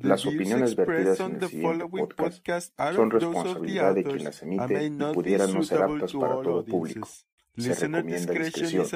Las 0.00 0.26
opiniones 0.26 0.76
vertidas 0.76 1.20
en 1.20 1.36
el 1.36 1.48
siguiente 1.48 2.14
podcast 2.16 2.78
son 2.94 3.10
responsabilidad 3.10 3.94
de 3.94 4.04
quien 4.04 4.24
las 4.24 4.42
emite 4.42 4.84
y 4.84 4.90
pudieran 5.14 5.52
no 5.52 5.62
ser 5.62 5.82
aptas 5.82 6.12
para 6.12 6.42
todo 6.42 6.64
público. 6.64 7.08
Se 7.56 7.74
recomienda 7.74 8.32
discreción. 8.32 8.86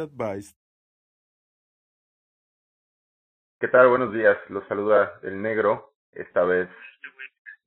¿Qué 3.58 3.68
tal? 3.68 3.88
Buenos 3.88 4.12
días. 4.12 4.36
Los 4.48 4.66
saluda 4.68 5.20
el 5.22 5.40
negro. 5.40 5.94
Esta 6.12 6.44
vez 6.44 6.68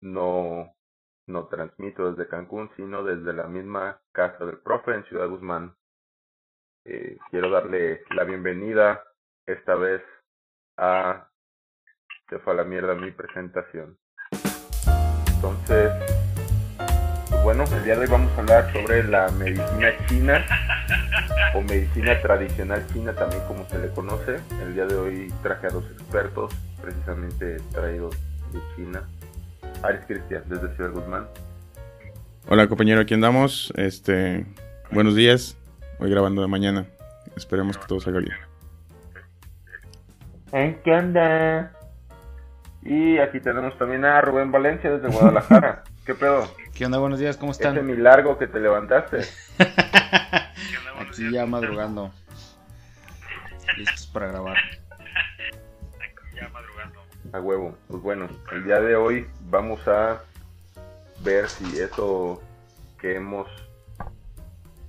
no, 0.01 0.73
no 1.27 1.47
transmito 1.47 2.11
desde 2.11 2.29
Cancún, 2.29 2.69
sino 2.75 3.03
desde 3.03 3.33
la 3.33 3.47
misma 3.47 4.01
casa 4.11 4.45
del 4.45 4.59
profe 4.59 4.93
en 4.93 5.05
Ciudad 5.05 5.27
Guzmán. 5.27 5.75
Eh, 6.85 7.17
quiero 7.31 7.49
darle 7.49 8.03
la 8.11 8.23
bienvenida 8.23 9.03
esta 9.45 9.75
vez 9.75 10.01
a 10.77 11.29
se 12.29 12.39
fue 12.39 12.53
a 12.53 12.55
la 12.57 12.63
mierda 12.63 12.95
mi 12.95 13.11
presentación. 13.11 13.97
Entonces, 15.35 15.91
pues 17.29 17.43
bueno, 17.43 17.63
el 17.71 17.83
día 17.83 17.95
de 17.95 18.01
hoy 18.01 18.07
vamos 18.07 18.31
a 18.35 18.41
hablar 18.41 18.73
sobre 18.73 19.03
la 19.03 19.29
medicina 19.31 19.89
china 20.07 20.45
o 21.53 21.61
medicina 21.61 22.19
tradicional 22.21 22.83
china 22.91 23.13
también 23.13 23.43
como 23.47 23.67
se 23.69 23.77
le 23.79 23.89
conoce. 23.89 24.39
El 24.61 24.73
día 24.73 24.85
de 24.85 24.95
hoy 24.95 25.33
traje 25.43 25.67
a 25.67 25.69
dos 25.69 25.85
expertos 25.91 26.51
precisamente 26.81 27.57
traídos 27.71 28.15
de 28.51 28.59
China. 28.75 29.03
Aris 29.83 30.01
Cristian, 30.07 30.43
desde 30.47 30.73
Ciudad 30.75 30.91
Guzmán. 30.91 31.27
Hola 32.47 32.67
compañero, 32.67 33.01
aquí 33.01 33.13
andamos. 33.13 33.71
Este, 33.75 34.45
buenos 34.91 35.15
días. 35.15 35.57
Hoy 35.99 36.09
grabando 36.09 36.41
de 36.41 36.47
mañana. 36.47 36.85
Esperemos 37.35 37.77
que 37.77 37.85
todo 37.85 37.99
salga 37.99 38.19
bien. 38.19 38.35
¿En 40.51 40.75
qué 40.81 40.91
onda? 40.91 41.71
Y 42.85 43.17
aquí 43.17 43.39
tenemos 43.39 43.75
también 43.79 44.05
a 44.05 44.21
Rubén 44.21 44.51
Valencia 44.51 44.91
desde 44.91 45.07
Guadalajara. 45.07 45.83
¿Qué 46.05 46.13
pedo? 46.13 46.47
¿Qué 46.75 46.85
onda? 46.85 46.99
Buenos 46.99 47.19
días, 47.19 47.35
¿cómo 47.35 47.51
están? 47.51 47.75
Ese 47.75 47.83
milagro 47.83 48.37
que 48.37 48.45
te 48.45 48.59
levantaste. 48.59 49.21
aquí 50.99 51.31
ya 51.31 51.47
madrugando. 51.47 52.11
Listos 53.75 54.05
para 54.13 54.27
grabar. 54.27 54.57
Ya 56.35 56.47
madrugando. 56.49 57.01
A 57.33 57.39
huevo. 57.39 57.75
Pues 57.87 58.03
bueno, 58.03 58.27
el 58.51 58.63
día 58.63 58.79
de 58.79 58.95
hoy 58.95 59.27
vamos 59.49 59.85
a 59.87 60.21
ver 61.23 61.49
si 61.49 61.79
eso 61.79 62.39
que 62.99 63.15
hemos 63.15 63.47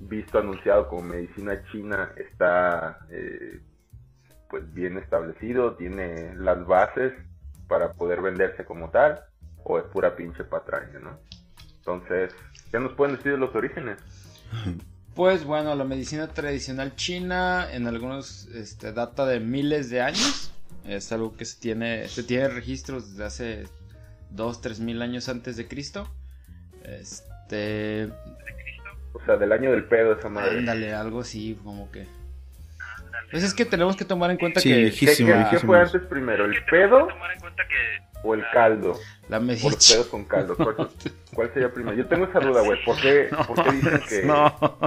visto 0.00 0.38
anunciado 0.38 0.86
como 0.88 1.00
medicina 1.00 1.62
china 1.72 2.10
está 2.16 2.98
eh, 3.08 3.62
pues 4.50 4.70
bien 4.74 4.98
establecido, 4.98 5.76
tiene 5.76 6.34
las 6.34 6.66
bases 6.66 7.14
para 7.68 7.92
poder 7.92 8.22
venderse 8.22 8.64
como 8.64 8.90
tal 8.90 9.20
o 9.64 9.78
es 9.78 9.84
pura 9.84 10.14
pinche 10.14 10.44
patraña, 10.44 10.98
¿no? 11.00 11.18
Entonces, 11.78 12.34
¿qué 12.70 12.78
nos 12.78 12.92
pueden 12.92 13.16
decir 13.16 13.32
de 13.32 13.38
los 13.38 13.54
orígenes? 13.54 13.98
Pues 15.14 15.44
bueno, 15.44 15.74
la 15.74 15.84
medicina 15.84 16.28
tradicional 16.28 16.94
china 16.94 17.68
en 17.72 17.86
algunos 17.86 18.48
este, 18.48 18.92
data 18.92 19.24
de 19.24 19.40
miles 19.40 19.88
de 19.88 20.02
años. 20.02 20.52
Es 20.84 21.10
algo 21.10 21.36
que 21.36 21.44
se 21.44 21.58
tiene, 21.58 22.06
se 22.08 22.22
tiene 22.22 22.48
registros 22.48 23.10
desde 23.10 23.24
hace 23.24 23.64
2, 24.30 24.60
3 24.60 24.80
mil 24.80 25.00
años 25.02 25.28
antes 25.28 25.56
de 25.56 25.66
Cristo. 25.66 26.06
Este... 26.84 28.10
O 29.14 29.24
sea, 29.24 29.36
del 29.36 29.52
año 29.52 29.70
del 29.70 29.84
pedo 29.84 30.12
esa 30.12 30.28
madre. 30.28 30.58
Ándale, 30.58 30.92
algo 30.92 31.20
así, 31.20 31.58
como 31.64 31.90
que... 31.90 32.06
Pues 33.30 33.42
es 33.42 33.54
que 33.54 33.64
tenemos 33.64 33.96
que 33.96 34.04
tomar 34.04 34.30
en 34.30 34.36
cuenta 34.36 34.60
que... 34.60 34.92
¿Qué, 34.98 35.58
fue 35.58 35.80
antes 35.80 36.02
primero? 36.02 36.44
¿El 36.44 36.64
pedo 36.64 37.08
o 38.22 38.34
el 38.34 38.44
caldo? 38.52 38.98
La 39.28 39.40
medicina. 39.40 39.70
Por 39.70 39.78
pedos 39.78 40.06
con 40.06 40.24
caldo. 40.24 40.56
¿Cuál, 41.34 41.52
sería 41.52 41.72
primero? 41.72 41.96
Yo 41.96 42.06
tengo 42.06 42.26
esa 42.26 42.40
duda, 42.40 42.62
güey. 42.62 42.82
¿Por 42.84 43.00
qué, 43.00 43.28
¿Por 43.46 43.62
qué 43.62 43.72
dicen 43.72 44.00
que 44.08 44.22
no. 44.22 44.78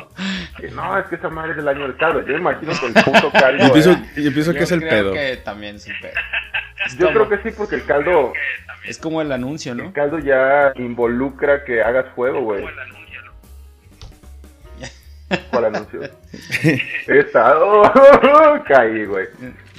que 0.58 0.72
no? 0.72 0.98
Es 0.98 1.06
que 1.08 1.16
esa 1.16 1.30
madre 1.30 1.52
es 1.52 1.58
del 1.58 1.67
año 1.67 1.82
del 1.82 1.98
caldo. 1.98 2.22
Yo 2.22 2.33
me 2.33 2.39
imagino 2.39 2.72
que 2.80 2.86
el 2.88 2.94
puto 3.05 3.32
caldo. 3.32 3.67
Yo 3.67 3.73
pienso, 3.73 3.92
yo 4.16 4.33
pienso 4.33 4.54
que 4.54 4.64
es 4.64 4.72
el 4.72 4.80
creo 4.80 4.89
pedo. 4.92 5.14
que 5.14 5.38
también 5.38 5.76
es 5.76 5.88
el 5.88 5.95
pedo. 5.99 6.14
yo 6.98 7.10
creo 7.10 7.30
que 7.30 7.38
sí, 7.49 7.55
porque 7.55 7.76
el 7.76 7.86
caldo. 7.86 8.33
Es 8.86 8.98
como 8.98 9.22
el 9.22 9.32
anuncio, 9.32 9.76
¿no? 9.76 9.83
El 9.83 9.94
caldo 9.94 10.20
ya 10.20 10.72
involucra 10.76 11.66
que 11.66 11.82
hagas 11.82 12.05
fuego, 12.16 12.42
güey. 12.42 12.66
¿Cuál 15.52 15.66
anuncio? 15.66 16.02
He 17.08 17.20
estado. 17.20 17.84
Caí, 18.67 19.06
güey. 19.06 19.28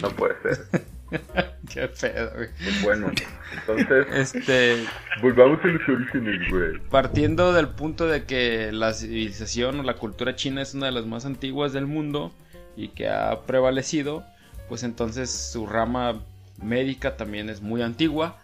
No 0.01 0.09
puede 0.11 0.35
ser. 0.43 0.83
Qué 1.73 1.89
pedo, 1.89 2.31
güey. 2.35 2.49
Bueno, 2.83 3.11
entonces. 3.53 4.35
Este. 4.35 4.85
Volvamos 5.21 5.59
a 5.65 5.67
los 5.67 5.89
orígenes, 5.89 6.51
güey. 6.51 6.79
Partiendo 6.91 7.53
del 7.53 7.69
punto 7.69 8.07
de 8.07 8.25
que 8.25 8.71
la 8.73 8.93
civilización 8.93 9.81
o 9.81 9.83
la 9.83 9.95
cultura 9.95 10.37
china 10.37 10.63
es 10.63 10.75
una 10.75 10.87
de 10.87 10.93
las 10.93 11.07
más 11.07 11.27
antiguas 11.27 11.73
del 11.73 11.87
mundo 11.87 12.33
y 12.77 12.89
que 12.89 13.09
ha 13.09 13.41
prevalecido, 13.43 14.25
pues 14.69 14.85
entonces 14.85 15.31
su 15.31 15.67
rama 15.67 16.21
médica 16.63 17.17
también 17.17 17.49
es 17.49 17.61
muy 17.61 17.83
antigua. 17.83 18.39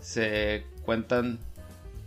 Se 0.00 0.64
cuentan. 0.84 1.38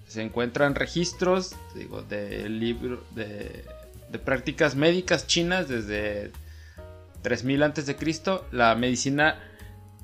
Se 0.08 0.22
encuentran 0.22 0.76
registros, 0.76 1.56
digo, 1.74 2.02
de 2.02 2.50
libro. 2.50 3.02
de 3.12 3.64
de 4.12 4.20
prácticas 4.20 4.76
médicas 4.76 5.28
chinas 5.28 5.68
desde 5.68 6.32
3000 7.22 7.64
antes 7.64 7.86
de 7.86 7.96
Cristo. 7.96 8.46
La 8.52 8.76
medicina 8.76 9.40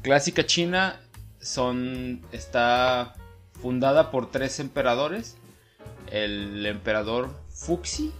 clásica 0.01 0.45
china 0.45 0.99
son 1.39 2.21
está 2.31 3.15
fundada 3.61 4.11
por 4.11 4.31
tres 4.31 4.59
emperadores. 4.59 5.37
El 6.11 6.65
emperador 6.65 7.29
Fuxi, 7.49 8.13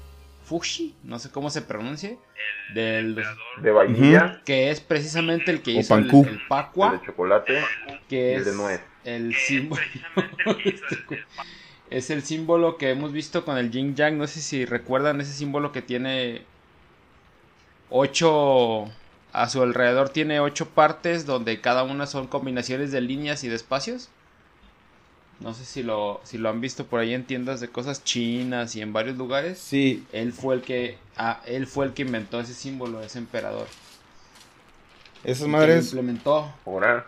Fuxi, 0.44 0.96
no 1.03 1.20
sé 1.20 1.30
cómo 1.30 1.50
se 1.50 1.62
pronuncia, 1.62 2.18
del 2.74 3.24
de 3.62 3.72
vainilla, 3.72 4.42
que 4.46 4.72
es 4.72 4.81
precisamente 4.81 5.52
el 5.52 5.62
que 5.62 5.72
hizo 5.72 5.96
el, 5.96 6.09
el, 6.14 6.42
pacua, 6.50 6.94
el 6.94 7.00
de 7.00 7.06
chocolate, 7.06 7.62
que 8.09 8.34
es 8.34 8.40
el 8.40 8.46
de 8.46 8.56
nuez. 8.56 8.81
El 9.06 9.34
símbolo 9.36 9.81
es 11.90 12.09
el 12.09 12.24
símbolo 12.24 12.78
que 12.78 12.92
hemos 12.92 13.12
visto 13.12 13.46
con 13.46 13.58
el 13.58 13.72
yin 13.72 13.96
yang. 13.96 14.18
No 14.18 14.28
sé 14.28 14.42
si 14.42 14.66
recuerdan 14.66 15.22
ese 15.22 15.34
símbolo 15.34 15.72
que 15.72 15.81
tiene 15.81 16.44
ocho 17.90 18.90
a 19.34 19.50
su 19.50 19.62
alrededor 19.62 20.09
tiene 20.09 20.40
ocho 20.40 20.68
partes 20.70 21.25
donde 21.25 21.62
cada 21.62 21.84
una 21.84 22.08
son 22.08 22.28
combinaciones 22.28 22.92
de 22.92 23.02
líneas 23.02 23.44
y 23.44 23.50
de 23.50 23.56
espacios. 23.56 24.09
No 25.40 25.53
sé 25.53 25.66
si 25.66 25.84
lo, 25.84 26.20
si 26.24 26.40
lo 26.40 26.50
han 26.50 26.62
visto 26.62 26.88
por 26.88 27.00
ahí 27.00 27.14
en 27.14 27.24
tiendas 27.24 27.59
de 27.59 27.68
cosas 27.68 28.04
chinas 28.04 28.75
y 28.75 28.81
en 28.81 28.92
varios 28.94 29.18
lugares. 29.18 29.59
Sí. 29.59 30.04
Él 30.12 30.34
fue 30.34 30.56
el 30.56 30.62
que, 30.62 30.98
ah, 31.16 31.42
él 31.46 31.68
fue 31.68 31.86
el 31.86 31.94
que 31.94 32.02
inventó 32.02 32.40
ese 32.40 32.56
símbolo, 32.56 33.02
ese 33.02 33.19
emperador. 33.19 33.68
Esas 35.24 35.48
madres. 35.48 35.86
implementó. 35.86 36.52
Ahora. 36.66 37.06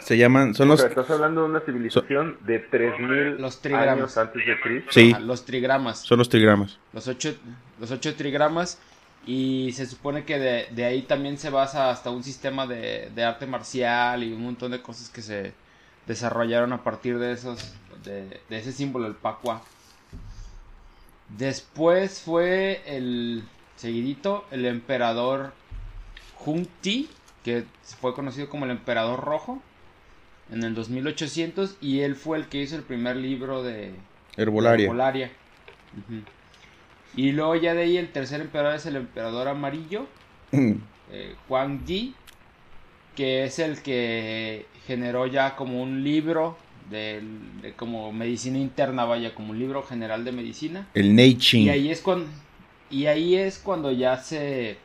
Se 0.00 0.16
llaman, 0.16 0.54
son 0.54 0.68
los... 0.68 0.82
Estás 0.82 1.08
hablando 1.10 1.42
de 1.42 1.48
una 1.48 1.60
civilización 1.60 2.38
de 2.44 2.58
3000 2.58 3.40
los 3.40 3.60
trigramas. 3.60 3.88
años 3.88 4.16
antes 4.18 4.46
de 4.46 4.60
Cristo. 4.60 4.90
Sí. 4.92 5.14
los 5.20 5.44
trigramas. 5.44 6.00
Son 6.00 6.18
los 6.18 6.28
trigramas. 6.28 6.78
Los 6.92 7.08
ocho, 7.08 7.34
los 7.78 7.90
ocho 7.90 8.14
trigramas. 8.14 8.78
Y 9.26 9.72
se 9.72 9.86
supone 9.86 10.24
que 10.24 10.38
de, 10.38 10.66
de 10.72 10.84
ahí 10.84 11.02
también 11.02 11.38
se 11.38 11.48
basa 11.48 11.90
hasta 11.90 12.10
un 12.10 12.22
sistema 12.22 12.66
de, 12.66 13.10
de, 13.14 13.24
arte 13.24 13.46
marcial 13.46 14.22
y 14.22 14.32
un 14.32 14.42
montón 14.44 14.72
de 14.72 14.82
cosas 14.82 15.08
que 15.08 15.22
se 15.22 15.54
desarrollaron 16.06 16.74
a 16.74 16.84
partir 16.84 17.18
de 17.18 17.32
esos, 17.32 17.74
de, 18.04 18.40
de 18.50 18.58
ese 18.58 18.72
símbolo, 18.72 19.06
el 19.06 19.14
Pacua. 19.14 19.62
Después 21.30 22.20
fue 22.20 22.82
el 22.86 23.44
seguidito, 23.76 24.44
el 24.50 24.66
emperador 24.66 25.54
Hung 26.44 26.66
Ti, 26.82 27.08
que 27.42 27.64
fue 28.00 28.12
conocido 28.12 28.50
como 28.50 28.66
el 28.66 28.72
emperador 28.72 29.20
rojo 29.20 29.62
en 30.50 30.62
el 30.62 30.74
2800 30.74 31.76
y 31.80 32.00
él 32.00 32.16
fue 32.16 32.38
el 32.38 32.46
que 32.46 32.62
hizo 32.62 32.76
el 32.76 32.82
primer 32.82 33.16
libro 33.16 33.62
de 33.62 33.92
herbolaria. 34.36 34.76
De 34.76 34.84
herbolaria. 34.84 35.30
Uh 35.96 36.12
-huh. 36.12 36.22
Y 37.16 37.32
luego 37.32 37.54
ya 37.56 37.74
de 37.74 37.82
ahí 37.82 37.96
el 37.96 38.10
tercer 38.10 38.40
emperador 38.40 38.74
es 38.74 38.86
el 38.86 38.96
emperador 38.96 39.48
amarillo, 39.48 40.06
eh, 40.52 41.34
Huang 41.48 41.84
Yi, 41.84 42.14
que 43.14 43.44
es 43.44 43.58
el 43.60 43.82
que 43.82 44.66
generó 44.86 45.26
ya 45.26 45.54
como 45.54 45.80
un 45.80 46.02
libro 46.02 46.56
de, 46.90 47.22
de, 47.62 47.72
como 47.74 48.12
medicina 48.12 48.58
interna, 48.58 49.04
vaya, 49.04 49.34
como 49.34 49.52
un 49.52 49.58
libro 49.58 49.82
general 49.82 50.24
de 50.24 50.32
medicina. 50.32 50.88
El 50.94 51.14
Neichin. 51.14 51.62
Y 51.62 51.68
ahí 51.68 51.90
es 51.90 52.00
cuando, 52.00 52.26
y 52.90 53.06
ahí 53.06 53.36
es 53.36 53.58
cuando 53.58 53.92
ya 53.92 54.16
se 54.16 54.76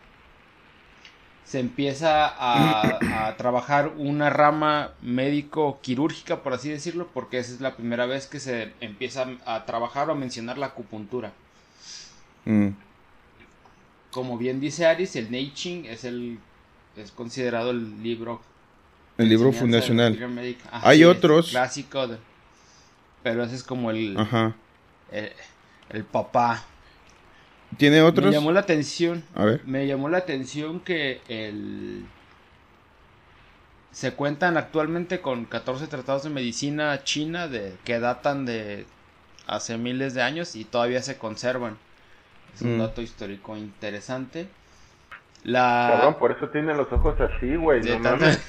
se 1.49 1.59
empieza 1.59 2.27
a, 2.27 3.27
a, 3.27 3.35
trabajar 3.37 3.93
una 3.97 4.29
rama 4.29 4.91
médico-quirúrgica, 5.01 6.43
por 6.43 6.53
así 6.53 6.69
decirlo, 6.69 7.07
porque 7.11 7.39
esa 7.39 7.51
es 7.53 7.59
la 7.59 7.75
primera 7.75 8.05
vez 8.05 8.27
que 8.27 8.39
se 8.39 8.71
empieza 8.81 9.25
a 9.47 9.65
trabajar 9.65 10.09
o 10.09 10.11
a 10.11 10.15
mencionar 10.15 10.59
la 10.59 10.67
acupuntura. 10.67 11.31
Mm. 12.45 12.69
Como 14.11 14.37
bien 14.37 14.59
dice 14.59 14.85
Aris, 14.85 15.15
el 15.15 15.31
Neiching 15.31 15.85
es 15.85 16.03
el 16.03 16.37
es 16.95 17.11
considerado 17.11 17.71
el 17.71 18.03
libro 18.03 18.41
El 19.17 19.29
libro 19.29 19.51
fundacional. 19.51 20.17
Hay 20.71 21.03
otros. 21.03 21.49
Clásico, 21.49 22.07
pero 23.23 23.43
ese 23.43 23.55
es 23.55 23.63
como 23.63 23.89
el, 23.89 24.15
Ajá. 24.17 24.53
el, 25.89 26.03
papá. 26.03 26.63
¿Tiene 27.77 28.01
otros? 28.01 28.27
Me 28.27 28.33
llamó 28.33 28.51
la 28.51 28.61
atención. 28.61 29.23
A 29.35 29.45
ver. 29.45 29.61
Me 29.65 29.87
llamó 29.87 30.09
la 30.09 30.17
atención 30.19 30.79
que 30.79 31.21
el 31.27 32.05
se 33.91 34.13
cuentan 34.13 34.57
actualmente 34.57 35.19
con 35.19 35.45
14 35.45 35.87
tratados 35.87 36.23
de 36.23 36.29
medicina 36.29 37.03
china 37.03 37.47
de 37.47 37.75
que 37.83 37.99
datan 37.99 38.45
de 38.45 38.85
hace 39.47 39.77
miles 39.77 40.13
de 40.13 40.21
años 40.21 40.55
y 40.55 40.63
todavía 40.63 41.01
se 41.01 41.17
conservan. 41.17 41.77
Es 42.53 42.61
un 42.61 42.77
mm. 42.77 42.79
dato 42.79 43.01
histórico 43.01 43.57
interesante. 43.57 44.47
La... 45.43 45.89
Cabrón, 45.93 46.15
por 46.19 46.31
eso 46.31 46.49
tiene 46.49 46.75
los 46.75 46.91
ojos 46.91 47.19
así, 47.19 47.55
güey. 47.55 47.81
No 47.81 47.99
mames. 47.99 48.39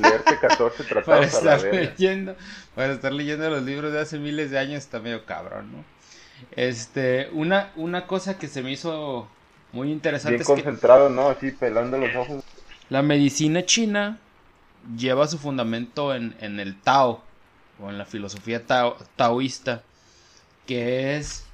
Leerte 0.00 0.38
14 0.40 0.84
tratados 0.88 1.04
para 1.04 1.26
estar 1.26 1.74
leyendo, 1.74 2.36
Para 2.74 2.92
estar 2.92 3.12
leyendo 3.12 3.48
los 3.50 3.62
libros 3.62 3.92
de 3.92 4.00
hace 4.00 4.18
miles 4.18 4.50
de 4.50 4.58
años 4.58 4.78
está 4.78 4.98
medio 5.00 5.24
cabrón, 5.24 5.72
¿no? 5.72 5.97
Este, 6.52 7.28
una, 7.32 7.72
una 7.76 8.06
cosa 8.06 8.38
que 8.38 8.48
se 8.48 8.62
me 8.62 8.72
hizo 8.72 9.28
muy 9.72 9.90
interesante 9.90 10.36
Bien 10.36 10.44
concentrado, 10.44 11.08
¿no? 11.08 11.28
Así 11.28 11.50
pelando 11.50 11.98
los 11.98 12.14
ojos. 12.14 12.44
La 12.88 13.02
medicina 13.02 13.64
china 13.64 14.18
lleva 14.96 15.26
su 15.26 15.38
fundamento 15.38 16.14
en, 16.14 16.36
en 16.40 16.58
el 16.60 16.80
Tao, 16.80 17.22
o 17.80 17.90
en 17.90 17.98
la 17.98 18.04
filosofía 18.04 18.62
taoísta, 19.16 19.82
que 20.66 21.16
es 21.16 21.44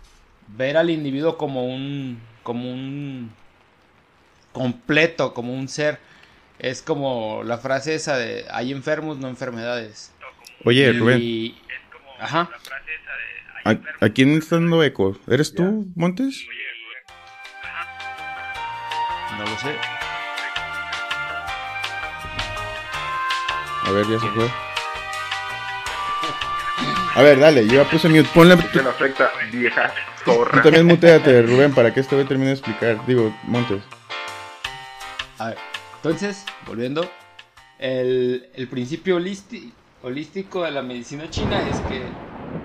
ver 0.49 0.77
al 0.77 0.91
individuo 0.91 1.37
como 1.37 1.67
un, 1.67 2.21
como 2.43 2.71
un 2.71 3.33
completo, 4.53 5.35
como 5.35 5.53
un 5.55 5.69
ser. 5.69 5.99
Es 6.59 6.83
como 6.83 7.43
la 7.43 7.59
frase 7.59 7.95
esa 7.95 8.17
de 8.17 8.47
hay 8.51 8.73
enfermos, 8.73 9.19
no 9.19 9.29
enfermedades. 9.29 10.13
Oye, 10.65 10.93
Rubén. 10.93 11.55
Ajá. 12.19 12.49
¿A, 13.65 14.09
quién 14.11 14.37
está 14.37 14.57
dando 14.57 14.83
eco? 14.83 15.17
¿Eres 15.27 15.55
tú, 15.55 15.87
Montes? 15.97 16.47
No 19.39 19.45
lo 19.45 19.59
sé. 19.59 19.75
A 23.87 23.91
ver, 23.91 24.07
ya 24.07 24.19
se 24.21 24.29
fue. 24.29 24.51
A 27.15 27.23
ver, 27.23 27.39
dale, 27.39 27.67
yo 27.67 27.83
ya 27.83 27.91
puse 27.91 28.09
mute. 28.09 28.29
Ponle. 28.35 28.55
Afecta, 28.55 29.31
vieja 29.51 29.93
Tú 30.25 30.61
también 30.63 30.87
muteate, 30.87 31.43
Rubén, 31.43 31.73
para 31.73 31.93
que 31.93 32.01
este 32.01 32.17
güey 32.17 32.27
termine 32.27 32.49
de 32.49 32.55
explicar. 32.55 33.07
Digo, 33.07 33.35
Montes. 33.45 33.83
A 35.39 35.49
ver, 35.49 35.59
entonces, 35.97 36.45
volviendo. 36.67 37.11
El, 37.79 38.51
el 38.55 38.69
principio 38.69 39.17
holístico 39.17 40.63
de 40.65 40.71
la 40.71 40.83
medicina 40.83 41.29
china 41.31 41.67
es 41.69 41.79
que 41.81 42.03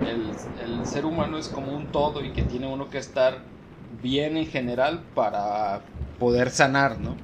el, 0.01 0.37
el 0.57 0.85
ser 0.85 1.05
humano 1.05 1.37
es 1.37 1.49
como 1.49 1.75
un 1.75 1.91
todo 1.91 2.23
y 2.23 2.31
que 2.33 2.43
tiene 2.43 2.67
uno 2.67 2.89
que 2.89 2.97
estar 2.97 3.45
bien 3.89 4.37
en 4.37 4.47
general 4.47 5.03
para 5.13 5.85
poder 6.17 6.49
sanar, 6.51 6.99
¿no? 6.99 7.17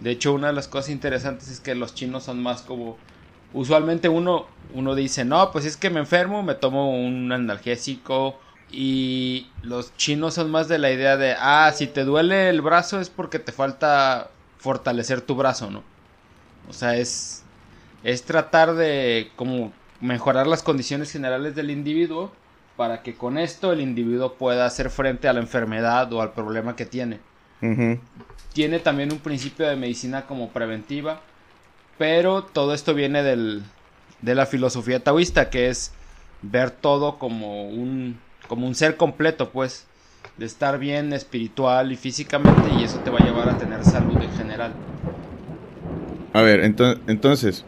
De 0.00 0.10
hecho, 0.10 0.32
una 0.32 0.48
de 0.48 0.52
las 0.54 0.68
cosas 0.68 0.90
interesantes 0.90 1.48
es 1.48 1.60
que 1.60 1.74
los 1.74 1.94
chinos 1.94 2.24
son 2.24 2.42
más 2.42 2.62
como 2.62 2.98
usualmente 3.52 4.08
uno, 4.08 4.46
uno 4.70 4.94
dice, 4.94 5.24
no, 5.24 5.50
pues 5.52 5.64
es 5.64 5.76
que 5.76 5.90
me 5.90 6.00
enfermo, 6.00 6.42
me 6.42 6.54
tomo 6.54 6.90
un 6.92 7.30
analgésico. 7.32 8.38
Y 8.68 9.48
los 9.60 9.94
chinos 9.96 10.34
son 10.34 10.50
más 10.50 10.66
de 10.68 10.78
la 10.78 10.90
idea 10.90 11.16
de, 11.18 11.36
ah, 11.38 11.70
si 11.74 11.86
te 11.86 12.04
duele 12.04 12.48
el 12.48 12.62
brazo 12.62 13.00
es 13.00 13.10
porque 13.10 13.38
te 13.38 13.52
falta 13.52 14.30
fortalecer 14.58 15.20
tu 15.20 15.34
brazo, 15.34 15.70
¿no? 15.70 15.84
O 16.68 16.72
sea, 16.72 16.96
es, 16.96 17.44
es 18.02 18.24
tratar 18.24 18.74
de 18.74 19.32
como 19.36 19.72
mejorar 20.02 20.46
las 20.46 20.62
condiciones 20.62 21.10
generales 21.10 21.54
del 21.54 21.70
individuo 21.70 22.30
para 22.76 23.02
que 23.02 23.14
con 23.14 23.38
esto 23.38 23.72
el 23.72 23.80
individuo 23.80 24.34
pueda 24.34 24.66
hacer 24.66 24.90
frente 24.90 25.28
a 25.28 25.32
la 25.32 25.40
enfermedad 25.40 26.12
o 26.12 26.20
al 26.20 26.32
problema 26.32 26.76
que 26.76 26.84
tiene. 26.84 27.20
Tiene 28.52 28.80
también 28.80 29.12
un 29.12 29.20
principio 29.20 29.66
de 29.66 29.76
medicina 29.76 30.26
como 30.26 30.50
preventiva 30.50 31.20
pero 32.02 32.42
todo 32.42 32.74
esto 32.74 32.94
viene 32.94 33.22
del, 33.22 33.62
de 34.22 34.34
la 34.34 34.46
filosofía 34.46 34.98
taoísta, 35.04 35.50
que 35.50 35.68
es 35.68 35.92
ver 36.42 36.72
todo 36.72 37.16
como 37.18 37.68
un, 37.68 38.18
como 38.48 38.66
un 38.66 38.74
ser 38.74 38.96
completo, 38.96 39.50
pues, 39.50 39.86
de 40.36 40.46
estar 40.46 40.80
bien 40.80 41.12
espiritual 41.12 41.92
y 41.92 41.96
físicamente, 41.96 42.70
y 42.76 42.82
eso 42.82 42.98
te 42.98 43.10
va 43.10 43.18
a 43.20 43.24
llevar 43.24 43.48
a 43.48 43.56
tener 43.58 43.84
salud 43.84 44.16
en 44.20 44.32
general. 44.32 44.72
A 46.32 46.40
ver, 46.40 46.60
entonces, 47.06 47.64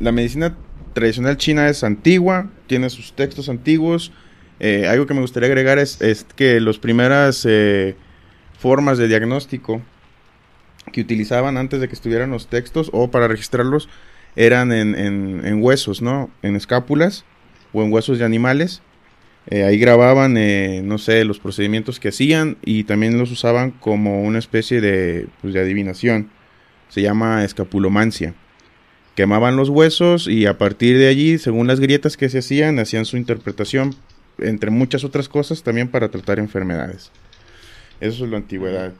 la 0.00 0.12
medicina 0.12 0.56
tradicional 0.92 1.36
china 1.36 1.68
es 1.68 1.84
antigua, 1.84 2.50
tiene 2.66 2.90
sus 2.90 3.12
textos 3.12 3.48
antiguos. 3.48 4.12
Eh, 4.60 4.86
algo 4.88 5.06
que 5.06 5.14
me 5.14 5.20
gustaría 5.20 5.48
agregar 5.48 5.78
es, 5.78 5.98
que 6.36 6.60
las 6.60 6.78
primeras 6.78 7.46
eh, 7.48 7.96
formas 8.58 8.98
de 8.98 9.08
diagnóstico 9.08 9.82
que 10.92 11.00
utilizaban 11.00 11.56
antes 11.56 11.80
de 11.80 11.88
que 11.88 11.94
estuvieran 11.94 12.30
los 12.30 12.48
textos 12.48 12.90
o 12.92 13.10
para 13.10 13.28
registrarlos 13.28 13.88
eran 14.36 14.72
en, 14.72 14.94
en, 14.94 15.62
huesos, 15.62 16.00
¿no? 16.00 16.30
En 16.42 16.56
escápulas 16.56 17.24
o 17.72 17.82
en 17.82 17.92
huesos 17.92 18.18
de 18.18 18.24
animales. 18.24 18.82
Eh, 19.50 19.64
ahí 19.64 19.78
grababan, 19.78 20.34
no 20.86 20.98
sé, 20.98 21.24
los 21.24 21.38
procedimientos 21.38 22.00
que 22.00 22.08
hacían 22.08 22.56
y 22.64 22.84
también 22.84 23.18
los 23.18 23.30
usaban 23.30 23.70
como 23.70 24.22
una 24.22 24.38
especie 24.38 24.80
de, 24.80 25.26
pues, 25.40 25.54
de 25.54 25.60
adivinación. 25.60 26.30
Se 26.88 27.02
llama 27.02 27.44
escapulomancia. 27.44 28.34
Quemaban 29.18 29.56
los 29.56 29.68
huesos 29.68 30.28
y 30.28 30.46
a 30.46 30.58
partir 30.58 30.96
de 30.96 31.08
allí, 31.08 31.38
según 31.38 31.66
las 31.66 31.80
grietas 31.80 32.16
que 32.16 32.28
se 32.28 32.38
hacían, 32.38 32.78
hacían 32.78 33.04
su 33.04 33.16
interpretación, 33.16 33.96
entre 34.38 34.70
muchas 34.70 35.02
otras 35.02 35.28
cosas, 35.28 35.64
también 35.64 35.88
para 35.88 36.08
tratar 36.08 36.38
enfermedades. 36.38 37.10
Eso 37.98 38.24
es 38.24 38.30
la 38.30 38.36
antigüedad. 38.36 38.92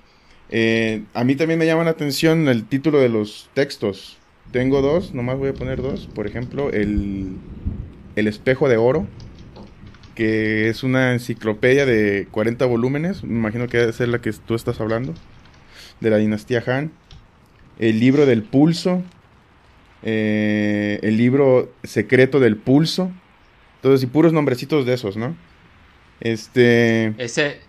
Eh, 0.51 1.05
a 1.15 1.23
mí 1.23 1.37
también 1.37 1.61
me 1.61 1.67
llama 1.67 1.85
la 1.85 1.91
atención 1.91 2.49
el 2.49 2.65
título 2.65 2.99
de 2.99 3.09
los 3.09 3.49
textos. 3.55 4.19
Tengo 4.51 4.83
dos, 4.83 5.15
nomás 5.15 5.39
voy 5.39 5.51
a 5.51 5.55
poner 5.55 5.81
dos. 5.81 6.09
Por 6.13 6.27
ejemplo, 6.27 6.73
el, 6.73 7.37
el 8.17 8.27
espejo 8.27 8.69
de 8.69 8.77
oro, 8.77 9.07
que 10.17 10.69
es 10.69 10.83
una 10.83 11.13
enciclopedia 11.13 11.87
de 11.87 12.27
40 12.33 12.67
volúmenes. 12.67 13.23
Me 13.23 13.39
imagino 13.39 13.69
que 13.69 13.79
debe 13.79 13.93
ser 13.93 14.09
la 14.09 14.21
que 14.21 14.33
tú 14.33 14.57
estás 14.57 14.81
hablando, 14.81 15.15
de 16.01 16.11
la 16.11 16.17
dinastía 16.17 16.65
Han. 16.67 16.91
El 17.79 18.01
libro 18.01 18.27
del 18.27 18.43
pulso, 18.43 19.05
eh, 20.03 21.01
el 21.03 21.17
libro 21.17 21.73
secreto 21.85 22.41
del 22.41 22.57
pulso. 22.57 23.11
Entonces, 23.77 24.03
y 24.03 24.07
puros 24.07 24.33
nombrecitos 24.33 24.87
de 24.87 24.95
esos, 24.95 25.17
¿no? 25.17 25.37
Este. 26.21 27.15
Ese, 27.19 27.61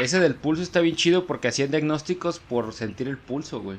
ese 0.00 0.20
del 0.20 0.34
pulso 0.34 0.62
está 0.62 0.80
bien 0.80 0.96
chido 0.96 1.26
porque 1.26 1.48
hacían 1.48 1.70
diagnósticos 1.70 2.38
por 2.38 2.72
sentir 2.72 3.08
el 3.08 3.18
pulso, 3.18 3.60
güey. 3.60 3.78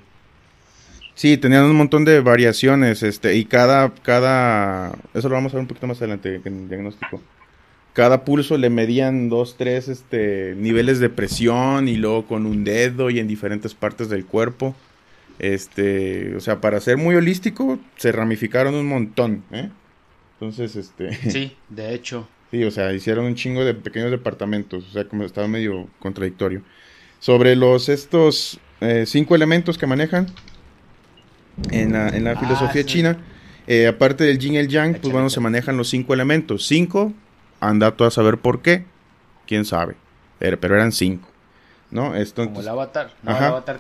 Sí, 1.18 1.38
tenían 1.38 1.64
un 1.64 1.76
montón 1.76 2.06
de 2.06 2.20
variaciones, 2.20 3.02
este, 3.02 3.36
y 3.36 3.46
cada, 3.46 3.92
cada, 4.04 4.96
eso 5.16 5.28
lo 5.30 5.34
vamos 5.34 5.52
a 5.52 5.56
ver 5.56 5.62
un 5.62 5.68
poquito 5.68 5.88
más 5.88 5.98
adelante 5.98 6.42
en 6.46 6.56
el 6.56 6.70
diagnóstico. 6.70 7.20
Cada 7.94 8.24
pulso 8.24 8.56
le 8.56 8.70
medían 8.70 9.28
dos, 9.28 9.56
tres, 9.58 9.88
este, 9.88 10.54
niveles 10.56 11.00
de 11.00 11.10
presión 11.10 11.88
y 11.88 11.96
luego 11.96 12.28
con 12.28 12.46
un 12.46 12.64
dedo 12.64 13.10
y 13.10 13.18
en 13.18 13.28
diferentes 13.28 13.74
partes 13.74 14.10
del 14.10 14.26
cuerpo. 14.26 14.76
Este, 15.40 16.36
o 16.36 16.40
sea, 16.40 16.62
para 16.62 16.80
ser 16.80 16.98
muy 16.98 17.16
holístico, 17.16 17.80
se 17.96 18.12
ramificaron 18.12 18.74
un 18.74 18.88
montón, 18.88 19.44
¿eh? 19.52 19.70
Entonces, 20.40 20.76
este. 20.76 21.14
Sí, 21.32 21.56
de 21.70 21.94
hecho. 21.94 22.28
Sí, 22.52 22.64
o 22.64 22.72
sea, 22.72 22.94
hicieron 22.94 23.26
un 23.26 23.36
chingo 23.36 23.66
de 23.66 23.74
pequeños 23.74 24.10
departamentos, 24.10 24.88
o 24.88 24.92
sea, 24.92 25.06
como 25.06 25.24
estaba 25.24 25.48
medio 25.48 25.88
contradictorio. 26.00 26.62
Sobre 27.20 27.56
los 27.56 27.90
estos 27.90 28.60
eh, 28.80 29.06
cinco 29.06 29.36
elementos 29.36 29.78
que 29.78 29.86
manejan 29.86 30.28
en 31.72 31.94
la, 31.94 32.10
en 32.10 32.24
la 32.24 32.32
ah, 32.32 32.40
filosofía 32.40 32.86
china, 32.86 33.18
eh, 33.66 33.88
aparte 33.88 34.24
del 34.24 34.40
yin 34.40 34.54
y 34.54 34.58
el 34.58 34.70
yang, 34.70 34.96
pues 34.96 35.12
bueno, 35.12 35.30
se 35.30 35.40
manejan 35.40 35.76
los 35.76 35.90
cinco 35.90 36.14
elementos. 36.14 36.66
Cinco, 36.66 37.12
anda 37.60 37.96
tú 37.96 38.06
a 38.06 38.12
saber 38.12 38.38
por 38.38 38.62
qué, 38.62 38.86
quién 39.46 39.66
sabe, 39.66 39.96
pero, 40.40 40.60
pero 40.60 40.76
eran 40.76 40.92
cinco. 40.92 41.28
¿No? 41.92 42.16
Esto, 42.16 42.46
como 42.46 42.60
el 42.60 42.68
avatar. 42.68 43.12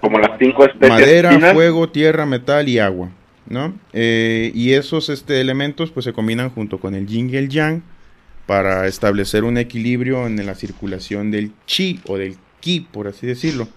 como 0.02 0.20
las 0.20 0.38
cinco 0.40 0.66
especies. 0.66 0.90
Madera, 0.90 1.54
fuego, 1.54 1.90
tierra, 1.90 2.26
metal 2.26 2.68
y 2.70 2.80
agua, 2.80 3.10
¿no? 3.48 3.74
Eh, 3.94 4.52
y 4.54 4.74
esos 4.74 5.10
este, 5.10 5.42
elementos 5.42 5.92
pues 5.92 6.04
se 6.06 6.14
combinan 6.14 6.50
junto 6.50 6.80
con 6.80 6.96
el 6.96 7.08
yin 7.08 7.30
y 7.30 7.38
el 7.38 7.50
yang 7.50 7.84
para 8.46 8.88
establecer 8.88 9.44
un 9.44 9.58
equilibrio 9.58 10.26
en 10.26 10.44
la 10.46 10.56
circulación 10.56 11.32
del 11.32 11.52
chi 11.66 12.00
o 12.08 12.18
del 12.18 12.38
ki, 12.62 12.88
por 12.92 13.08
así 13.08 13.28
decirlo, 13.28 13.68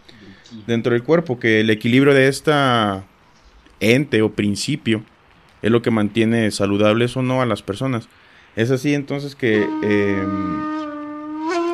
dentro 0.67 0.93
del 0.93 1.03
cuerpo, 1.03 1.41
que 1.41 1.61
el 1.61 1.71
equilibrio 1.71 2.15
de 2.15 2.29
esta 2.29 3.05
ente 3.81 4.23
o 4.23 4.33
principio 4.33 5.03
es 5.63 5.71
lo 5.71 5.83
que 5.83 5.91
mantiene 5.91 6.51
saludables 6.51 7.17
o 7.17 7.23
no 7.23 7.43
a 7.43 7.47
las 7.47 7.63
personas. 7.63 8.09
Es 8.57 8.71
así 8.71 8.95
entonces 8.95 9.35
que, 9.35 9.63
em, 9.63 10.61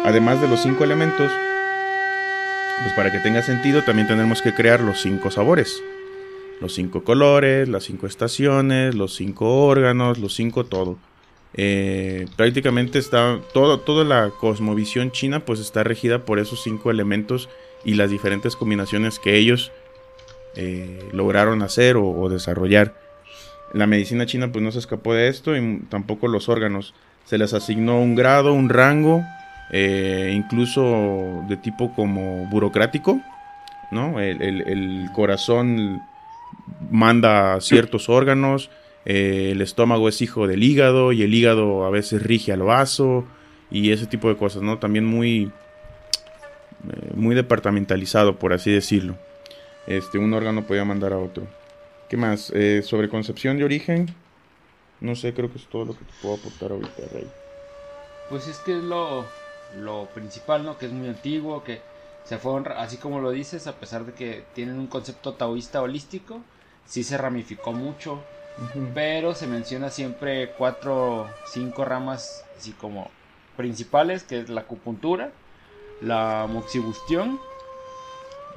además 0.05 0.41
de 0.41 0.49
los 0.49 0.63
cinco 0.63 0.85
elementos, 0.85 1.31
pues 2.83 2.93
para 2.95 3.11
que 3.11 3.21
tenga 3.21 3.43
sentido 3.43 3.83
también 3.83 4.07
tenemos 4.07 4.43
que 4.43 4.55
crear 4.55 4.81
los 4.81 5.01
cinco 5.01 5.31
sabores. 5.31 5.83
los 6.61 6.75
cinco 6.75 7.05
colores, 7.05 7.69
las 7.69 7.85
cinco 7.85 8.07
estaciones, 8.07 8.95
los 8.95 9.15
cinco 9.15 9.67
órganos, 9.67 10.19
los 10.19 10.35
cinco 10.35 10.65
todo. 10.65 10.97
Eh, 11.59 12.27
prácticamente 12.37 12.99
está 12.99 13.41
todo, 13.53 13.81
toda 13.81 14.05
la 14.05 14.31
cosmovisión 14.31 15.11
china 15.11 15.41
pues 15.41 15.61
está 15.61 15.85
regida 15.85 16.25
por 16.25 16.39
esos 16.39 16.63
cinco 16.63 16.91
elementos 16.91 17.49
y 17.85 17.95
las 17.95 18.11
diferentes 18.11 18.57
combinaciones 18.57 19.19
que 19.19 19.37
ellos 19.37 19.73
eh, 20.57 20.99
lograron 21.13 21.63
hacer 21.63 21.97
o, 21.97 22.29
desarrollar. 22.29 22.95
La 23.73 23.87
medicina 23.87 24.27
china 24.27 24.51
pues 24.53 24.63
no 24.63 24.73
se 24.73 24.79
escapó 24.79 25.15
de 25.15 25.29
esto 25.29 25.57
y 25.57 25.81
tampoco 25.89 26.29
los 26.29 26.49
órganos. 26.49 26.95
Se 27.25 27.39
les 27.39 27.53
asignó 27.53 28.01
un 28.01 28.15
grado, 28.15 28.53
un 28.53 28.69
rango, 28.69 29.23
eh, 29.71 30.33
incluso 30.35 31.45
de 31.49 31.57
tipo 31.57 31.95
como 31.95 32.47
burocrático, 32.47 33.21
¿no? 33.91 34.21
El, 34.21 35.09
corazón 35.15 36.03
manda 36.91 37.61
ciertos 37.61 38.09
órganos, 38.09 38.71
eh, 39.05 39.51
el 39.53 39.61
estómago 39.61 40.09
es 40.09 40.21
hijo 40.23 40.47
del 40.47 40.63
hígado 40.63 41.13
y 41.13 41.23
el 41.23 41.33
hígado 41.35 41.85
a 41.85 41.91
veces 41.91 42.23
rige 42.23 42.53
al 42.53 42.63
vaso 42.63 43.25
y 43.71 43.93
ese 43.93 44.07
tipo 44.07 44.29
de 44.29 44.37
cosas, 44.37 44.63
¿no? 44.63 44.79
También 44.79 45.07
muy, 45.07 45.51
muy 47.15 47.35
departamentalizado, 47.35 48.37
por 48.39 48.53
así 48.53 48.71
decirlo 48.71 49.17
este, 49.87 50.19
un 50.19 50.35
órgano 50.35 50.67
podía 50.67 50.85
mandar 50.85 51.13
a 51.13 51.19
otro. 51.19 51.47
¿Qué 52.09 52.17
más? 52.17 52.51
Eh, 52.55 52.83
sobre 52.83 53.09
concepción 53.09 53.57
de 53.57 53.65
origen. 53.65 54.15
No 55.01 55.15
sé, 55.15 55.33
creo 55.35 55.51
que 55.51 55.59
es 55.59 55.67
todo 55.67 55.85
lo 55.85 55.93
que 55.93 56.05
te 56.05 56.13
puedo 56.23 56.37
aportar 56.37 56.73
ahorita, 56.73 57.03
Rey. 57.13 57.27
Pues 58.29 58.49
es 58.49 58.59
que 58.59 58.77
es 58.77 58.83
lo, 58.83 59.25
lo 59.75 60.07
principal, 60.07 60.65
¿no? 60.65 60.79
Que 60.79 60.87
es 60.87 60.93
muy 60.93 61.09
antiguo, 61.09 61.65
que 61.65 61.81
se 62.25 62.39
fueron, 62.39 62.67
así 62.73 62.97
como 62.97 63.21
lo 63.21 63.31
dices, 63.31 63.67
a 63.67 63.77
pesar 63.77 64.05
de 64.05 64.13
que 64.13 64.45
tienen 64.55 64.79
un 64.79 64.87
concepto 64.87 65.35
taoísta 65.35 65.81
holístico, 65.81 66.41
sí 66.85 67.05
se 67.05 67.17
ramificó 67.17 67.73
mucho, 67.73 68.23
pero 68.95 69.35
se 69.35 69.47
menciona 69.47 69.91
siempre 69.91 70.53
cuatro, 70.53 71.29
cinco 71.47 71.85
ramas 71.85 72.45
así 72.57 72.73
como 72.73 73.11
principales, 73.57 74.23
que 74.23 74.41
es 74.41 74.49
la 74.49 74.63
acupuntura, 74.63 75.31
la 76.01 76.47
moxibustión, 76.49 77.39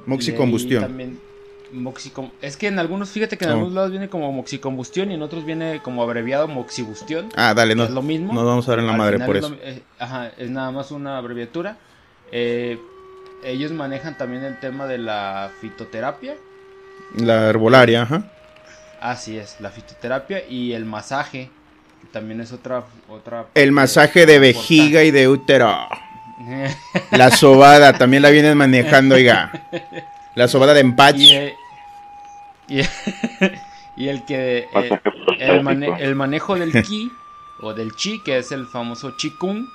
Moxicombustión. 0.06 0.82
También 0.82 1.29
moxicom 1.72 2.30
es 2.42 2.56
que 2.56 2.66
en 2.66 2.78
algunos, 2.78 3.10
fíjate 3.10 3.36
que 3.36 3.44
en 3.44 3.50
algunos 3.50 3.72
lados 3.72 3.90
viene 3.90 4.08
como 4.08 4.32
moxicombustión 4.32 5.10
y 5.10 5.14
en 5.14 5.22
otros 5.22 5.44
viene 5.44 5.80
como 5.82 6.02
abreviado 6.02 6.48
moxibustión. 6.48 7.28
Ah, 7.36 7.54
dale, 7.54 7.74
no. 7.74 7.84
Es 7.84 7.90
lo 7.90 8.02
mismo. 8.02 8.32
No 8.32 8.44
vamos 8.44 8.68
a 8.68 8.70
ver 8.72 8.80
en 8.80 8.86
la 8.86 8.92
madre 8.92 9.18
por 9.20 9.36
eso. 9.36 9.56
Eh, 9.62 9.82
ajá, 9.98 10.30
es 10.36 10.50
nada 10.50 10.70
más 10.70 10.90
una 10.90 11.18
abreviatura. 11.18 11.76
Eh, 12.32 12.78
ellos 13.44 13.72
manejan 13.72 14.16
también 14.16 14.44
el 14.44 14.58
tema 14.60 14.86
de 14.86 14.98
la 14.98 15.50
fitoterapia. 15.60 16.36
La 17.16 17.48
herbolaria, 17.48 18.02
ajá. 18.02 18.24
Así 19.00 19.38
es, 19.38 19.60
la 19.60 19.70
fitoterapia 19.70 20.44
y 20.46 20.72
el 20.72 20.84
masaje, 20.84 21.50
también 22.12 22.40
es 22.40 22.52
otra... 22.52 22.84
otra 23.08 23.46
el 23.54 23.72
masaje 23.72 24.26
de 24.26 24.38
vejiga 24.38 25.04
y 25.04 25.10
de 25.10 25.26
útero. 25.26 25.74
La 27.10 27.30
sobada 27.30 27.92
también 27.92 28.22
la 28.22 28.30
vienen 28.30 28.56
manejando, 28.56 29.14
oiga. 29.14 29.52
La 30.40 30.48
sobada 30.48 30.72
de 30.72 30.80
empache. 30.80 31.54
Y, 33.96 34.08
el 34.08 34.24
que. 34.24 34.68
Eh, 34.72 34.98
el, 35.38 36.14
manejo 36.14 36.54
del 36.54 36.72
ki 36.86 37.12
o 37.60 37.74
del 37.74 37.94
chi, 37.94 38.20
que 38.20 38.38
es 38.38 38.50
el 38.50 38.64
famoso 38.66 39.10
chi 39.18 39.32
kung. 39.32 39.66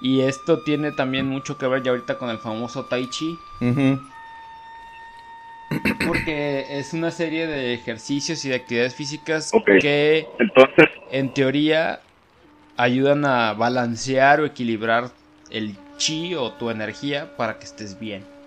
Y 0.00 0.20
esto 0.20 0.60
tiene 0.60 0.92
también 0.92 1.28
mucho 1.28 1.58
que 1.58 1.66
ver 1.66 1.82
ya 1.82 1.90
ahorita 1.90 2.16
con 2.16 2.30
el 2.30 2.38
famoso 2.38 2.86
tai 2.86 3.10
chi. 3.10 3.38
Porque 6.06 6.78
es 6.78 6.94
una 6.94 7.10
serie 7.10 7.46
de 7.46 7.74
ejercicios 7.74 8.42
y 8.46 8.48
de 8.48 8.54
actividades 8.54 8.94
físicas 8.94 9.52
que 9.82 10.26
en 11.10 11.34
teoría 11.34 12.00
ayudan 12.78 13.26
a 13.26 13.52
balancear 13.52 14.40
o 14.40 14.46
equilibrar 14.46 15.10
el 15.50 15.76
chi 15.98 16.34
o 16.34 16.52
tu 16.52 16.70
energía 16.70 17.36
para 17.36 17.58
que 17.58 17.66
estés 17.66 18.00
bien. 18.00 18.37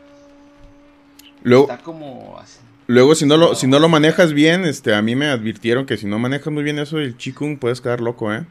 Luego, 1.44 1.64
Está 1.64 1.84
como 1.84 2.40
Luego, 2.88 3.16
si 3.16 3.26
no, 3.26 3.38
lo, 3.38 3.56
si 3.56 3.68
no 3.68 3.80
lo 3.80 3.88
manejas 3.88 4.34
bien, 4.34 4.66
este, 4.66 4.94
a 4.94 5.02
mí 5.02 5.16
me 5.16 5.28
advirtieron 5.28 5.86
que 5.86 5.96
si 5.96 6.08
no 6.08 6.20
manejas 6.20 6.52
muy 6.52 6.62
bien 6.62 6.78
eso 6.78 6.98
del 6.98 7.18
chikung, 7.18 7.58
puedes 7.58 7.80
quedar 7.80 8.02
loco, 8.02 8.34
¿eh? 8.34 8.44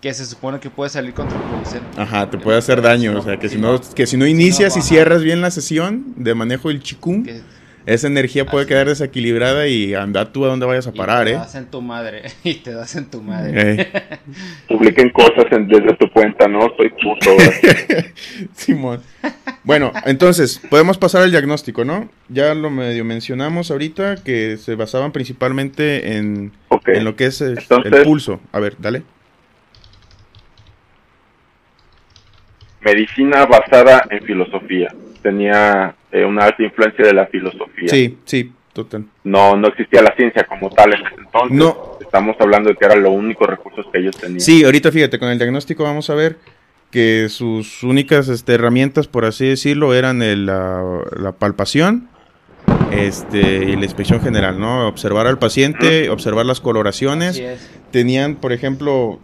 Que 0.00 0.12
se 0.12 0.26
supone 0.26 0.58
que 0.58 0.70
puede 0.70 0.90
salir 0.90 1.14
contraproducente. 1.14 1.86
Ajá, 1.96 2.28
te 2.28 2.36
puede 2.36 2.58
hacer 2.58 2.82
daño. 2.82 3.16
O 3.16 3.22
sea, 3.22 3.38
que 3.38 3.48
si 3.48 3.56
no, 3.56 3.80
que 3.80 4.06
si 4.06 4.16
no 4.16 4.26
inicias 4.26 4.76
y 4.76 4.82
cierras 4.82 5.22
bien 5.22 5.40
la 5.40 5.52
sesión 5.52 6.14
de 6.16 6.34
manejo 6.34 6.68
del 6.68 6.82
chikung, 6.82 7.26
esa 7.86 8.06
energía 8.06 8.46
puede 8.46 8.66
quedar 8.66 8.88
desequilibrada 8.88 9.66
y 9.68 9.94
anda 9.94 10.32
tú 10.32 10.44
a 10.44 10.48
donde 10.48 10.66
vayas 10.66 10.86
a 10.86 10.92
parar, 10.92 11.28
¿eh? 11.28 11.32
Te 11.32 11.38
das 11.38 11.54
en 11.54 11.66
tu 11.66 11.82
madre. 11.82 12.22
Y 12.44 12.54
te 12.54 12.72
das 12.72 12.96
en 12.96 13.10
tu 13.10 13.22
madre. 13.22 13.88
Publiquen 14.68 15.10
cosas 15.10 15.46
desde 15.50 15.94
tu 15.96 16.10
cuenta, 16.10 16.48
¿no? 16.48 16.60
Soy 16.76 16.90
puto. 16.90 17.36
Simón. 18.54 19.00
Bueno, 19.62 19.92
entonces, 20.04 20.60
podemos 20.70 20.98
pasar 20.98 21.22
al 21.22 21.30
diagnóstico, 21.30 21.84
¿no? 21.84 22.08
Ya 22.28 22.54
lo 22.54 22.70
medio 22.70 23.04
mencionamos 23.04 23.70
ahorita, 23.70 24.16
que 24.16 24.56
se 24.56 24.74
basaban 24.74 25.12
principalmente 25.12 26.16
en, 26.16 26.52
en 26.86 27.04
lo 27.04 27.16
que 27.16 27.26
es 27.26 27.40
el, 27.40 27.58
el 27.84 28.02
pulso. 28.02 28.40
A 28.52 28.60
ver, 28.60 28.76
dale. 28.78 29.02
Medicina 32.84 33.46
basada 33.46 34.04
en 34.10 34.22
filosofía. 34.24 34.92
Tenía 35.22 35.94
eh, 36.12 36.24
una 36.24 36.44
alta 36.44 36.62
influencia 36.62 37.04
de 37.04 37.14
la 37.14 37.26
filosofía. 37.26 37.88
Sí, 37.88 38.18
sí, 38.24 38.52
total. 38.72 39.04
No, 39.24 39.56
no 39.56 39.68
existía 39.68 40.02
la 40.02 40.14
ciencia 40.14 40.44
como 40.44 40.70
tal 40.70 40.94
en 40.94 41.06
ese 41.06 41.14
entonces. 41.18 41.56
No. 41.56 41.98
Estamos 42.00 42.36
hablando 42.38 42.70
de 42.70 42.76
que 42.76 42.84
eran 42.84 43.02
los 43.02 43.12
únicos 43.12 43.48
recursos 43.48 43.86
que 43.92 43.98
ellos 43.98 44.16
tenían. 44.16 44.40
Sí, 44.40 44.64
ahorita 44.64 44.92
fíjate, 44.92 45.18
con 45.18 45.28
el 45.30 45.38
diagnóstico 45.38 45.82
vamos 45.82 46.10
a 46.10 46.14
ver 46.14 46.36
que 46.94 47.28
sus 47.28 47.82
únicas 47.82 48.28
este, 48.28 48.54
herramientas, 48.54 49.08
por 49.08 49.24
así 49.24 49.48
decirlo, 49.48 49.94
eran 49.94 50.20
la, 50.46 51.32
palpación 51.40 52.08
este, 52.92 53.70
y 53.70 53.76
la 53.76 53.84
inspección 53.84 54.20
general, 54.20 54.58
¿no? 54.58 54.86
Observar 54.88 55.26
al 55.26 55.38
paciente, 55.38 56.10
observar 56.10 56.46
las 56.46 56.60
coloraciones. 56.60 57.42
Tenían, 57.90 58.36
por 58.36 58.52
ejemplo, 58.52 59.20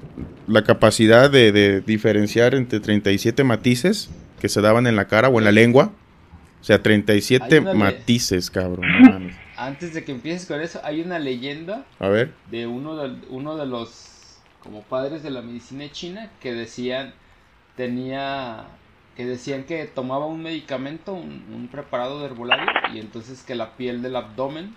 la 0.46 0.64
capacidad 0.64 1.30
de, 1.30 1.52
de, 1.52 1.80
diferenciar 1.80 2.54
entre 2.54 2.80
37 2.80 3.42
matices 3.44 4.10
que 4.40 4.48
se 4.48 4.60
daban 4.60 4.86
en 4.86 4.96
la 4.96 5.06
cara 5.06 5.28
o 5.28 5.38
en 5.38 5.44
la 5.44 5.52
lengua. 5.52 5.92
O 6.60 6.64
sea, 6.64 6.82
37 6.82 7.60
matices, 7.60 8.50
cabrón. 8.50 9.32
Antes 9.56 9.94
de 9.94 10.04
que 10.04 10.12
empieces 10.12 10.46
con 10.46 10.60
eso, 10.60 10.80
hay 10.84 11.00
una 11.00 11.18
leyenda. 11.18 11.84
A 11.98 12.08
ver. 12.08 12.32
De 12.50 12.66
uno 12.66 12.96
de, 12.96 13.16
uno 13.28 13.56
de 13.56 13.66
los 13.66 14.10
como 14.62 14.82
padres 14.82 15.22
de 15.22 15.30
la 15.30 15.40
medicina 15.42 15.90
china 15.90 16.30
que 16.40 16.52
decían 16.52 17.14
tenía 17.76 18.66
que 19.16 19.26
decían 19.26 19.64
que 19.64 19.84
tomaba 19.86 20.26
un 20.26 20.42
medicamento, 20.42 21.12
un, 21.12 21.68
preparado 21.70 22.20
de 22.20 22.26
herbolario 22.26 22.66
y 22.94 22.98
entonces 22.98 23.42
que 23.42 23.54
la 23.54 23.76
piel 23.76 24.02
del 24.02 24.16
abdomen 24.16 24.74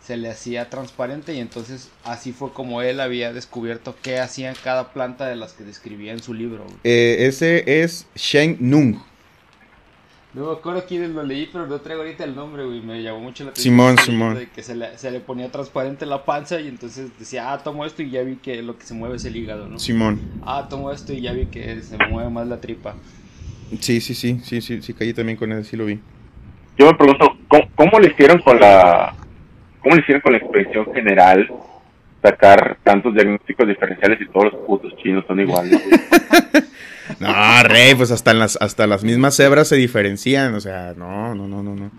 se 0.00 0.16
le 0.16 0.28
hacía 0.28 0.68
transparente 0.68 1.34
y 1.34 1.38
entonces 1.38 1.90
así 2.04 2.32
fue 2.32 2.52
como 2.52 2.82
él 2.82 3.00
había 3.00 3.32
descubierto 3.32 3.94
qué 4.02 4.18
hacía 4.18 4.52
cada 4.64 4.92
planta 4.92 5.26
de 5.26 5.36
las 5.36 5.52
que 5.52 5.64
describía 5.64 6.12
en 6.12 6.22
su 6.22 6.34
libro. 6.34 6.66
Eh, 6.82 7.16
ese 7.20 7.82
es 7.82 8.06
Shen 8.14 8.56
Nung. 8.60 8.96
No 10.34 10.46
me 10.46 10.52
acuerdo 10.52 10.82
quién 10.88 11.14
lo 11.14 11.22
leí, 11.22 11.48
pero 11.52 11.66
no 11.66 11.78
traigo 11.80 12.02
ahorita 12.02 12.24
el 12.24 12.34
nombre, 12.34 12.64
güey. 12.64 12.80
Me 12.80 13.02
llamó 13.02 13.20
mucho 13.20 13.44
la 13.44 13.50
atención. 13.50 13.74
Simón, 13.74 13.98
Simón. 13.98 14.34
De 14.34 14.48
que 14.48 14.62
se 14.62 14.74
le, 14.74 14.96
se 14.96 15.10
le, 15.10 15.20
ponía 15.20 15.52
transparente 15.52 16.06
la 16.06 16.24
panza 16.24 16.58
y 16.58 16.68
entonces 16.68 17.10
decía, 17.18 17.52
ah, 17.52 17.62
tomo 17.62 17.84
esto 17.84 18.02
y 18.02 18.10
ya 18.10 18.22
vi 18.22 18.36
que 18.36 18.62
lo 18.62 18.78
que 18.78 18.86
se 18.86 18.94
mueve 18.94 19.16
es 19.16 19.24
el 19.26 19.36
hígado, 19.36 19.68
¿no? 19.68 19.78
Simón. 19.78 20.20
Ah, 20.42 20.68
tomo 20.70 20.90
esto 20.90 21.12
y 21.12 21.20
ya 21.20 21.32
vi 21.32 21.46
que 21.46 21.82
se 21.82 21.98
mueve 22.08 22.30
más 22.30 22.46
la 22.46 22.62
tripa. 22.62 22.94
Sí, 23.80 24.00
sí, 24.00 24.14
sí, 24.14 24.40
sí, 24.42 24.60
sí, 24.60 24.82
sí, 24.82 24.94
caí 24.94 25.12
también 25.12 25.36
con 25.36 25.52
él, 25.52 25.64
sí 25.64 25.76
lo 25.76 25.86
vi. 25.86 25.98
Yo 26.78 26.86
me 26.86 26.94
pregunto, 26.94 27.36
¿cómo, 27.48 27.68
cómo 27.74 27.98
le 27.98 28.08
hicieron 28.08 28.40
con 28.40 28.58
la, 28.58 29.14
cómo 29.80 29.94
le 29.94 30.02
hicieron 30.02 30.20
con 30.22 30.32
la 30.32 30.38
expresión 30.38 30.92
general 30.92 31.50
sacar 32.22 32.78
tantos 32.84 33.14
diagnósticos 33.14 33.66
diferenciales 33.66 34.20
y 34.20 34.26
todos 34.28 34.52
los 34.52 34.66
putos 34.66 34.96
chinos 35.02 35.24
son 35.26 35.40
iguales? 35.40 35.80
No, 37.18 37.62
rey, 37.64 37.94
pues 37.94 38.10
hasta 38.10 38.32
las, 38.32 38.56
hasta 38.60 38.86
las 38.86 39.04
mismas 39.04 39.36
cebras 39.36 39.68
se 39.68 39.76
diferencian, 39.76 40.54
o 40.54 40.60
sea, 40.60 40.94
no, 40.96 41.34
no, 41.34 41.46
no, 41.46 41.62
no, 41.62 41.74
no. 41.74 41.90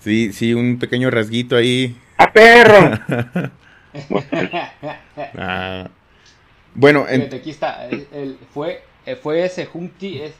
Sí, 0.00 0.32
sí, 0.32 0.54
un 0.54 0.78
pequeño 0.78 1.10
rasguito 1.10 1.56
ahí. 1.56 1.96
¡A 2.16 2.32
perro! 2.32 2.90
Ah. 5.36 5.88
Bueno, 6.74 7.06
aquí 7.08 7.50
está, 7.50 7.88
fue, 8.52 8.82
eh, 9.06 9.16
fue 9.16 9.44
ese 9.44 9.66
Junti, 9.66 10.20
es 10.20 10.34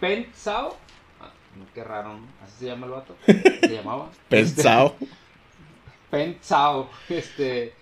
Pensao. 0.00 0.76
Ah, 1.20 1.30
qué 1.74 1.84
raro, 1.84 2.18
Así 2.44 2.60
se 2.60 2.66
llama 2.66 2.86
el 2.86 2.92
vato. 2.92 3.16
Se 3.26 3.74
llamaba. 3.74 4.10
Pensao. 4.28 4.94
Pensao, 6.10 6.88
este, 7.10 7.74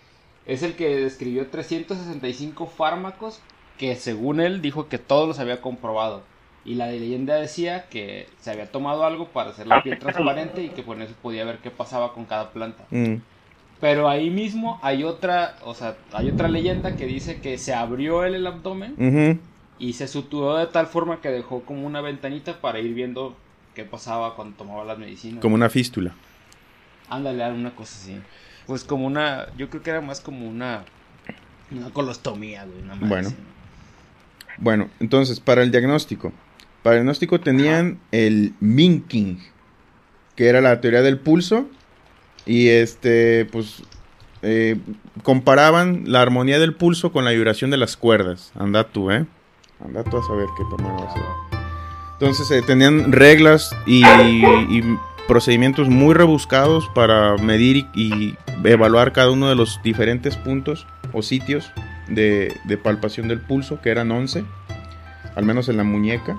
es 0.46 0.62
el 0.62 0.74
que 0.74 0.96
describió 0.96 1.48
365 1.48 2.66
fármacos 2.66 3.40
que 3.78 3.94
según 3.94 4.40
él 4.40 4.62
dijo 4.62 4.88
que 4.88 4.98
todos 4.98 5.28
los 5.28 5.38
había 5.38 5.60
comprobado. 5.60 6.22
Y 6.64 6.74
la 6.74 6.88
leyenda 6.88 7.36
decía 7.36 7.88
que 7.88 8.26
se 8.40 8.50
había 8.50 8.72
tomado 8.72 9.04
algo 9.04 9.28
para 9.28 9.50
hacer 9.50 9.68
la 9.68 9.82
piel 9.84 9.98
transparente 10.00 10.64
y 10.64 10.70
que 10.70 10.82
con 10.82 11.00
eso 11.00 11.14
podía 11.22 11.44
ver 11.44 11.58
qué 11.58 11.70
pasaba 11.70 12.12
con 12.12 12.24
cada 12.24 12.50
planta. 12.50 12.84
Mm. 12.90 13.16
Pero 13.80 14.08
ahí 14.08 14.30
mismo 14.30 14.80
hay 14.82 15.04
otra, 15.04 15.56
o 15.62 15.74
sea, 15.74 15.96
hay 16.12 16.30
otra 16.30 16.48
leyenda 16.48 16.96
que 16.96 17.06
dice 17.06 17.40
que 17.40 17.58
se 17.58 17.74
abrió 17.74 18.24
él 18.24 18.34
el 18.34 18.46
abdomen 18.46 19.40
y 19.78 19.92
se 19.92 20.08
suturó 20.08 20.56
de 20.56 20.66
tal 20.66 20.86
forma 20.86 21.20
que 21.20 21.28
dejó 21.28 21.62
como 21.62 21.86
una 21.86 22.00
ventanita 22.00 22.60
para 22.60 22.80
ir 22.80 22.94
viendo 22.94 23.36
qué 23.74 23.84
pasaba 23.84 24.34
cuando 24.34 24.56
tomaba 24.56 24.84
las 24.84 24.98
medicinas. 24.98 25.40
Como 25.40 25.54
una 25.54 25.68
fístula. 25.68 26.14
Ándale, 27.08 27.50
una 27.52 27.74
cosa 27.74 27.96
así. 28.00 28.18
Pues 28.66 28.84
como 28.84 29.06
una, 29.06 29.46
yo 29.56 29.68
creo 29.70 29.82
que 29.82 29.90
era 29.90 30.00
más 30.00 30.20
como 30.20 30.48
una, 30.48 30.84
una 31.70 31.90
colostomía, 31.90 32.64
güey. 32.64 32.82
Una 32.82 32.94
bueno. 32.96 33.32
Bueno, 34.58 34.88
entonces, 34.98 35.40
para 35.40 35.62
el 35.62 35.70
diagnóstico. 35.70 36.32
Para 36.82 36.96
el 36.96 37.02
diagnóstico 37.02 37.40
tenían 37.40 38.00
el 38.10 38.54
minking, 38.60 39.40
que 40.34 40.48
era 40.48 40.60
la 40.60 40.80
teoría 40.80 41.02
del 41.02 41.18
pulso. 41.18 41.68
Y 42.46 42.68
este, 42.68 43.44
pues, 43.46 43.82
eh, 44.42 44.78
comparaban 45.22 46.04
la 46.06 46.22
armonía 46.22 46.58
del 46.58 46.74
pulso 46.74 47.12
con 47.12 47.24
la 47.24 47.32
vibración 47.32 47.70
de 47.70 47.76
las 47.76 47.96
cuerdas. 47.96 48.52
Anda 48.54 48.84
tú, 48.84 49.10
¿eh? 49.10 49.26
Anda 49.84 50.02
tú 50.04 50.18
a 50.18 50.22
saber 50.22 50.46
qué 50.56 50.64
tomar 50.70 50.92
va 51.00 51.08
a 51.08 51.12
ser. 51.12 51.22
Entonces, 52.18 52.50
eh, 52.50 52.62
tenían 52.62 53.12
reglas 53.12 53.76
y, 53.86 54.02
procedimientos 55.28 55.88
muy 55.88 56.14
rebuscados 56.14 56.88
para 56.94 57.36
medir 57.36 57.86
y, 57.94 58.36
evaluar 58.64 59.12
cada 59.12 59.30
uno 59.30 59.48
de 59.48 59.54
los 59.54 59.80
diferentes 59.82 60.36
puntos 60.36 60.86
o 61.12 61.22
sitios 61.22 61.70
de, 62.08 62.80
palpación 62.82 63.28
del 63.28 63.40
pulso, 63.40 63.80
que 63.82 63.90
eran 63.90 64.10
11, 64.10 64.44
al 65.34 65.44
menos 65.44 65.68
en 65.68 65.76
la 65.76 65.84
muñeca, 65.84 66.38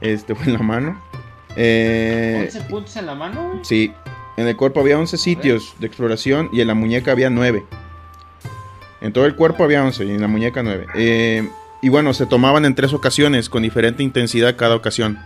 este, 0.00 0.32
o 0.34 0.36
en 0.44 0.52
la 0.52 0.60
mano. 0.60 1.02
Eh, 1.56 2.48
¿11 2.52 2.66
puntos 2.68 2.96
en 2.96 3.06
la 3.06 3.14
mano? 3.14 3.60
Sí, 3.62 3.92
en 4.36 4.48
el 4.48 4.56
cuerpo 4.56 4.80
había 4.80 4.98
11 4.98 5.16
sitios 5.16 5.74
de 5.80 5.86
exploración 5.86 6.50
y 6.52 6.60
en 6.60 6.68
la 6.68 6.74
muñeca 6.74 7.12
había 7.12 7.30
9. 7.30 7.64
En 9.00 9.12
todo 9.12 9.26
el 9.26 9.34
cuerpo 9.34 9.64
había 9.64 9.84
11 9.84 10.04
y 10.04 10.10
en 10.10 10.20
la 10.20 10.28
muñeca 10.28 10.62
9. 10.62 10.86
Eh, 10.94 11.48
y 11.84 11.90
bueno, 11.90 12.14
se 12.14 12.24
tomaban 12.24 12.64
en 12.64 12.74
tres 12.74 12.94
ocasiones 12.94 13.50
con 13.50 13.62
diferente 13.62 14.02
intensidad 14.02 14.56
cada 14.56 14.74
ocasión, 14.74 15.18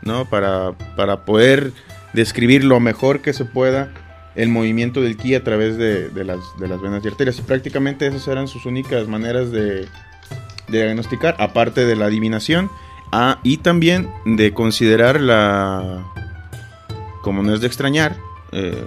¿no? 0.00 0.26
Para, 0.26 0.70
para 0.94 1.24
poder 1.24 1.72
describir 2.12 2.62
lo 2.62 2.78
mejor 2.78 3.20
que 3.20 3.32
se 3.32 3.44
pueda 3.44 3.90
el 4.36 4.48
movimiento 4.48 5.00
del 5.00 5.16
ki 5.16 5.34
a 5.34 5.42
través 5.42 5.76
de, 5.76 6.08
las, 6.24 6.38
venas 6.56 7.04
y 7.04 7.08
arterias. 7.08 7.40
Y 7.40 7.42
prácticamente 7.42 8.06
esas 8.06 8.28
eran 8.28 8.46
sus 8.46 8.64
únicas 8.64 9.08
maneras 9.08 9.50
de, 9.50 9.88
diagnosticar, 10.68 11.34
aparte 11.40 11.84
de 11.84 11.96
la 11.96 12.06
adivinación 12.06 12.70
ah, 13.10 13.40
y 13.42 13.56
también 13.56 14.08
de 14.24 14.54
considerar 14.54 15.20
la, 15.20 16.04
como 17.22 17.42
no 17.42 17.52
es 17.52 17.60
de 17.60 17.66
extrañar, 17.66 18.16
eh, 18.52 18.86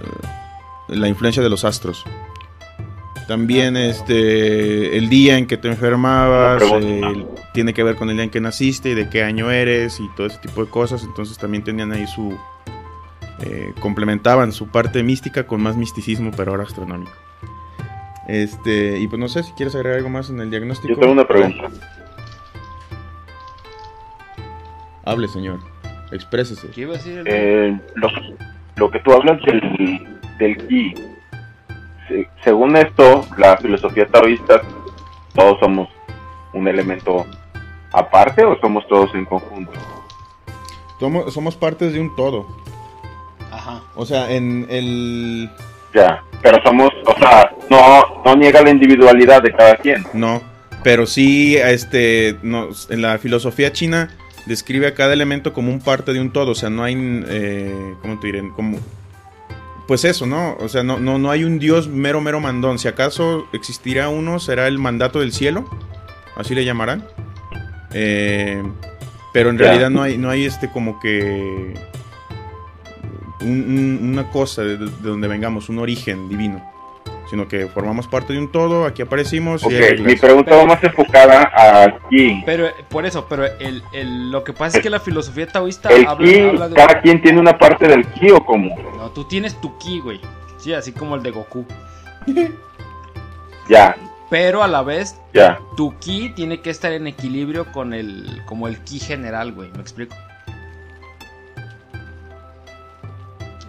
la 0.88 1.08
influencia 1.08 1.42
de 1.42 1.50
los 1.50 1.66
astros. 1.66 2.06
También 3.28 3.76
ah, 3.76 3.84
este 3.84 4.96
el 4.96 5.10
día 5.10 5.36
en 5.36 5.46
que 5.46 5.58
te 5.58 5.68
enfermabas 5.68 6.62
tiene 7.52 7.74
que 7.74 7.82
ver 7.82 7.94
con 7.94 8.08
el 8.08 8.16
día 8.16 8.24
en 8.24 8.30
que 8.30 8.40
naciste 8.40 8.88
y 8.88 8.94
de 8.94 9.10
qué 9.10 9.22
año 9.22 9.50
eres 9.50 10.00
y 10.00 10.08
todo 10.16 10.26
ese 10.26 10.38
tipo 10.38 10.64
de 10.64 10.70
cosas. 10.70 11.04
Entonces 11.04 11.36
también 11.36 11.62
tenían 11.62 11.92
ahí 11.92 12.06
su, 12.06 12.38
eh, 13.44 13.74
complementaban 13.80 14.50
su 14.50 14.68
parte 14.68 15.02
mística 15.02 15.46
con 15.46 15.60
más 15.60 15.76
misticismo, 15.76 16.30
pero 16.34 16.52
ahora 16.52 16.62
astronómico. 16.62 17.12
Este, 18.28 18.98
y 18.98 19.06
pues 19.08 19.20
no 19.20 19.28
sé 19.28 19.42
si 19.42 19.52
quieres 19.52 19.74
agregar 19.74 19.98
algo 19.98 20.08
más 20.08 20.30
en 20.30 20.40
el 20.40 20.48
diagnóstico. 20.48 20.94
Yo 20.94 20.98
tengo 20.98 21.12
una 21.12 21.28
pregunta. 21.28 21.68
Hable, 25.04 25.28
señor. 25.28 25.60
Exprésese. 26.12 26.68
¿Qué 26.70 26.80
iba 26.80 26.94
a 26.94 26.96
decir 26.96 27.22
eh, 27.26 27.78
lo, 28.76 28.90
que 28.90 28.98
tú 29.00 29.12
hablas 29.12 29.38
del, 29.44 30.18
del 30.38 30.66
ki, 30.66 30.94
según 32.44 32.76
esto, 32.76 33.24
la 33.36 33.56
filosofía 33.56 34.06
taoísta, 34.06 34.60
todos 35.34 35.58
somos 35.60 35.88
un 36.52 36.66
elemento 36.68 37.26
aparte 37.92 38.44
o 38.44 38.58
somos 38.60 38.86
todos 38.88 39.14
en 39.14 39.24
conjunto? 39.24 39.72
Somos, 40.98 41.32
somos 41.32 41.56
partes 41.56 41.92
de 41.92 42.00
un 42.00 42.14
todo. 42.16 42.46
O 43.94 44.06
sea, 44.06 44.30
en 44.30 44.66
el... 44.70 45.50
Ya, 45.94 46.22
pero 46.42 46.62
somos, 46.62 46.90
o 47.06 47.18
sea, 47.18 47.50
no, 47.68 48.22
no 48.24 48.36
niega 48.36 48.62
la 48.62 48.70
individualidad 48.70 49.42
de 49.42 49.52
cada 49.52 49.76
quien. 49.76 50.04
No, 50.12 50.40
pero 50.84 51.06
sí, 51.06 51.56
este, 51.56 52.36
no, 52.42 52.68
en 52.90 53.02
la 53.02 53.18
filosofía 53.18 53.72
china 53.72 54.10
describe 54.46 54.86
a 54.86 54.94
cada 54.94 55.12
elemento 55.12 55.52
como 55.52 55.72
un 55.72 55.80
parte 55.80 56.12
de 56.12 56.20
un 56.20 56.32
todo, 56.32 56.52
o 56.52 56.54
sea, 56.54 56.70
no 56.70 56.84
hay, 56.84 56.94
eh, 57.28 57.94
¿cómo 58.00 58.18
te 58.20 58.28
diré? 58.28 58.42
Como, 58.54 58.78
pues 59.88 60.04
eso, 60.04 60.26
¿no? 60.26 60.54
O 60.60 60.68
sea, 60.68 60.82
no, 60.82 61.00
no, 61.00 61.18
no 61.18 61.30
hay 61.30 61.44
un 61.44 61.58
dios 61.58 61.88
mero, 61.88 62.20
mero 62.20 62.40
mandón. 62.40 62.78
Si 62.78 62.86
acaso 62.86 63.48
existirá 63.54 64.10
uno, 64.10 64.38
será 64.38 64.68
el 64.68 64.78
mandato 64.78 65.20
del 65.20 65.32
cielo, 65.32 65.64
así 66.36 66.54
le 66.54 66.66
llamarán. 66.66 67.06
Eh, 67.94 68.62
pero 69.32 69.48
en 69.48 69.58
realidad 69.58 69.88
no 69.88 70.02
hay, 70.02 70.18
no 70.18 70.28
hay 70.28 70.44
este 70.44 70.70
como 70.70 71.00
que 71.00 71.72
una 73.40 74.30
cosa 74.30 74.62
de, 74.62 74.76
donde 74.76 75.26
vengamos, 75.26 75.70
un 75.70 75.78
origen 75.78 76.28
divino, 76.28 76.67
sino 77.28 77.46
que 77.46 77.66
formamos 77.66 78.06
parte 78.08 78.32
de 78.32 78.38
un 78.38 78.50
todo, 78.50 78.86
aquí 78.86 79.02
aparecimos. 79.02 79.62
y 79.64 80.02
mi 80.02 80.16
pregunta 80.16 80.56
va 80.56 80.64
más 80.64 80.82
enfocada 80.82 81.50
aquí. 81.84 82.42
Pero 82.46 82.68
por 82.88 83.04
eso, 83.06 83.26
pero 83.28 83.44
el, 83.44 83.82
el, 83.92 84.30
lo 84.30 84.44
que 84.44 84.52
pasa 84.52 84.78
es 84.78 84.82
que 84.82 84.90
la 84.90 85.00
filosofía 85.00 85.46
taoísta 85.46 85.90
habla, 86.06 86.68
de... 86.68 86.74
Cada 86.74 87.00
quien 87.00 87.20
tiene 87.20 87.38
una 87.38 87.58
parte 87.58 87.86
del 87.86 88.06
ki 88.06 88.30
o 88.30 88.44
como. 88.44 88.74
No, 88.96 89.10
tú 89.10 89.24
tienes 89.24 89.60
tu 89.60 89.76
ki, 89.78 90.00
güey. 90.00 90.20
Sí, 90.58 90.72
así 90.72 90.92
como 90.92 91.14
el 91.14 91.22
de 91.22 91.30
Goku. 91.30 91.64
ya. 93.68 93.96
Pero 94.30 94.62
a 94.62 94.68
la 94.68 94.82
vez, 94.82 95.18
ya. 95.32 95.58
tu 95.76 95.98
ki 95.98 96.30
tiene 96.34 96.60
que 96.60 96.70
estar 96.70 96.92
en 96.92 97.06
equilibrio 97.06 97.72
con 97.72 97.94
el, 97.94 98.42
como 98.46 98.68
el 98.68 98.78
ki 98.84 98.98
general, 98.98 99.52
güey. 99.52 99.70
¿Me 99.72 99.80
explico? 99.80 100.14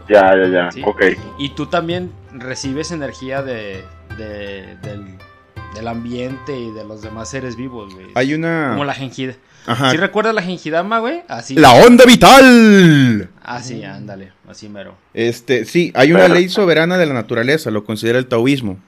Ya, 0.10 0.36
ya, 0.36 0.48
ya. 0.48 0.88
Ok. 0.88 1.04
Y 1.38 1.50
tú 1.50 1.68
también 1.68 2.12
recibes 2.34 2.92
energía 2.92 3.44
de, 3.44 3.84
del, 4.18 5.88
ambiente 5.88 6.58
y 6.58 6.72
de 6.72 6.84
los 6.84 7.02
demás 7.02 7.30
seres 7.30 7.56
vivos, 7.56 7.94
güey. 7.94 8.08
Hay 8.16 8.34
una. 8.34 8.72
Como 8.72 8.86
la 8.86 8.94
gengida. 8.94 9.36
Ajá. 9.66 9.92
¿Sí 9.92 9.98
recuerdas 9.98 10.34
la 10.34 10.42
gengidama, 10.42 11.00
güey? 11.00 11.22
Así. 11.28 11.56
¡La 11.56 11.74
onda 11.74 12.06
vital! 12.06 13.30
Ah, 13.44 13.62
sí, 13.62 13.84
ándale, 13.84 14.32
así 14.48 14.68
mero. 14.68 14.96
Este, 15.14 15.66
sí, 15.66 15.92
hay 15.96 16.12
una 16.12 16.28
ley 16.28 16.50
soberana 16.50 16.98
de 16.98 17.06
la 17.06 17.14
naturaleza, 17.14 17.70
lo 17.72 17.86
considera 17.86 18.18
el 18.18 18.28
taoísmo. 18.28 18.80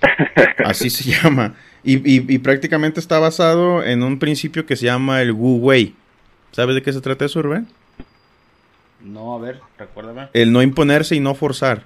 Así 0.64 0.90
se 0.90 1.10
llama. 1.10 1.54
Y, 1.82 2.32
y, 2.32 2.38
prácticamente 2.38 3.00
está 3.00 3.18
basado 3.18 3.82
en 3.82 4.02
un 4.02 4.18
principio 4.18 4.66
que 4.66 4.76
se 4.76 4.86
llama 4.86 5.22
el 5.22 5.32
Wu 5.32 5.56
Wei. 5.56 5.94
¿Sabes 6.52 6.74
de 6.74 6.82
qué 6.82 6.92
se 6.92 7.00
trata 7.00 7.24
eso, 7.24 7.40
Rubén? 7.42 7.66
No, 9.02 9.34
a 9.34 9.38
ver, 9.38 9.60
recuérdame. 9.78 10.28
El 10.32 10.52
no 10.52 10.62
imponerse 10.62 11.16
y 11.16 11.20
no 11.20 11.34
forzar. 11.34 11.84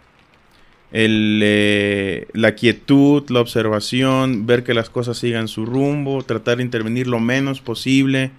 El, 0.93 1.41
eh, 1.43 2.29
la 2.33 2.55
quietud, 2.55 3.29
la 3.31 3.41
observación, 3.41 4.47
ver 4.47 4.63
que 4.63 4.75
las 4.75 4.91
cosas 4.91 5.19
sigan 5.19 5.49
su 5.49 5.67
rumbo, 5.67 6.23
tratar 6.23 6.59
de 6.59 6.63
intervenir 6.63 7.09
lo 7.09 7.19
menos 7.19 7.61
posible, 7.61 8.31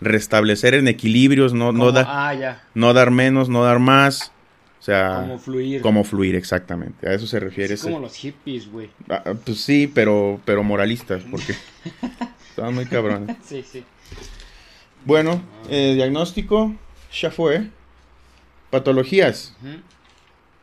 restablecer 0.00 0.74
en 0.74 0.88
equilibrios, 0.88 1.54
no, 1.54 1.72
no, 1.72 1.90
ah, 1.94 2.58
no 2.74 2.92
dar 2.92 3.10
menos, 3.10 3.48
no 3.48 3.64
dar 3.64 3.78
más. 3.78 4.32
O 4.78 4.84
sea, 4.84 5.20
como 5.20 5.38
fluir. 5.38 5.80
Como 5.80 6.02
fluir, 6.02 6.34
exactamente. 6.34 7.08
A 7.08 7.14
eso 7.14 7.26
se 7.26 7.38
refiere. 7.38 7.74
Es 7.74 7.82
como 7.82 8.00
los 8.00 8.16
hippies, 8.16 8.70
güey. 8.70 8.90
Ah, 9.08 9.34
pues 9.44 9.60
sí, 9.60 9.90
pero, 9.92 10.40
pero 10.44 10.64
moralistas, 10.64 11.22
porque 11.30 11.54
estaban 12.50 12.74
muy 12.74 12.86
cabrones. 12.86 13.36
sí, 13.44 13.64
sí. 13.66 13.84
Bueno, 15.04 15.40
eh, 15.68 15.94
diagnóstico, 15.94 16.74
ya 17.12 17.30
fue. 17.30 17.68
Patologías. 18.72 19.54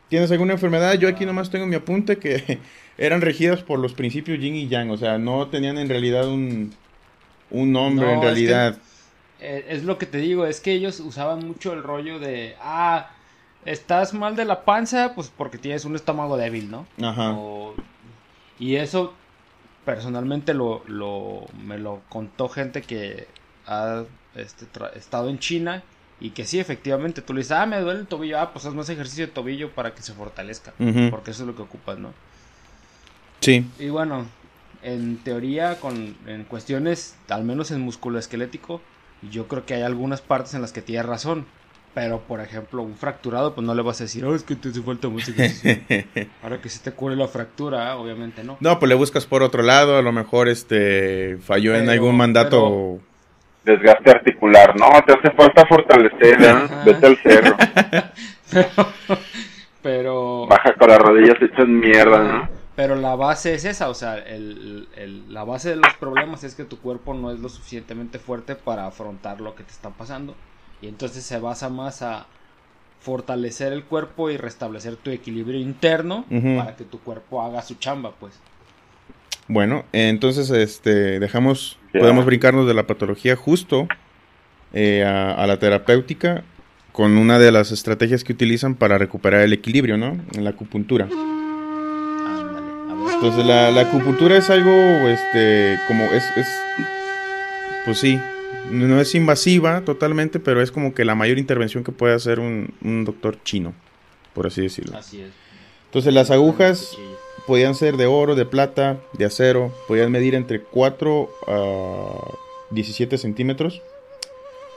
¿Tienes 0.07 0.31
alguna 0.31 0.53
enfermedad? 0.53 0.95
Yo 0.95 1.07
aquí 1.07 1.27
nomás 1.27 1.51
tengo 1.51 1.67
mi 1.67 1.75
apunte 1.75 2.17
que 2.17 2.57
eran 2.97 3.21
regidas 3.21 3.61
por 3.61 3.77
los 3.77 3.93
principios 3.93 4.39
yin 4.39 4.55
y 4.55 4.67
yang. 4.67 4.89
O 4.89 4.97
sea, 4.97 5.19
no 5.19 5.47
tenían 5.49 5.77
en 5.77 5.89
realidad 5.89 6.27
un, 6.27 6.73
un 7.51 7.71
nombre 7.71 8.11
en 8.11 8.19
realidad. 8.19 8.79
Eh, 9.39 9.67
es, 9.69 9.83
lo 9.83 9.99
que 9.99 10.07
te 10.07 10.17
digo, 10.17 10.47
es 10.47 10.59
que 10.59 10.71
ellos 10.71 10.99
usaban 10.99 11.45
mucho 11.47 11.71
el 11.71 11.83
rollo 11.83 12.17
de, 12.17 12.55
ah, 12.59 13.11
estás 13.63 14.15
mal 14.15 14.35
de 14.35 14.45
la 14.45 14.65
panza, 14.65 15.13
pues 15.13 15.31
porque 15.37 15.59
tienes 15.59 15.85
un 15.85 15.95
estómago 15.95 16.35
débil, 16.35 16.71
¿no? 16.71 16.87
Ajá. 16.99 17.37
y 18.57 18.77
eso 18.77 19.13
personalmente 19.85 20.55
lo, 20.55 20.81
lo, 20.87 21.45
me 21.63 21.77
lo 21.77 22.01
contó 22.09 22.49
gente 22.49 22.81
que 22.81 23.27
ha 23.67 24.03
este, 24.33 24.65
estado 24.95 25.29
en 25.29 25.37
China 25.37 25.83
y 26.19 26.31
que 26.31 26.45
sí, 26.45 26.59
efectivamente, 26.59 27.21
tú 27.21 27.33
le 27.33 27.39
dices, 27.39 27.53
ah, 27.53 27.65
me 27.65 27.79
duele 27.79 28.01
el 28.01 28.07
tobillo, 28.07 28.39
ah, 28.39 28.51
pues 28.51 28.65
haz 28.65 28.73
más 28.73 28.89
ejercicio 28.89 29.25
de 29.27 29.31
tobillo 29.31 29.71
para 29.71 29.93
que 29.93 30.01
se 30.01 30.13
fortalezca, 30.13 30.73
porque 31.09 31.31
eso 31.31 31.43
es 31.43 31.47
lo 31.47 31.55
que 31.55 31.61
ocupas, 31.61 31.97
¿no? 31.97 32.13
Sí. 33.39 33.65
Y 33.79 33.89
bueno, 33.89 34.25
en 34.83 35.17
teoría, 35.17 35.79
con, 35.79 36.17
en 36.27 36.43
cuestiones, 36.43 37.15
al 37.29 37.43
menos 37.43 37.71
en 37.71 37.81
músculo 37.81 38.19
esquelético, 38.19 38.81
yo 39.31 39.47
creo 39.47 39.65
que 39.65 39.75
hay 39.75 39.81
algunas 39.81 40.21
partes 40.21 40.53
en 40.53 40.61
las 40.61 40.71
que 40.71 40.81
tienes 40.81 41.05
razón. 41.05 41.45
Pero, 41.95 42.19
por 42.19 42.39
ejemplo, 42.39 42.83
un 42.83 42.95
fracturado, 42.95 43.55
pues 43.55 43.65
no 43.65 43.73
le 43.73 43.81
vas 43.81 43.99
a 43.99 44.03
decir, 44.03 44.23
oh, 44.23 44.35
es 44.35 44.43
que 44.43 44.55
te 44.55 44.69
hace 44.69 44.81
falta 44.81 45.09
música. 45.09 45.43
Ahora 46.43 46.61
que 46.61 46.69
si 46.69 46.79
te 46.79 46.91
cure 46.91 47.15
la 47.15 47.27
fractura, 47.27 47.97
obviamente 47.97 48.43
no. 48.43 48.57
No, 48.59 48.77
pues 48.77 48.89
le 48.89 48.95
buscas 48.95 49.25
por 49.25 49.41
otro 49.41 49.63
lado, 49.63 49.97
a 49.97 50.03
lo 50.03 50.11
mejor 50.11 50.47
este 50.47 51.39
falló 51.41 51.75
en 51.75 51.89
algún 51.89 52.15
mandato. 52.15 52.99
Desgaste 53.63 54.11
articular, 54.11 54.75
no, 54.79 54.87
te 55.05 55.13
hace 55.13 55.31
falta 55.31 55.65
fortalecer, 55.65 56.41
¿eh? 56.41 56.55
vete 56.85 57.05
al 57.05 57.17
cerro. 57.17 57.57
pero, 59.81 60.47
Baja 60.47 60.73
con 60.73 60.89
las 60.89 60.99
rodillas 60.99 61.41
hechas 61.41 61.67
mierda, 61.67 62.23
¿no? 62.23 62.49
Pero 62.75 62.95
la 62.95 63.15
base 63.15 63.53
es 63.53 63.65
esa, 63.65 63.89
o 63.89 63.93
sea, 63.93 64.17
el, 64.17 64.87
el, 64.95 65.33
la 65.33 65.43
base 65.43 65.71
de 65.71 65.75
los 65.75 65.93
problemas 65.95 66.45
es 66.45 66.55
que 66.55 66.63
tu 66.63 66.79
cuerpo 66.79 67.13
no 67.13 67.29
es 67.31 67.39
lo 67.39 67.49
suficientemente 67.49 68.19
fuerte 68.19 68.55
para 68.55 68.87
afrontar 68.87 69.41
lo 69.41 69.53
que 69.53 69.63
te 69.63 69.71
está 69.71 69.89
pasando. 69.89 70.33
Y 70.81 70.87
entonces 70.87 71.25
se 71.25 71.39
basa 71.39 71.67
más 71.67 72.01
a 72.01 72.27
fortalecer 73.01 73.73
el 73.73 73.83
cuerpo 73.83 74.29
y 74.29 74.37
restablecer 74.37 74.95
tu 74.95 75.09
equilibrio 75.09 75.59
interno 75.59 76.25
para 76.29 76.75
que 76.75 76.85
tu 76.85 76.99
cuerpo 76.99 77.41
haga 77.41 77.61
su 77.61 77.75
chamba, 77.75 78.11
pues. 78.19 78.39
Bueno, 79.49 79.83
entonces 79.93 80.51
este 80.51 81.19
dejamos, 81.19 81.79
podemos 81.91 82.23
brincarnos 82.23 82.67
de 82.67 82.75
la 82.75 82.85
patología 82.85 83.35
justo 83.35 83.87
eh, 84.73 85.03
a, 85.03 85.45
la 85.47 85.57
terapéutica 85.57 86.43
con 86.91 87.17
una 87.17 87.39
de 87.39 87.51
las 87.51 87.71
estrategias 87.71 88.23
que 88.23 88.31
utilizan 88.31 88.75
para 88.75 88.99
recuperar 88.99 89.41
el 89.41 89.51
equilibrio, 89.51 89.97
¿no? 89.97 90.19
En 90.35 90.43
la 90.43 90.51
acupuntura. 90.51 91.09
Entonces 93.15 93.43
la, 93.43 93.71
la, 93.71 93.81
acupuntura 93.81 94.37
es 94.37 94.51
algo, 94.51 94.71
este, 94.71 95.79
como 95.87 96.03
es, 96.05 96.23
es, 96.37 96.47
pues 97.85 97.97
sí, 97.97 98.19
no 98.69 99.01
es 99.01 99.15
invasiva 99.15 99.81
totalmente, 99.81 100.39
pero 100.39 100.61
es 100.61 100.71
como 100.71 100.93
que 100.93 101.05
la 101.05 101.15
mayor 101.15 101.39
intervención 101.39 101.83
que 101.83 101.91
puede 101.91 102.13
hacer 102.13 102.39
un, 102.39 102.71
doctor 103.03 103.41
chino, 103.43 103.73
por 104.35 104.45
así 104.45 104.61
decirlo. 104.61 104.95
Así 104.95 105.21
es. 105.21 105.31
Entonces 105.85 106.13
las 106.13 106.29
agujas 106.29 106.95
podían 107.49 107.73
ser 107.73 107.97
de 107.97 108.05
oro, 108.05 108.35
de 108.35 108.45
plata, 108.45 108.97
de 109.13 109.25
acero, 109.25 109.73
podían 109.87 110.11
medir 110.11 110.35
entre 110.35 110.61
4 110.61 111.29
a 111.47 112.37
17 112.69 113.17
centímetros. 113.17 113.81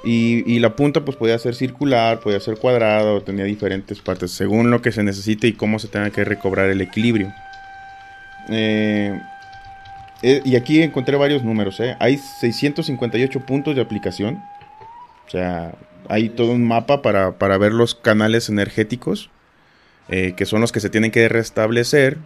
Y, 0.04 0.58
la 0.58 0.74
punta 0.74 1.04
pues 1.04 1.18
podía 1.18 1.38
ser 1.38 1.54
circular, 1.54 2.20
podía 2.20 2.40
ser 2.40 2.56
cuadrada 2.56 3.12
o 3.12 3.20
tenía 3.20 3.44
diferentes 3.44 4.00
partes 4.00 4.30
según 4.30 4.70
lo 4.70 4.80
que 4.80 4.90
se 4.90 5.02
necesite 5.02 5.46
y 5.46 5.52
cómo 5.52 5.78
se 5.78 5.88
tenga 5.88 6.08
que 6.08 6.24
recobrar 6.24 6.70
el 6.70 6.80
equilibrio. 6.80 7.30
Eh, 8.48 9.20
eh, 10.22 10.40
y 10.42 10.56
aquí 10.56 10.80
encontré 10.80 11.16
varios 11.18 11.44
números, 11.44 11.78
¿eh? 11.78 11.94
Hay 12.00 12.16
658 12.16 13.40
puntos 13.40 13.76
de 13.76 13.82
aplicación. 13.82 14.42
O 15.26 15.30
sea, 15.30 15.74
hay 16.08 16.30
todo 16.30 16.52
un 16.52 16.66
mapa 16.66 17.02
para, 17.02 17.58
ver 17.58 17.72
los 17.72 17.94
canales 17.94 18.48
energéticos, 18.48 19.28
que 20.08 20.44
son 20.46 20.62
los 20.62 20.72
que 20.72 20.80
se 20.80 20.90
tienen 20.90 21.11
que 21.11 21.28
restablecer 21.28 22.18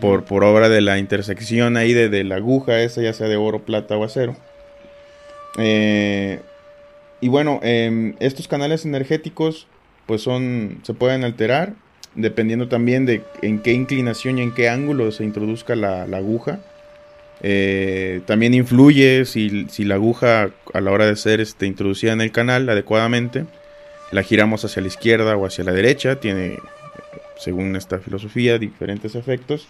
por, 0.00 0.24
por 0.24 0.44
obra 0.44 0.68
de 0.68 0.80
la 0.80 0.98
intersección 0.98 1.76
ahí 1.76 1.92
de, 1.92 2.24
la 2.24 2.36
aguja 2.36 2.80
esa, 2.80 3.02
ya 3.02 3.12
sea 3.12 3.28
de 3.28 3.36
oro, 3.36 3.64
plata 3.64 3.96
o 3.96 4.04
acero. 4.04 4.36
y 5.56 7.28
bueno, 7.28 7.60
em, 7.62 8.14
estos 8.20 8.48
canales 8.48 8.84
energéticos 8.84 9.66
pues 10.06 10.22
son, 10.22 10.80
se 10.84 10.94
pueden 10.94 11.24
alterar 11.24 11.74
dependiendo 12.14 12.68
también 12.68 13.06
de 13.06 13.22
en 13.42 13.60
qué 13.60 13.72
inclinación 13.72 14.38
y 14.38 14.42
en 14.42 14.54
qué 14.54 14.68
ángulo 14.68 15.12
se 15.12 15.24
introduzca 15.24 15.76
la 15.76 16.04
aguja. 16.04 16.60
Eh, 17.40 18.20
también 18.26 18.54
influye 18.54 19.24
si, 19.24 19.48
la 19.84 19.94
aguja 19.94 20.50
a 20.74 20.80
la 20.80 20.90
hora 20.90 21.06
de 21.06 21.16
ser 21.16 21.40
este, 21.40 21.66
introducida 21.66 22.12
en 22.12 22.20
el 22.20 22.32
canal 22.32 22.68
adecuadamente, 22.68 23.44
la 24.10 24.22
giramos 24.22 24.64
hacia 24.64 24.82
la 24.82 24.88
izquierda 24.88 25.36
o 25.36 25.46
hacia 25.46 25.64
la 25.64 25.72
derecha, 25.72 26.18
tiene, 26.18 26.58
según 27.36 27.76
esta 27.76 27.98
filosofía, 27.98 28.58
diferentes 28.58 29.14
efectos. 29.14 29.68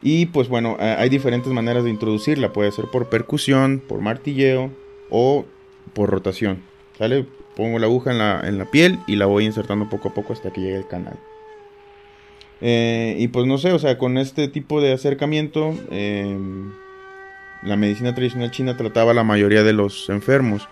Y 0.00 0.26
pues 0.26 0.48
bueno, 0.48 0.76
hay 0.78 1.08
diferentes 1.08 1.52
maneras 1.52 1.84
de 1.84 1.90
introducirla, 1.90 2.52
puede 2.52 2.70
ser 2.70 2.86
por 2.86 3.08
percusión, 3.08 3.82
por 3.86 4.00
martilleo 4.00 4.70
o 5.10 5.44
por 5.92 6.10
rotación. 6.10 6.62
¿Sale? 6.96 7.26
Pongo 7.56 7.78
la 7.78 7.86
aguja 7.86 8.12
en 8.12 8.18
la, 8.18 8.42
en 8.44 8.58
la 8.58 8.70
piel 8.70 8.98
y 9.08 9.16
la 9.16 9.26
voy 9.26 9.44
insertando 9.44 9.88
poco 9.88 10.10
a 10.10 10.14
poco 10.14 10.32
hasta 10.32 10.52
que 10.52 10.60
llegue 10.60 10.76
al 10.76 10.88
canal. 10.88 11.18
Eh, 12.60 13.16
y 13.18 13.28
pues 13.28 13.46
no 13.46 13.58
sé, 13.58 13.72
o 13.72 13.78
sea, 13.78 13.98
con 13.98 14.18
este 14.18 14.48
tipo 14.48 14.80
de 14.80 14.92
acercamiento, 14.92 15.74
em, 15.90 16.72
la 17.62 17.76
medicina 17.76 18.14
tradicional 18.14 18.50
china 18.50 18.76
trataba 18.76 19.12
a 19.12 19.14
la 19.14 19.24
mayoría 19.24 19.62
de 19.62 19.72
los 19.72 20.08
enfermos. 20.08 20.68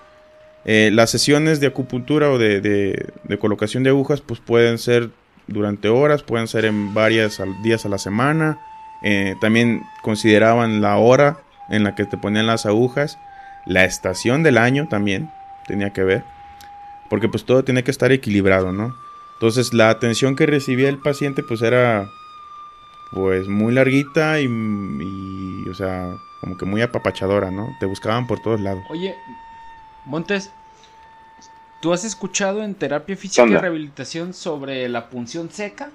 Eh, 0.65 0.91
las 0.93 1.11
sesiones 1.11 1.61
de 1.61 1.69
acupuntura 1.69 2.31
o 2.31 2.39
de, 2.39 3.12
colocación 3.39 3.85
de 3.85 3.91
agujas, 3.91 4.21
pues 4.21 4.41
pueden 4.41 4.79
ser 4.79 5.11
durante 5.47 5.89
horas, 5.89 6.25
pueden 6.25 6.49
ser 6.49 6.65
en 6.65 6.93
varios 6.93 7.41
días 7.62 7.87
a 7.87 7.89
la 7.89 7.99
semana. 7.99 8.59
Eh, 9.02 9.37
también 9.40 9.85
consideraban 10.02 10.80
la 10.80 10.96
hora 10.96 11.38
en 11.68 11.85
la 11.85 11.94
que 11.94 12.04
te 12.04 12.16
ponían 12.16 12.46
las 12.46 12.66
agujas, 12.66 13.18
la 13.64 13.85
estación 13.85 14.42
del 14.42 14.59
año 14.59 14.88
también 14.88 15.30
tenía 15.66 15.92
que 15.92 16.04
ver, 16.04 16.24
porque 17.11 17.28
pues 17.28 17.44
todo 17.44 17.64
tiene 17.64 17.85
que 17.85 17.90
estar 17.90 18.12
equilibrado, 18.12 18.72
¿no? 18.72 18.94
Entonces 19.35 19.74
la 19.74 19.90
atención 19.90 20.37
que 20.37 20.46
recibía 20.46 20.88
el 20.88 20.98
paciente 20.98 21.42
pues 21.42 21.61
era 21.62 22.09
pues 23.12 23.48
muy 23.48 23.72
larguita 23.74 24.40
y, 24.40 25.64
o 25.68 25.74
sea, 25.74 26.16
como 26.40 26.56
que 26.56 26.64
muy 26.64 26.82
apapachadora, 26.82 27.50
¿no? 27.50 27.76
Te 27.80 27.87
buscaban 27.87 28.26
por 28.26 28.40
todos 28.40 28.61
lados. 28.61 28.85
Oye, 28.88 29.14
Montes, 30.04 30.50
¿tú 31.80 31.92
has 31.92 32.04
escuchado 32.04 32.62
en 32.62 32.74
terapia 32.74 33.16
física 33.16 33.46
y 33.46 33.56
rehabilitación 33.56 34.32
sobre 34.32 34.88
la 34.88 35.11
punción 35.11 35.50
seca? 35.50 35.90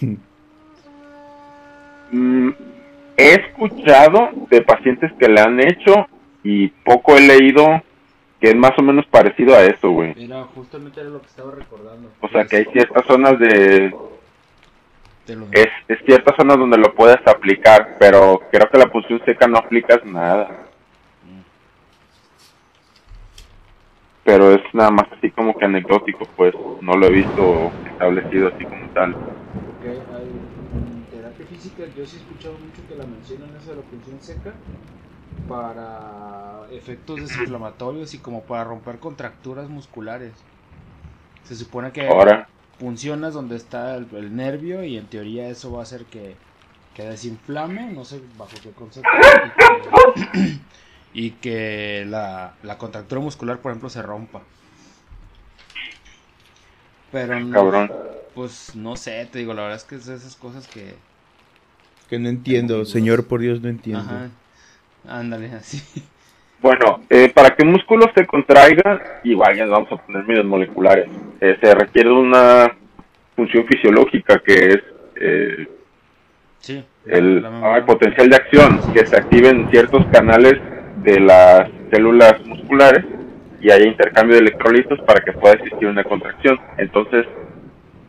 Mm, 2.10 2.50
he 3.16 3.32
escuchado 3.34 4.30
de 4.50 4.62
pacientes 4.62 5.12
que 5.18 5.28
le 5.28 5.40
han 5.40 5.60
hecho 5.60 6.06
y 6.42 6.68
poco 6.68 7.16
he 7.16 7.20
leído 7.20 7.82
que 8.40 8.50
es 8.50 8.56
más 8.56 8.72
o 8.78 8.82
menos 8.82 9.04
parecido 9.06 9.54
a 9.54 9.64
eso, 9.64 9.90
güey. 9.90 10.14
Mira, 10.14 10.44
justamente 10.54 11.00
era 11.00 11.10
lo 11.10 11.20
que 11.20 11.26
estaba 11.26 11.52
recordando. 11.52 12.10
O 12.20 12.28
sea, 12.28 12.44
que 12.44 12.56
hay 12.56 12.64
ciertas 12.66 13.04
zonas 13.06 13.38
de... 13.38 13.94
Es, 15.52 15.66
es 15.88 15.98
ciertas 16.06 16.34
zonas 16.36 16.56
donde 16.56 16.78
lo 16.78 16.94
puedes 16.94 17.18
aplicar, 17.26 17.96
pero 17.98 18.40
creo 18.50 18.70
que 18.70 18.78
la 18.78 18.86
punción 18.86 19.20
seca 19.24 19.46
no 19.46 19.58
aplicas 19.58 20.02
nada. 20.04 20.64
Pero 24.24 24.52
es 24.52 24.62
nada 24.72 24.90
más 24.90 25.06
así 25.12 25.30
como 25.30 25.56
que 25.56 25.64
anecdótico, 25.64 26.26
pues 26.36 26.54
no 26.80 26.94
lo 26.94 27.06
he 27.06 27.10
visto 27.10 27.72
establecido 27.90 28.48
así 28.54 28.64
como 28.64 28.88
tal. 28.90 29.14
Okay, 29.78 30.00
hay, 30.14 30.30
en 30.74 31.04
terapia 31.10 31.46
física 31.46 31.84
yo 31.98 32.06
sí 32.06 32.16
he 32.16 32.20
escuchado 32.20 32.54
mucho 32.54 32.86
que 32.88 32.94
la 32.94 33.04
mencionan 33.04 33.56
esa 33.56 33.70
de 33.70 33.76
la 33.76 33.82
punción 33.82 34.18
seca, 34.20 34.54
para 35.48 36.62
efectos 36.70 37.20
desinflamatorios 37.20 38.14
y 38.14 38.18
como 38.18 38.42
para 38.42 38.64
romper 38.64 39.00
contracturas 39.00 39.68
musculares. 39.68 40.32
Se 41.42 41.56
supone 41.56 41.90
que 41.90 42.06
Ahora. 42.06 42.48
funcionas 42.78 43.34
donde 43.34 43.56
está 43.56 43.96
el, 43.96 44.36
nervio 44.36 44.84
y 44.84 44.96
en 44.96 45.06
teoría 45.06 45.48
eso 45.48 45.72
va 45.72 45.80
a 45.80 45.82
hacer 45.82 46.04
que, 46.04 46.36
que 46.94 47.02
desinflame, 47.02 47.90
no 47.92 48.04
sé 48.04 48.22
bajo 48.36 48.52
qué 48.62 48.70
concepto, 48.70 49.10
y 51.12 51.32
que, 51.32 52.04
la, 52.06 52.54
la, 52.62 52.78
contractura 52.78 53.20
muscular, 53.20 53.58
por 53.58 53.72
ejemplo, 53.72 53.90
se 53.90 54.02
rompa. 54.02 54.42
Pero 57.10 57.40
no, 57.40 57.88
pues 58.34 58.76
no 58.76 58.94
sé, 58.94 59.26
te 59.32 59.40
digo, 59.40 59.52
la 59.54 59.62
verdad 59.62 59.78
es 59.78 59.84
que 59.84 59.96
es 59.96 60.06
de 60.06 60.14
esas 60.14 60.36
cosas 60.36 60.68
que... 60.68 61.07
Que 62.08 62.18
no 62.18 62.28
entiendo, 62.28 62.84
señor, 62.84 63.26
por 63.26 63.40
Dios, 63.40 63.60
no 63.60 63.68
entiendo. 63.68 64.04
Ándale, 65.06 65.52
así. 65.52 65.82
Bueno, 66.60 67.02
eh, 67.08 67.30
para 67.32 67.50
que 67.50 67.62
un 67.62 67.72
músculo 67.72 68.10
se 68.16 68.26
contraiga, 68.26 69.20
igual 69.22 69.56
ya 69.56 69.66
vamos 69.66 69.92
a 69.92 69.96
poner 69.96 70.26
medios 70.26 70.44
moleculares. 70.44 71.06
Eh, 71.40 71.56
se 71.60 71.74
requiere 71.74 72.10
una 72.10 72.74
función 73.36 73.64
fisiológica 73.66 74.42
que 74.44 74.54
es 74.54 74.78
eh, 75.20 75.68
el, 77.06 77.46
potencial 77.86 78.28
de 78.28 78.36
acción, 78.36 78.80
que 78.92 79.06
se 79.06 79.16
activen 79.16 79.70
ciertos 79.70 80.04
canales 80.06 80.54
de 81.02 81.20
las 81.20 81.70
células 81.92 82.44
musculares 82.44 83.04
y 83.60 83.70
haya 83.70 83.86
intercambio 83.86 84.34
de 84.34 84.42
electrolitos 84.42 85.00
para 85.02 85.20
que 85.20 85.32
pueda 85.32 85.54
existir 85.54 85.86
una 85.86 86.02
contracción. 86.02 86.58
Entonces, 86.76 87.24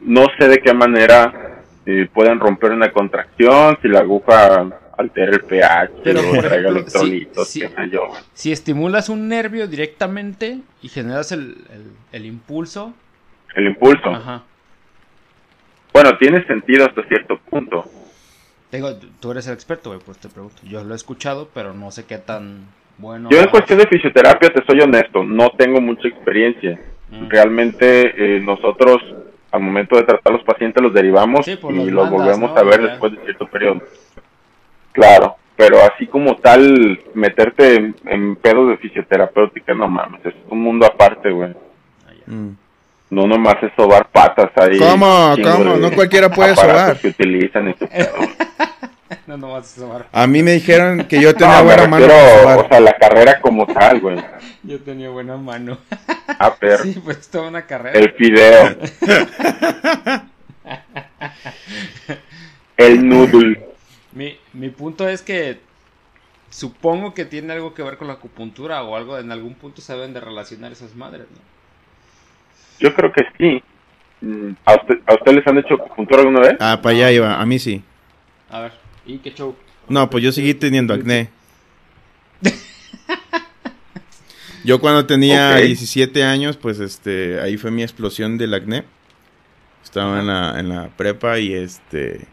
no 0.02 0.26
sé 0.40 0.48
de 0.48 0.58
qué 0.58 0.74
manera 0.74 1.49
eh, 1.92 2.08
pueden 2.14 2.40
romper 2.40 2.72
una 2.72 2.92
contracción, 2.92 3.80
si 3.82 3.88
la 3.88 4.02
aguja 4.02 4.70
altera 4.96 5.32
el 5.32 5.42
pH, 5.42 5.92
Pero, 6.04 6.20
electrolitos, 6.20 7.48
si, 7.48 7.64
Si 8.34 8.52
estimulas 8.52 9.10
un 9.10 9.28
nervio 9.28 9.68
directamente 9.68 10.60
y 10.84 10.90
generas 10.90 11.32
el, 11.32 11.58
el, 12.12 12.26
impulso. 12.28 12.94
El 13.56 13.70
impulso. 13.70 14.08
Ajá. 14.08 14.44
Bueno, 15.92 16.16
tiene 16.20 16.46
sentido 16.46 16.86
hasta 16.86 17.02
cierto 17.08 17.40
punto. 17.50 17.86
Digo, 18.72 18.92
tú 19.20 19.32
eres 19.32 19.48
el 19.48 19.56
experto, 19.56 19.98
pues 20.06 20.20
te 20.20 20.30
pregunto. 20.30 20.58
Yo 20.64 20.84
lo 20.84 20.94
he 20.94 20.96
escuchado, 20.96 21.50
pero 21.56 21.74
no 21.74 21.90
sé 21.90 22.06
qué 22.06 22.20
tan 22.20 22.68
Bueno, 23.00 23.30
Yo 23.32 23.40
en 23.40 23.50
cuestión 23.50 23.80
de 23.80 23.88
fisioterapia, 23.88 24.52
te 24.54 24.64
soy 24.64 24.82
honesto, 24.82 25.24
no 25.24 25.50
tengo 25.58 25.82
mucha 25.82 26.08
experiencia. 26.08 26.80
Mm. 27.10 27.30
Realmente 27.30 28.36
eh, 28.36 28.40
nosotros 28.42 29.02
al 29.52 29.62
momento 29.62 29.96
de 29.96 30.04
tratar 30.04 30.34
a 30.34 30.36
los 30.36 30.46
pacientes 30.46 30.82
los 30.82 30.94
derivamos 30.94 31.48
y 31.48 31.58
los, 31.90 32.10
volvemos 32.10 32.56
a 32.56 32.64
ver 32.64 32.82
después 32.82 33.14
de 33.14 33.24
cierto 33.24 33.48
periodo. 33.48 33.82
Claro, 34.92 35.36
pero 35.56 35.78
así 35.84 36.08
como 36.08 36.36
tal, 36.38 37.00
meterte 37.14 37.94
en, 38.06 38.36
pedos 38.38 38.70
de 38.70 38.78
fisioterapéutica, 38.78 39.74
no 39.74 39.88
mames, 39.88 40.26
es 40.26 40.36
un 40.50 40.62
mundo 40.62 40.86
aparte, 40.86 41.32
güey. 41.32 41.54
Mm. 42.26 42.50
No 43.10 43.26
nomás 43.26 43.56
es 43.64 43.72
sobar 43.76 44.08
patas 44.12 44.52
ahí. 44.56 44.78
¿Cómo? 44.78 45.36
¿Cómo? 45.44 45.78
No 45.78 45.92
cualquiera 45.92 46.30
puede 46.30 46.56
sobar. 46.56 46.98
que 46.98 47.08
utilizan 47.08 47.76
no 49.28 49.38
nomás 49.38 49.66
es 49.66 49.82
sobar. 49.82 50.08
A 50.12 50.28
mí 50.28 50.44
me 50.44 50.52
dijeron 50.54 51.06
que 51.06 51.22
yo 51.22 51.34
tenía 51.34 51.62
buena 51.64 51.88
mano. 51.88 52.06
o 52.06 52.68
sea, 52.68 52.80
la 52.80 52.94
carrera 52.94 53.42
como 53.42 53.66
tal, 53.68 54.00
güey. 54.00 54.18
Yo 54.64 54.80
tenía 54.82 55.10
buena 55.10 55.38
mano. 55.38 55.78
Ah, 56.28 56.56
pero. 56.60 56.84
Sí, 56.84 57.00
pues 57.04 57.30
toda 57.30 57.48
una 57.50 57.66
carrera. 57.66 57.98
El 58.00 58.12
fideo. 58.14 58.78
El 62.78 63.08
noodle. 63.08 63.68
Mi, 64.14 64.38
mi 64.54 64.70
punto 64.70 65.08
es 65.08 65.22
que 65.22 65.60
supongo 66.50 67.14
que 67.14 67.26
tiene 67.26 67.54
algo 67.54 67.74
que 67.74 67.84
ver 67.84 67.98
con 67.98 68.08
la 68.08 68.14
acupuntura 68.14 68.84
o 68.84 68.96
algo, 68.96 69.18
en 69.18 69.32
algún 69.32 69.54
punto 69.56 69.82
se 69.82 69.94
deben 69.94 70.14
de 70.14 70.20
relacionar 70.20 70.72
esas 70.72 70.96
madres, 70.96 71.28
¿no? 71.32 71.38
Yo 72.80 72.94
creo 72.96 73.12
que 73.12 73.24
sí. 73.38 73.64
Mm, 74.22 74.52
¿A, 74.66 74.76
usted, 74.76 75.00
¿A 75.06 75.14
usted 75.14 75.34
les 75.34 75.48
han 75.48 75.58
hecho 75.58 75.76
acupuntura 75.76 76.22
alguna 76.22 76.40
vez? 76.42 76.58
Ah, 76.60 76.80
para 76.82 76.96
allá 76.96 77.12
iba, 77.12 77.40
a 77.40 77.46
mí 77.46 77.60
sí. 77.60 77.84
A 78.50 78.62
ver, 78.62 78.72
¿y 79.14 79.18
qué 79.20 79.34
show? 79.34 79.56
No, 79.88 80.10
pues 80.10 80.24
yo 80.24 80.32
seguí 80.32 80.54
teniendo 80.54 80.94
acné. 80.94 81.30
Yo 84.64 84.80
cuando 84.82 85.06
tenía 85.06 85.56
17 85.56 86.24
años, 86.24 86.58
pues 86.58 86.80
este, 86.80 87.40
ahí 87.40 87.58
fue 87.58 87.72
mi 87.72 87.82
explosión 87.82 88.38
del 88.38 88.54
acné. 88.54 88.84
Estaba 89.84 90.20
en 90.20 90.28
la, 90.28 90.60
en 90.60 90.70
la 90.70 90.90
prepa 90.90 91.40
y 91.40 91.54
este, 91.54 92.28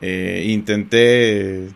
eh, 0.00 0.44
intenté, 0.46 1.70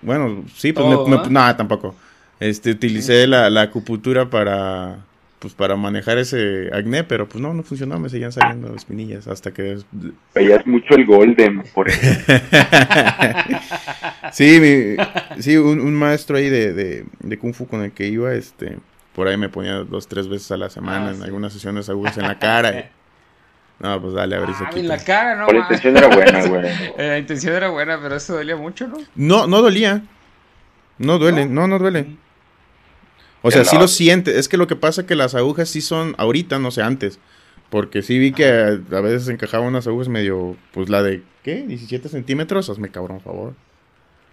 bueno, 0.00 0.44
sí, 0.54 0.72
pues 0.72 0.86
nada, 1.30 1.56
tampoco. 1.56 1.96
Este, 2.38 2.70
utilicé 2.70 3.26
la, 3.26 3.50
la 3.50 3.62
acupuntura 3.62 4.30
para, 4.30 5.04
pues 5.42 5.54
para 5.54 5.74
manejar 5.74 6.18
ese 6.18 6.70
acné, 6.72 7.02
pero 7.02 7.28
pues 7.28 7.42
no, 7.42 7.52
no 7.52 7.64
funcionó, 7.64 7.98
me 7.98 8.08
seguían 8.08 8.30
saliendo 8.30 8.72
espinillas 8.76 9.26
hasta 9.26 9.50
que... 9.50 9.78
Veías 10.32 10.64
mucho 10.68 10.94
el 10.94 11.04
golden, 11.04 11.64
por 11.74 11.88
eso. 11.88 12.00
sí, 14.32 14.96
sí, 15.40 15.56
un, 15.56 15.94
maestro 15.94 16.36
ahí 16.36 16.48
de, 16.48 16.72
de, 16.72 17.04
de, 17.18 17.38
Kung 17.38 17.54
Fu 17.54 17.66
con 17.66 17.82
el 17.82 17.90
que 17.90 18.06
iba, 18.06 18.32
este, 18.34 18.78
por 19.16 19.26
ahí 19.26 19.36
me 19.36 19.48
ponía 19.48 19.78
dos, 19.78 20.06
tres 20.06 20.28
veces 20.28 20.52
a 20.52 20.56
la 20.56 20.70
semana 20.70 21.08
ah, 21.08 21.14
en 21.16 21.22
algunas 21.24 21.52
sesiones 21.52 21.88
agujas 21.88 22.16
en 22.18 22.28
la 22.28 22.38
cara. 22.38 22.90
No, 23.80 24.00
pues 24.00 24.14
dale, 24.14 24.36
a 24.36 24.40
ver 24.40 24.50
si 24.54 24.78
En 24.78 24.86
la 24.86 24.98
cara, 24.98 25.34
no. 25.34 25.48
la 25.48 25.58
intención 25.58 25.96
era 25.96 26.06
buena, 26.06 26.46
güey. 26.46 26.66
Eh, 26.66 27.08
la 27.08 27.18
intención 27.18 27.52
era 27.56 27.68
buena, 27.68 27.98
pero 28.00 28.14
eso 28.14 28.34
dolía 28.34 28.54
mucho, 28.54 28.86
¿no? 28.86 28.98
No, 29.16 29.48
no 29.48 29.60
dolía. 29.60 30.02
No 30.98 31.18
duele, 31.18 31.46
no, 31.46 31.66
no, 31.66 31.80
duele. 31.80 32.06
O 33.42 33.50
sea, 33.50 33.64
sí 33.64 33.76
lo 33.76 33.88
siente. 33.88 34.38
Es 34.38 34.48
que 34.48 34.56
lo 34.56 34.66
que 34.66 34.76
pasa 34.76 35.02
es 35.02 35.06
que 35.06 35.16
las 35.16 35.34
agujas 35.34 35.68
sí 35.68 35.80
son 35.80 36.14
ahorita, 36.18 36.58
no 36.58 36.70
sé, 36.70 36.82
antes. 36.82 37.18
Porque 37.70 38.02
sí 38.02 38.18
vi 38.18 38.32
que 38.32 38.46
a, 38.46 39.00
veces 39.00 39.28
encajaban 39.28 39.68
unas 39.68 39.86
agujas 39.86 40.08
medio, 40.08 40.56
pues 40.72 40.88
la 40.88 41.02
de, 41.02 41.22
¿qué? 41.42 41.64
17 41.66 42.08
centímetros. 42.08 42.68
Hazme 42.68 42.90
cabrón, 42.90 43.20
por 43.20 43.32
favor. 43.32 43.54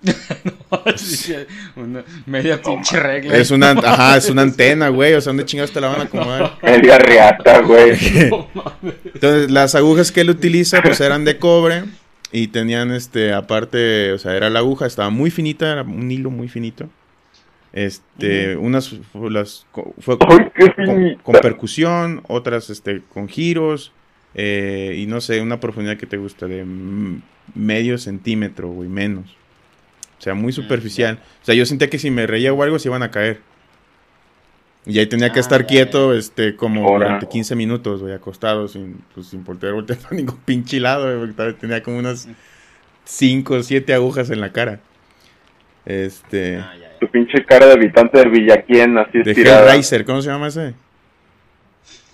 una 1.75 2.03
media 2.25 2.61
pinche 2.61 2.99
regla. 2.99 3.35
Es 3.35 3.51
una, 3.51 3.71
ajá, 3.83 4.17
es 4.17 4.29
una 4.29 4.43
antena, 4.43 4.89
güey. 4.89 5.13
O 5.13 5.21
sea, 5.21 5.31
¿dónde 5.31 5.45
chingados 5.45 5.71
te 5.71 5.81
la 5.81 5.87
van 5.87 6.01
a 6.01 6.03
acomodar? 6.03 6.57
Media 6.63 6.97
riata, 6.97 7.59
güey. 7.61 7.97
Entonces, 9.13 9.51
las 9.51 9.75
agujas 9.75 10.11
que 10.11 10.21
él 10.21 10.29
utiliza, 10.29 10.81
pues 10.81 10.99
eran 11.01 11.25
de 11.25 11.37
cobre. 11.37 11.85
Y 12.31 12.49
tenían, 12.49 12.91
este, 12.91 13.33
aparte, 13.33 14.11
o 14.11 14.19
sea, 14.19 14.35
era 14.35 14.51
la 14.51 14.59
aguja, 14.59 14.85
estaba 14.85 15.09
muy 15.09 15.31
finita, 15.31 15.71
era 15.71 15.81
un 15.81 16.11
hilo 16.11 16.29
muy 16.29 16.47
finito. 16.47 16.87
Este, 17.71 18.57
unas 18.57 18.95
las, 19.13 19.67
fue 19.99 20.17
con, 20.17 21.35
percusión, 21.41 22.23
otras, 22.27 22.69
este, 22.69 23.01
con 23.13 23.27
giros. 23.27 23.91
Eh, 24.35 24.95
y 24.97 25.05
no 25.07 25.21
sé, 25.21 25.41
una 25.41 25.59
profundidad 25.59 25.97
que 25.97 26.05
te 26.05 26.17
gusta 26.17 26.47
de 26.47 26.65
medio 27.55 27.97
centímetro, 27.97 28.69
güey, 28.69 28.89
menos. 28.89 29.35
O 30.17 30.21
sea, 30.21 30.33
muy 30.33 30.51
superficial. 30.51 31.19
O 31.41 31.45
sea, 31.45 31.55
yo 31.55 31.65
sentía 31.65 31.89
que 31.89 31.99
si 31.99 32.11
me 32.11 32.27
reía 32.27 32.53
o 32.53 32.61
algo 32.61 32.77
se 32.79 32.89
iban 32.89 33.03
a 33.03 33.11
caer. 33.11 33.41
Y 34.85 34.97
ahí 34.97 35.07
tenía 35.07 35.31
que 35.31 35.39
ah, 35.39 35.41
estar 35.41 35.67
quieto, 35.67 36.13
este, 36.13 36.55
como 36.55 36.89
durante 36.91 37.27
15 37.27 37.55
minutos, 37.55 38.01
güey, 38.01 38.13
acostado, 38.13 38.67
sin, 38.67 39.03
pues, 39.13 39.27
sin 39.27 39.43
voltear, 39.43 39.73
voltear 39.75 39.99
a 40.09 40.15
ningún 40.15 40.37
pinche 40.37 40.79
lado, 40.79 41.19
güey, 41.19 41.53
tenía 41.53 41.83
como 41.83 41.99
unas 41.99 42.27
5 43.05 43.53
o 43.53 43.63
7 43.63 43.93
agujas 43.93 44.29
en 44.29 44.41
la 44.41 44.51
cara. 44.51 44.79
Este... 45.85 46.57
Ah, 46.57 46.73
tu 46.99 47.07
pinche 47.07 47.45
cara 47.45 47.65
de 47.65 47.73
habitante 47.73 48.19
de 48.19 48.29
Villaquien, 48.29 48.97
así 48.97 49.19
De 49.23 49.31
Hellraiser, 49.31 50.05
¿cómo 50.05 50.21
se 50.21 50.29
llama 50.29 50.47
ese? 50.47 50.73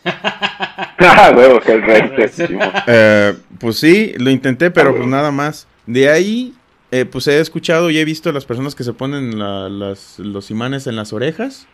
ah, 0.06 1.34
huevo, 1.36 1.60
Hellraiser. 1.66 2.58
eh, 2.88 3.34
pues 3.60 3.78
sí, 3.78 4.14
lo 4.18 4.30
intenté, 4.30 4.72
pero 4.72 4.96
pues 4.96 5.08
nada 5.08 5.32
más. 5.32 5.68
De 5.86 6.10
ahí 6.10 6.54
eh, 6.92 7.06
pues 7.06 7.28
he 7.28 7.40
escuchado 7.40 7.90
y 7.90 7.98
he 7.98 8.06
visto 8.06 8.30
a 8.30 8.34
las 8.34 8.46
personas 8.46 8.76
que 8.76 8.84
se 8.84 8.94
ponen 8.94 9.38
los 9.40 10.52
imanes 10.52 10.88
en 10.88 10.96
las 10.96 11.14
orejas. 11.14 11.68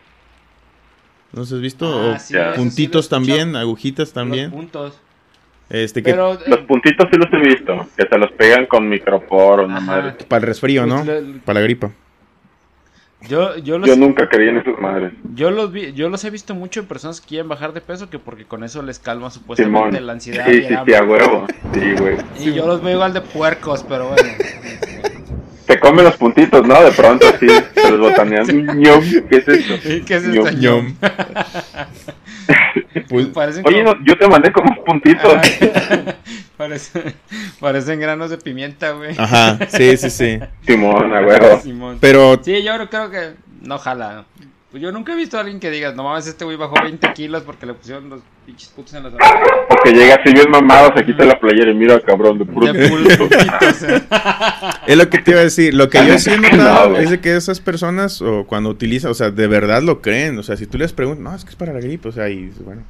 ¿No 1.32 1.42
has 1.42 1.60
visto? 1.60 2.14
Ah, 2.14 2.52
puntitos 2.56 3.08
también, 3.08 3.56
agujitas 3.56 4.12
también. 4.12 4.44
Los 4.44 4.52
puntos. 4.52 5.00
Este, 5.70 6.02
que... 6.02 6.10
Eh, 6.10 6.16
los 6.16 6.60
puntitos 6.66 7.08
sí 7.10 7.16
los 7.16 7.32
he 7.32 7.48
visto, 7.48 7.88
que 7.96 8.06
se 8.06 8.18
los 8.18 8.30
pegan 8.32 8.66
con 8.66 8.88
micropor 8.88 9.60
o 9.60 9.68
madre. 9.68 10.12
Para 10.28 10.40
el 10.40 10.46
resfrío, 10.46 10.84
¿no? 10.84 11.02
Pues 11.02 11.22
Para 11.44 11.60
la 11.60 11.64
gripa. 11.64 11.92
Yo, 13.28 13.56
yo, 13.58 13.78
yo 13.84 13.96
nunca 13.96 14.28
creí 14.28 14.48
en 14.48 14.58
esas 14.58 14.78
madres. 14.78 15.12
Yo 15.34 15.50
los 15.50 15.72
vi, 15.72 15.92
yo 15.92 16.08
los 16.08 16.24
he 16.24 16.30
visto 16.30 16.54
mucho 16.54 16.80
en 16.80 16.86
personas 16.86 17.20
que 17.20 17.28
quieren 17.28 17.48
bajar 17.48 17.72
de 17.72 17.80
peso, 17.80 18.10
que 18.10 18.18
porque 18.18 18.44
con 18.44 18.64
eso 18.64 18.82
les 18.82 18.98
calma 18.98 19.30
supuestamente 19.30 20.00
la 20.00 20.12
ansiedad. 20.14 20.46
Sí, 20.46 20.62
sí, 20.62 20.74
sí, 20.86 20.94
a 20.94 21.04
huevo. 21.04 21.46
Sí, 21.72 21.92
güey. 21.98 22.16
Y 22.38 22.52
yo 22.52 22.66
los 22.66 22.82
veo 22.82 22.94
igual 22.94 23.12
de 23.12 23.20
puercos, 23.20 23.84
pero 23.88 24.08
bueno. 24.08 24.28
Se 25.66 25.78
comen 25.78 26.04
los 26.04 26.16
puntitos, 26.16 26.66
¿no? 26.66 26.82
De 26.82 26.92
pronto 26.92 27.26
así, 27.28 27.46
se 27.74 27.90
los 27.90 28.00
botanean. 28.00 28.46
¿Qué 28.46 29.36
es 29.36 29.48
esto? 29.48 29.74
¿Qué 30.06 30.14
es 30.16 30.24
esto? 30.24 30.50
Ñom. 30.52 30.94
Pues, 33.08 33.28
Oye, 33.64 33.84
yo 34.04 34.18
te 34.18 34.28
mandé 34.28 34.52
como 34.52 34.84
puntitos. 34.84 35.34
parecen 37.60 38.00
granos 38.00 38.30
de 38.30 38.38
pimienta, 38.38 38.92
güey. 38.92 39.14
Ajá, 39.18 39.58
sí, 39.68 39.96
sí, 39.96 40.10
sí. 40.10 40.40
Simón, 40.66 41.14
a 41.14 41.20
huevo. 41.20 41.62
Pero... 42.00 42.40
Sí, 42.42 42.62
yo 42.62 42.72
creo 42.88 43.10
que 43.10 43.32
no 43.62 43.78
jala. 43.78 44.24
Pues 44.72 44.82
yo 44.82 44.90
nunca 44.90 45.12
he 45.12 45.16
visto 45.16 45.36
a 45.36 45.40
alguien 45.40 45.60
que 45.60 45.70
diga, 45.70 45.92
no 45.92 46.04
mames, 46.04 46.26
este 46.26 46.46
güey 46.46 46.56
bajó 46.56 46.76
20 46.82 47.12
kilos 47.12 47.42
porque 47.42 47.66
le 47.66 47.74
pusieron 47.74 48.08
los 48.08 48.22
pinches 48.46 48.70
putos 48.70 48.94
en 48.94 49.02
las 49.02 49.12
Porque 49.68 49.92
llega 49.92 50.14
así 50.14 50.32
bien 50.32 50.50
mamado, 50.50 50.90
se 50.96 51.04
quita 51.04 51.26
la 51.26 51.38
playera 51.38 51.70
y 51.70 51.74
mira, 51.74 52.00
cabrón, 52.00 52.38
de 52.38 52.46
puro 52.46 52.72
de 52.72 52.88
Es 54.86 54.96
lo 54.96 55.10
que 55.10 55.18
te 55.18 55.32
iba 55.32 55.40
a 55.40 55.42
decir. 55.44 55.74
Lo 55.74 55.90
que 55.90 55.98
yo 56.06 56.18
sí 56.18 56.30
he 56.30 56.38
notado 56.56 56.96
es 56.96 57.10
de 57.10 57.20
que 57.20 57.36
esas 57.36 57.60
personas, 57.60 58.22
o 58.22 58.46
cuando 58.46 58.70
utilizan, 58.70 59.10
o 59.10 59.14
sea, 59.14 59.30
de 59.30 59.46
verdad 59.46 59.82
lo 59.82 60.00
creen. 60.00 60.38
O 60.38 60.42
sea, 60.42 60.56
si 60.56 60.66
tú 60.66 60.78
les 60.78 60.94
preguntas, 60.94 61.22
no, 61.22 61.36
es 61.36 61.44
que 61.44 61.50
es 61.50 61.56
para 61.56 61.74
la 61.74 61.80
gripe, 61.80 62.08
o 62.08 62.12
sea, 62.12 62.30
y 62.30 62.50
bueno, 62.64 62.82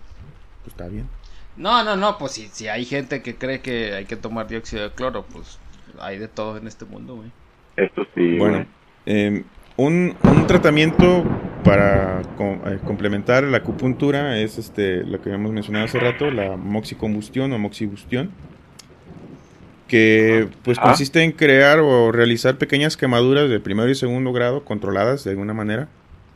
pues 0.62 0.68
está 0.68 0.86
bien. 0.86 1.08
No, 1.56 1.82
no, 1.82 1.96
no, 1.96 2.16
pues 2.16 2.30
si, 2.30 2.46
si 2.46 2.68
hay 2.68 2.84
gente 2.84 3.22
que 3.22 3.34
cree 3.34 3.60
que 3.60 3.94
hay 3.94 4.04
que 4.04 4.14
tomar 4.14 4.46
dióxido 4.46 4.84
de 4.84 4.90
cloro, 4.94 5.24
pues 5.32 5.58
hay 5.98 6.18
de 6.18 6.28
todo 6.28 6.58
en 6.58 6.68
este 6.68 6.84
mundo, 6.84 7.16
güey. 7.16 7.32
Esto 7.76 8.06
sí. 8.14 8.38
Bueno, 8.38 8.66
eh, 9.04 9.42
un, 9.86 10.16
tratamiento 10.46 11.24
para 11.64 12.20
eh, 12.20 12.78
complementar 12.84 13.44
la 13.44 13.58
acupuntura 13.58 14.38
es 14.38 14.58
este 14.58 15.04
lo 15.04 15.20
que 15.20 15.30
habíamos 15.30 15.52
mencionado 15.52 15.84
hace 15.84 15.98
rato, 15.98 16.30
la 16.30 16.56
moxicombustión 16.56 17.52
o 17.52 17.58
moxibustión, 17.58 18.30
que 19.88 20.48
pues 20.62 20.78
consiste 20.78 21.22
en 21.22 21.32
crear 21.32 21.80
o 21.80 22.12
realizar 22.12 22.58
pequeñas 22.58 22.96
quemaduras 22.96 23.48
de 23.48 23.60
primero 23.60 23.88
y 23.88 23.94
segundo 23.94 24.32
grado 24.32 24.64
controladas 24.64 25.24
de 25.24 25.30
alguna 25.30 25.54
manera 25.54 25.88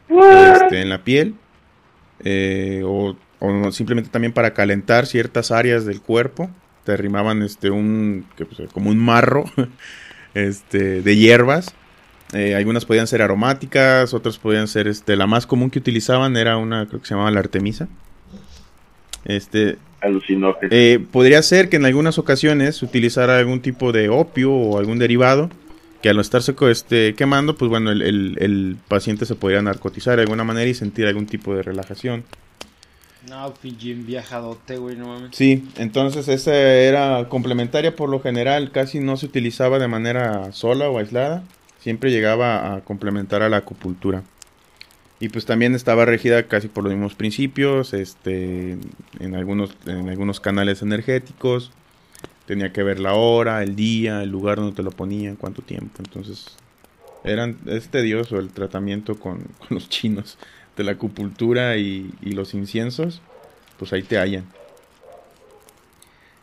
este, 0.09 0.81
en 0.81 0.89
la 0.89 1.03
piel 1.03 1.35
eh, 2.21 2.83
o, 2.85 3.17
simplemente 3.71 4.11
también 4.11 4.33
para 4.33 4.55
calentar 4.55 5.07
ciertas 5.07 5.51
áreas 5.51 5.85
del 5.85 6.01
cuerpo. 6.01 6.51
Te 6.85 6.93
arrimaban 6.93 7.43
este 7.43 7.71
un 7.71 8.27
pues, 8.37 8.71
como 8.73 8.91
un 8.91 8.99
marro 8.99 9.45
este, 10.35 11.03
de 11.03 11.17
hierbas 11.17 11.75
eh, 12.33 12.55
algunas 12.55 12.85
podían 12.85 13.07
ser 13.07 13.23
aromáticas, 13.23 14.15
otras 14.15 14.39
podían 14.39 14.69
ser, 14.69 14.89
este, 14.89 15.17
la 15.17 15.27
más 15.27 15.47
común 15.47 15.71
que 15.71 15.79
utilizaban 15.79 16.37
era 16.37 16.57
una, 16.57 16.87
creo 16.87 17.01
que 17.01 17.07
se 17.07 17.15
llamaba 17.15 17.31
la 17.31 17.41
artemisa. 17.41 17.89
Este, 19.25 19.79
Alucinógeno. 20.01 20.69
Eh, 20.71 21.05
podría 21.11 21.43
ser 21.43 21.69
que 21.69 21.77
en 21.77 21.85
algunas 21.85 22.19
ocasiones 22.19 22.83
utilizara 22.83 23.39
algún 23.39 23.61
tipo 23.61 23.93
de 23.93 24.09
opio 24.09 24.53
o 24.53 24.79
algún 24.79 24.99
derivado 24.99 25.51
que 26.03 26.11
al 26.11 26.21
estarse 26.21 26.55
este, 26.71 27.15
quemando, 27.15 27.57
pues 27.57 27.69
bueno, 27.69 27.91
el, 27.91 28.77
paciente 28.89 29.27
se 29.27 29.35
podría 29.35 29.63
narcotizar 29.63 30.17
de 30.17 30.23
alguna 30.23 30.45
manera 30.45 30.69
y 30.69 30.75
sentir 30.75 31.07
algún 31.07 31.27
tipo 31.27 31.55
de 31.55 31.63
relajación. 31.63 32.25
No, 33.29 33.53
pinche 33.55 33.95
viajadote, 33.95 34.77
güey, 34.77 34.95
no 34.95 35.09
mames. 35.09 35.31
Sí, 35.35 35.69
entonces 35.79 36.29
esa 36.29 36.55
era 36.55 37.29
complementaria 37.29 37.97
por 37.97 38.09
lo 38.09 38.21
general, 38.21 38.71
casi 38.71 39.01
no 39.01 39.17
se 39.17 39.27
utilizaba 39.27 39.81
de 39.81 39.89
manera 39.89 40.53
sola 40.53 40.89
o 40.89 40.99
aislada, 40.99 41.43
siempre 41.87 42.11
llegaba 42.11 42.75
a 42.75 42.81
complementar 42.81 43.43
a 43.43 43.49
la 43.49 43.59
acupuntura. 43.59 44.25
Y 45.21 45.29
pues 45.29 45.47
también 45.47 45.73
estaba 45.77 46.05
regida 46.05 46.49
casi 46.49 46.67
por 46.67 46.83
los 46.83 46.93
mismos 46.93 47.15
principios, 47.15 47.95
este, 47.95 48.77
en 49.21 49.35
algunos, 49.37 49.71
en 49.87 50.09
algunos 50.09 50.41
canales 50.41 50.83
energéticos. 50.83 51.71
Tenía 52.45 52.73
que 52.73 52.83
ver 52.83 52.99
la 52.99 53.15
hora, 53.15 53.63
el 53.63 53.77
día, 53.77 54.21
el 54.25 54.31
lugar 54.31 54.57
donde 54.57 54.75
te 54.75 54.83
lo 54.83 54.91
ponían, 54.91 55.37
cuánto 55.37 55.63
tiempo. 55.63 55.95
Entonces, 55.99 56.57
eran, 57.23 57.57
es 57.67 57.89
tedioso 57.89 58.41
el 58.41 58.49
tratamiento 58.49 59.15
con, 59.21 59.47
los 59.71 59.89
chinos 59.89 60.39
de 60.77 60.83
la 60.83 60.91
acupuntura 60.91 61.77
y, 61.77 62.11
los 62.21 62.53
inciensos. 62.53 63.23
Pues 63.79 63.93
ahí 63.93 64.03
te 64.03 64.19
hallan. 64.19 64.45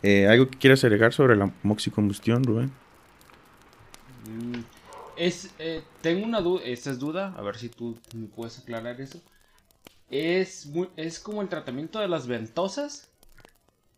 Eh, 0.03 0.25
¿Algo 0.25 0.47
que 0.47 0.57
quieras 0.57 0.85
agregar 0.85 1.11
sobre 1.11 1.35
la 1.35 1.51
moxicombustión, 1.63 2.45
Rubén? 2.45 2.71
Es, 5.15 5.53
eh, 5.59 5.81
tengo 6.01 6.25
una 6.25 6.41
duda, 6.41 6.63
esta 6.65 6.91
es 6.91 6.99
duda, 6.99 7.33
a 7.37 7.41
ver 7.41 7.55
si 7.55 7.69
tú 7.69 7.97
me 8.15 8.27
puedes 8.27 8.59
aclarar 8.59 8.99
eso. 8.99 9.21
¿Es, 10.09 10.69
¿Es 10.95 11.19
como 11.19 11.41
el 11.41 11.49
tratamiento 11.49 11.99
de 11.99 12.07
las 12.07 12.27
ventosas? 12.27 13.09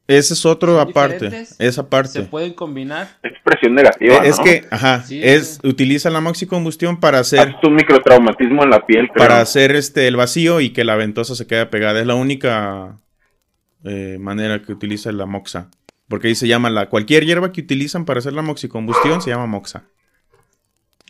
Ese 0.07 0.35
es 0.35 0.45
otro 0.45 0.79
aparte, 0.79 1.47
esa 1.57 1.89
parte. 1.89 2.11
Se 2.11 2.21
pueden 2.23 2.53
combinar. 2.53 3.17
Expresión 3.23 3.73
negativa. 3.73 4.17
Es 4.17 4.39
que, 4.39 4.63
ajá, 4.69 5.03
es, 5.09 5.59
utiliza 5.63 6.11
la 6.11 6.21
moxicombustión 6.21 6.99
para 6.99 7.19
hacer. 7.19 7.55
un 7.63 7.73
microtraumatismo 7.73 8.63
en 8.63 8.69
la 8.69 8.85
piel. 8.85 9.09
Para 9.15 9.41
hacer 9.41 9.75
este 9.75 10.07
el 10.07 10.15
vacío 10.15 10.61
y 10.61 10.69
que 10.69 10.83
la 10.83 10.95
ventosa 10.95 11.33
se 11.33 11.47
quede 11.47 11.65
pegada. 11.65 11.99
Es 11.99 12.05
la 12.05 12.13
única 12.13 12.99
eh, 13.83 14.17
manera 14.19 14.61
que 14.61 14.73
utiliza 14.73 15.11
la 15.11 15.25
moxa. 15.25 15.71
Porque 16.07 16.27
ahí 16.27 16.35
se 16.35 16.47
llama 16.47 16.69
la. 16.69 16.87
Cualquier 16.87 17.25
hierba 17.25 17.51
que 17.51 17.61
utilizan 17.61 18.05
para 18.05 18.19
hacer 18.19 18.33
la 18.33 18.43
moxicombustión 18.43 19.23
se 19.23 19.31
llama 19.31 19.47
moxa. 19.47 19.85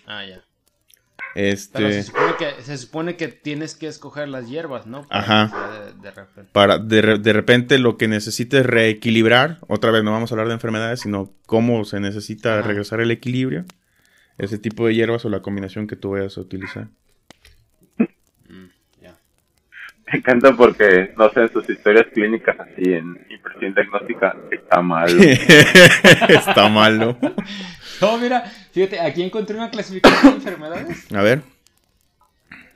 Ah, 0.08 0.26
ya. 0.26 0.44
Este... 1.36 2.04
se, 2.04 2.78
supone 2.78 3.18
que, 3.18 3.28
tienes 3.28 3.76
que 3.76 3.88
escoger 3.88 4.30
las 4.30 4.48
hierbas, 4.48 4.88
¿no? 4.88 5.06
Ajá. 5.10 5.92
De, 6.02 6.10
repente. 6.10 6.50
Para 6.54 6.78
de, 6.78 7.02
repente 7.34 7.78
lo 7.78 7.98
que 7.98 8.08
necesites 8.08 8.66
reequilibrar, 8.66 9.58
otra 9.68 9.92
vez 9.92 10.02
no 10.06 10.14
vamos 10.14 10.32
a 10.32 10.36
hablar 10.36 10.48
de 10.48 10.54
enfermedades, 10.54 11.02
sino 11.02 11.34
cómo 11.46 11.84
se 11.84 12.00
necesita 12.00 12.62
regresar 12.62 13.02
el 13.02 13.12
equilibrio, 13.12 13.66
ese 14.38 14.58
tipo 14.58 14.88
de 14.88 14.96
hierbas 14.96 15.26
o 15.26 15.30
la 15.30 15.42
combinación 15.42 15.88
que 15.88 15.98
tú 15.98 16.12
vayas 16.12 16.38
a 16.38 16.42
utilizar. 16.42 16.88
Mm, 17.98 18.68
Me 20.14 20.20
encanta 20.20 20.56
porque, 20.56 21.14
no 21.18 21.30
sé, 21.32 21.42
en 21.42 21.52
sus 21.52 21.70
historias 21.70 22.06
clínicas 22.14 22.58
así, 22.62 22.94
en 22.94 23.28
impresión 23.30 23.74
diagnóstica, 23.74 24.38
está 24.52 24.82
mal. 24.82 25.10
está 26.30 26.70
mal, 26.70 27.18
¿no? 28.02 28.18
Mira, 28.18 28.52
fíjate, 28.72 29.00
aquí 29.00 29.24
encontré 29.24 29.56
una 29.56 29.70
clasificación 29.70 30.32
de 30.32 30.38
enfermedades. 30.38 31.12
A 31.14 31.22
ver. 31.22 31.42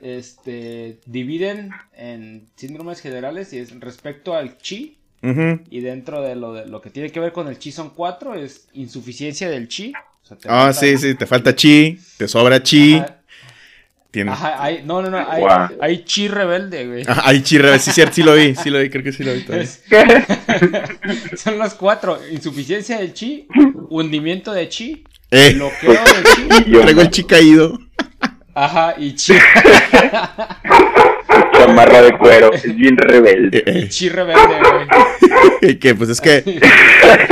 Este, 0.00 0.98
dividen 1.06 1.70
en 1.94 2.48
síndromes 2.56 3.00
generales 3.00 3.52
y 3.52 3.58
es 3.58 3.78
respecto 3.80 4.34
al 4.34 4.58
chi. 4.58 4.96
Y 5.22 5.80
dentro 5.80 6.22
de 6.22 6.34
lo, 6.34 6.54
de 6.54 6.66
lo 6.66 6.80
que 6.80 6.88
tiene 6.88 7.12
que 7.12 7.20
ver 7.20 7.32
con 7.32 7.46
el 7.48 7.58
chi 7.58 7.72
son 7.72 7.90
cuatro, 7.90 8.34
es 8.34 8.68
insuficiencia 8.72 9.50
del 9.50 9.68
chi. 9.68 9.92
ah, 10.48 10.72
sí, 10.72 10.96
sí, 10.96 11.14
te 11.14 11.26
falta 11.26 11.54
chi, 11.54 11.98
te 12.16 12.26
sobra 12.26 12.62
chi. 12.62 13.02
Ajá, 14.28 14.62
hay, 14.62 14.82
no, 14.84 15.02
no, 15.02 15.10
no, 15.10 15.18
hay, 15.18 15.44
hay, 15.80 16.04
chi 16.04 16.26
rebelde, 16.26 16.86
güey. 16.86 17.04
hay 17.06 17.42
chi 17.42 17.58
rebelde, 17.58 17.78
sí, 17.78 17.92
cierto, 17.92 18.14
sí 18.14 18.22
lo 18.24 18.34
vi, 18.34 18.56
sí 18.56 18.68
lo 18.68 18.80
vi, 18.80 18.90
creo 18.90 19.04
que 19.04 19.12
sí 19.12 19.22
lo 19.22 19.32
vi 19.32 19.42
también. 19.42 19.68
Son 21.36 21.58
los 21.58 21.74
cuatro, 21.74 22.18
insuficiencia 22.32 22.98
del 22.98 23.14
chi, 23.14 23.46
hundimiento 23.90 24.52
de 24.52 24.68
chi, 24.68 25.04
eh. 25.30 25.52
Bloqueo 25.54 25.92
de 25.92 25.98
chi. 26.34 26.48
Traigo 26.80 27.02
el 27.02 27.10
chi 27.10 27.24
caído. 27.24 27.78
Ajá, 28.54 28.94
y 28.98 29.14
chi. 29.14 29.34
Chamarra 31.52 32.02
de 32.02 32.18
cuero, 32.18 32.52
es 32.52 32.74
bien 32.74 32.96
rebelde. 32.96 33.58
Eh, 33.58 33.64
eh. 33.66 33.88
Chi 33.88 34.08
rebelde, 34.08 34.56
güey. 35.60 35.78
que 35.78 35.94
pues 35.94 36.10
es 36.10 36.20
que 36.20 36.60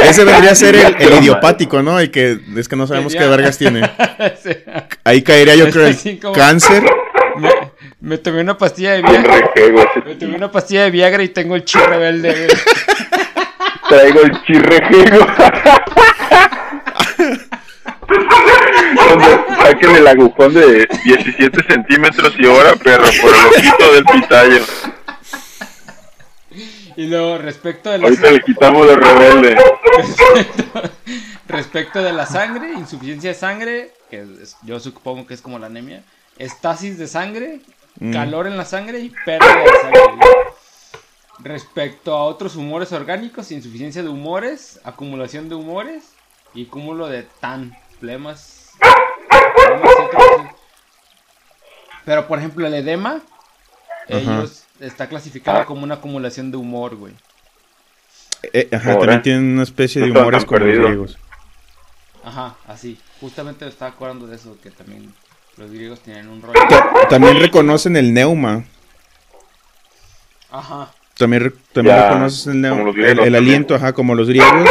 ese 0.05 0.25
vendría 0.25 0.53
a 0.53 0.55
ser 0.55 0.77
el, 0.77 0.94
el 0.99 1.14
idiopático, 1.21 1.83
¿no? 1.83 2.01
Y 2.01 2.09
que 2.09 2.38
es 2.57 2.68
que 2.68 2.77
no 2.77 2.87
sabemos 2.87 3.14
qué 3.14 3.27
vergas 3.27 3.59
tiene. 3.59 3.90
Ahí 5.05 5.23
caería 5.23 5.57
yo 5.57 5.68
creo 5.71 5.88
el 5.88 5.97
cáncer. 6.35 6.85
Me, 7.37 7.51
me, 8.01 8.18
tomé 8.18 8.40
una 8.40 8.57
pastilla 8.59 8.92
de 8.92 9.03
Viagra. 9.03 9.51
Me 10.05 10.14
tomé 10.14 10.37
una 10.37 10.53
pastilla 10.53 10.85
de 10.85 10.90
Viagra 10.90 11.23
y 11.23 11.29
tengo 11.29 11.57
el 11.57 11.64
chi 11.64 11.79
rebelde, 11.79 12.31
güey. 12.33 12.49
Traigo 13.88 14.21
el 14.23 14.42
chi 14.44 14.55
rejego. 14.55 15.27
Saquen 19.69 19.97
el 19.97 20.07
agujón 20.07 20.55
de 20.55 20.88
17 21.05 21.62
centímetros 21.64 22.35
y 22.38 22.47
ahora, 22.47 22.75
perro, 22.77 23.05
por 23.21 23.35
el 23.35 23.47
ojito 23.47 23.93
del 23.93 24.05
pitayo. 24.05 24.64
Y 26.97 27.07
luego, 27.07 27.38
respecto 27.38 27.91
de 27.91 27.99
la 27.99 28.05
Ahorita 28.05 28.31
le 28.31 28.41
quitamos 28.41 28.87
de 28.88 28.97
rebelde. 28.97 29.57
Respecto, 31.47 32.03
de 32.03 32.12
la 32.12 32.27
sangre, 32.27 32.73
insuficiencia 32.73 33.31
de 33.31 33.35
sangre, 33.35 33.93
que 34.11 34.27
yo 34.62 34.79
supongo 34.81 35.27
que 35.27 35.33
es 35.33 35.41
como 35.41 35.59
la 35.59 35.67
anemia, 35.67 36.03
estasis 36.37 36.99
de 36.99 37.07
sangre, 37.07 37.61
mm. 38.01 38.12
calor 38.12 38.47
en 38.47 38.59
la 38.59 38.67
sangre 38.67 38.99
y 39.01 39.11
pérdida 39.25 39.57
de 39.57 39.71
sangre. 39.81 40.29
Respecto 41.38 42.14
a 42.14 42.25
otros 42.25 42.57
humores 42.57 42.93
orgánicos, 42.93 43.51
insuficiencia 43.51 44.03
de 44.03 44.09
humores, 44.11 44.79
acumulación 44.85 45.49
de 45.49 45.55
humores 45.55 46.17
y 46.54 46.66
cúmulo 46.66 47.08
de 47.08 47.24
tan, 47.40 47.76
flemas 47.98 48.58
pero 52.08 52.26
por 52.26 52.38
ejemplo 52.38 52.66
el 52.66 52.72
edema, 52.72 53.20
ellos 54.08 54.64
está 54.80 55.08
clasificado 55.08 55.66
como 55.66 55.82
una 55.82 55.96
acumulación 55.96 56.50
de 56.50 56.56
humor, 56.56 56.96
güey. 56.96 57.12
Eh, 58.54 58.66
ajá, 58.72 58.98
también 58.98 59.20
tienen 59.20 59.44
una 59.52 59.64
especie 59.64 60.00
de 60.00 60.11
humores 60.11 60.46
como 60.46 60.61
los 60.61 60.78
griegos. 60.78 61.18
Ajá, 62.24 62.56
así. 62.66 62.98
Justamente 63.20 63.68
estaba 63.68 63.90
acordando 63.90 64.26
de 64.26 64.37
eso, 64.37 64.56
que 64.62 64.70
también 64.70 65.12
los 65.58 65.70
griegos 65.70 66.00
tienen 66.00 66.28
un 66.28 66.40
rollo. 66.40 66.58
También 67.11 67.40
reconocen 67.40 67.94
el 67.94 68.14
neuma. 68.14 68.64
Ajá. 70.50 70.90
También, 71.14 71.52
también 71.74 71.94
reconocen 71.94 72.52
el, 72.52 72.61
neuma, 72.62 72.90
el, 72.96 73.34
aliento, 73.34 73.74
ajá, 73.74 73.92
como 73.92 74.14
los 74.14 74.28
griegos. 74.28 74.66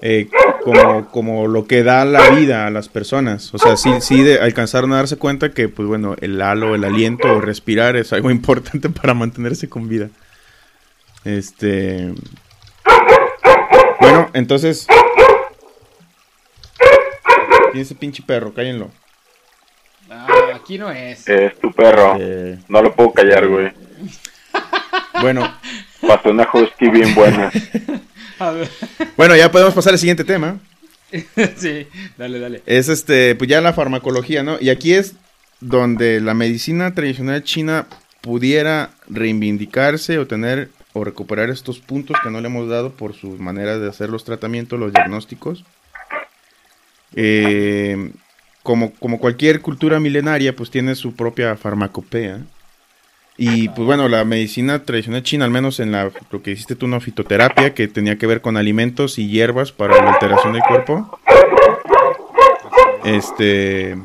Eh, 0.00 0.28
como, 0.62 1.10
como 1.10 1.48
lo 1.48 1.66
que 1.66 1.82
da 1.82 2.04
la 2.04 2.30
vida 2.30 2.66
a 2.66 2.70
las 2.70 2.88
personas. 2.88 3.52
O 3.54 3.58
sea, 3.58 3.76
sí, 3.76 3.90
sí 4.00 4.22
de, 4.22 4.40
alcanzaron 4.40 4.92
a 4.92 4.96
darse 4.96 5.16
cuenta 5.16 5.52
que, 5.52 5.68
pues 5.68 5.88
bueno, 5.88 6.16
el 6.20 6.40
halo, 6.40 6.74
el 6.74 6.84
aliento 6.84 7.28
o 7.28 7.40
respirar 7.40 7.96
es 7.96 8.12
algo 8.12 8.30
importante 8.32 8.88
para 8.88 9.14
mantenerse 9.14 9.68
con 9.68 9.88
vida. 9.88 10.08
Este. 11.24 12.14
Bueno, 14.00 14.30
entonces. 14.32 14.86
¿Quién 17.70 17.82
es 17.82 17.88
ese 17.88 17.94
pinche 17.94 18.22
perro? 18.22 18.54
Cállenlo. 18.54 18.90
Ah, 20.10 20.26
aquí 20.54 20.78
no 20.78 20.90
es. 20.90 21.28
Es 21.28 21.58
tu 21.58 21.70
perro. 21.72 22.16
Eh. 22.18 22.58
No 22.68 22.82
lo 22.82 22.94
puedo 22.94 23.12
callar, 23.12 23.46
güey. 23.46 23.72
Bueno. 25.20 25.52
Pasó 26.06 26.30
una 26.30 26.48
husky 26.52 26.88
bien 26.90 27.12
buena. 27.14 27.50
Bueno, 29.16 29.36
ya 29.36 29.50
podemos 29.50 29.74
pasar 29.74 29.92
al 29.92 29.98
siguiente 29.98 30.24
tema. 30.24 30.58
sí, 31.56 31.86
dale, 32.16 32.38
dale. 32.38 32.62
Es 32.66 32.88
este, 32.88 33.34
pues 33.34 33.48
ya 33.48 33.60
la 33.60 33.72
farmacología, 33.72 34.42
¿no? 34.42 34.58
Y 34.60 34.70
aquí 34.70 34.92
es 34.92 35.14
donde 35.60 36.20
la 36.20 36.34
medicina 36.34 36.94
tradicional 36.94 37.42
china 37.42 37.86
pudiera 38.20 38.90
reivindicarse 39.08 40.18
o 40.18 40.26
tener 40.26 40.70
o 40.92 41.04
recuperar 41.04 41.50
estos 41.50 41.78
puntos 41.78 42.16
que 42.22 42.30
no 42.30 42.40
le 42.40 42.48
hemos 42.48 42.68
dado 42.68 42.92
por 42.92 43.14
su 43.14 43.30
manera 43.38 43.78
de 43.78 43.88
hacer 43.88 44.10
los 44.10 44.24
tratamientos, 44.24 44.78
los 44.78 44.92
diagnósticos. 44.92 45.64
Eh, 47.14 48.12
como, 48.62 48.92
como 48.94 49.18
cualquier 49.18 49.60
cultura 49.60 50.00
milenaria, 50.00 50.54
pues 50.54 50.70
tiene 50.70 50.94
su 50.94 51.14
propia 51.14 51.56
farmacopea. 51.56 52.42
Y 53.40 53.68
pues 53.68 53.86
bueno, 53.86 54.08
la 54.08 54.24
medicina 54.24 54.82
tradicional 54.82 55.22
china, 55.22 55.44
al 55.44 55.52
menos 55.52 55.78
en 55.78 55.92
la, 55.92 56.10
lo 56.32 56.42
que 56.42 56.50
hiciste 56.50 56.74
tú, 56.74 56.86
una 56.86 56.98
fitoterapia 56.98 57.72
que 57.72 57.86
tenía 57.86 58.18
que 58.18 58.26
ver 58.26 58.40
con 58.40 58.56
alimentos 58.56 59.16
y 59.16 59.28
hierbas 59.28 59.70
para 59.70 59.96
la 59.96 60.10
alteración 60.10 60.54
del 60.54 60.62
cuerpo. 60.62 61.20
Este. 63.04 63.96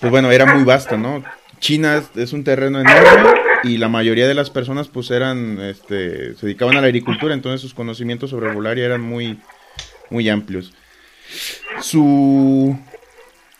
Pues 0.00 0.10
bueno, 0.10 0.30
era 0.30 0.44
muy 0.44 0.64
vasto, 0.64 0.98
¿no? 0.98 1.24
China 1.60 2.02
es, 2.14 2.32
un 2.34 2.44
terreno 2.44 2.78
enorme 2.78 3.40
y 3.64 3.78
la 3.78 3.88
mayoría 3.88 4.28
de 4.28 4.34
las 4.34 4.50
personas 4.50 4.88
pues 4.88 5.10
eran, 5.10 5.58
este, 5.58 6.34
se 6.34 6.46
dedicaban 6.46 6.76
a 6.76 6.82
la 6.82 6.88
agricultura, 6.88 7.32
entonces 7.32 7.62
sus 7.62 7.72
conocimientos 7.72 8.30
sobre 8.30 8.48
herbolaria 8.48 8.84
eran 8.84 9.00
muy, 9.00 9.38
muy 10.10 10.28
amplios. 10.28 10.74
Su 11.80 12.78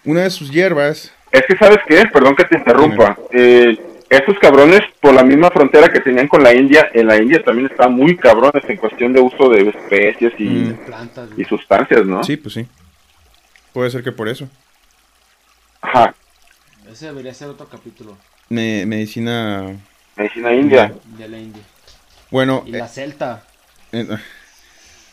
una 0.04 0.22
de 0.22 0.30
sus 0.30 0.50
hierbas. 0.50 1.14
Es 1.30 1.42
que, 1.48 1.56
¿sabes 1.56 1.78
qué? 1.86 2.04
Perdón 2.12 2.36
que 2.36 2.44
te 2.44 2.58
interrumpa. 2.58 3.16
Eh, 3.30 3.78
esos 4.16 4.38
cabrones, 4.40 4.80
por 5.00 5.14
la 5.14 5.22
misma 5.22 5.50
frontera 5.50 5.88
que 5.88 6.00
tenían 6.00 6.28
con 6.28 6.42
la 6.42 6.54
India, 6.54 6.90
en 6.92 7.06
la 7.06 7.16
India 7.16 7.42
también 7.42 7.68
estaban 7.70 7.94
muy 7.94 8.16
cabrones 8.16 8.62
en 8.68 8.76
cuestión 8.76 9.12
de 9.12 9.20
uso 9.20 9.48
de 9.48 9.68
especies 9.68 10.32
y, 10.38 10.44
mm. 10.44 10.78
y 11.38 11.44
sustancias, 11.44 12.04
¿no? 12.04 12.22
Sí, 12.22 12.36
pues 12.36 12.54
sí. 12.54 12.66
Puede 13.72 13.90
ser 13.90 14.02
que 14.02 14.12
por 14.12 14.28
eso. 14.28 14.48
Ajá. 15.80 16.14
Ese 16.90 17.06
debería 17.06 17.32
ser 17.32 17.48
otro 17.48 17.66
capítulo. 17.68 18.18
medicina. 18.50 19.76
Medicina 20.16 20.52
india. 20.52 20.92
De 21.16 21.28
la 21.28 21.38
India. 21.38 21.62
Bueno. 22.30 22.64
Y 22.66 22.72
la 22.72 22.84
eh, 22.84 22.88
celta. 22.88 23.44
Eh, 23.92 24.06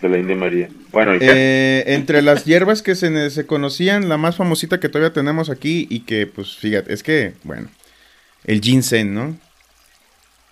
de 0.01 0.09
la 0.09 0.17
India 0.17 0.35
María. 0.35 0.69
Bueno, 0.91 1.13
eh, 1.19 1.83
entre 1.87 2.21
las 2.21 2.43
hierbas 2.43 2.81
que 2.81 2.95
se, 2.95 3.29
se 3.29 3.45
conocían, 3.45 4.09
la 4.09 4.17
más 4.17 4.35
famosita 4.35 4.79
que 4.79 4.89
todavía 4.89 5.13
tenemos 5.13 5.49
aquí 5.49 5.87
y 5.89 6.01
que, 6.01 6.27
pues, 6.27 6.57
fíjate, 6.57 6.93
es 6.93 7.03
que, 7.03 7.33
bueno, 7.43 7.69
el 8.45 8.61
ginseng, 8.61 9.13
¿no? 9.13 9.35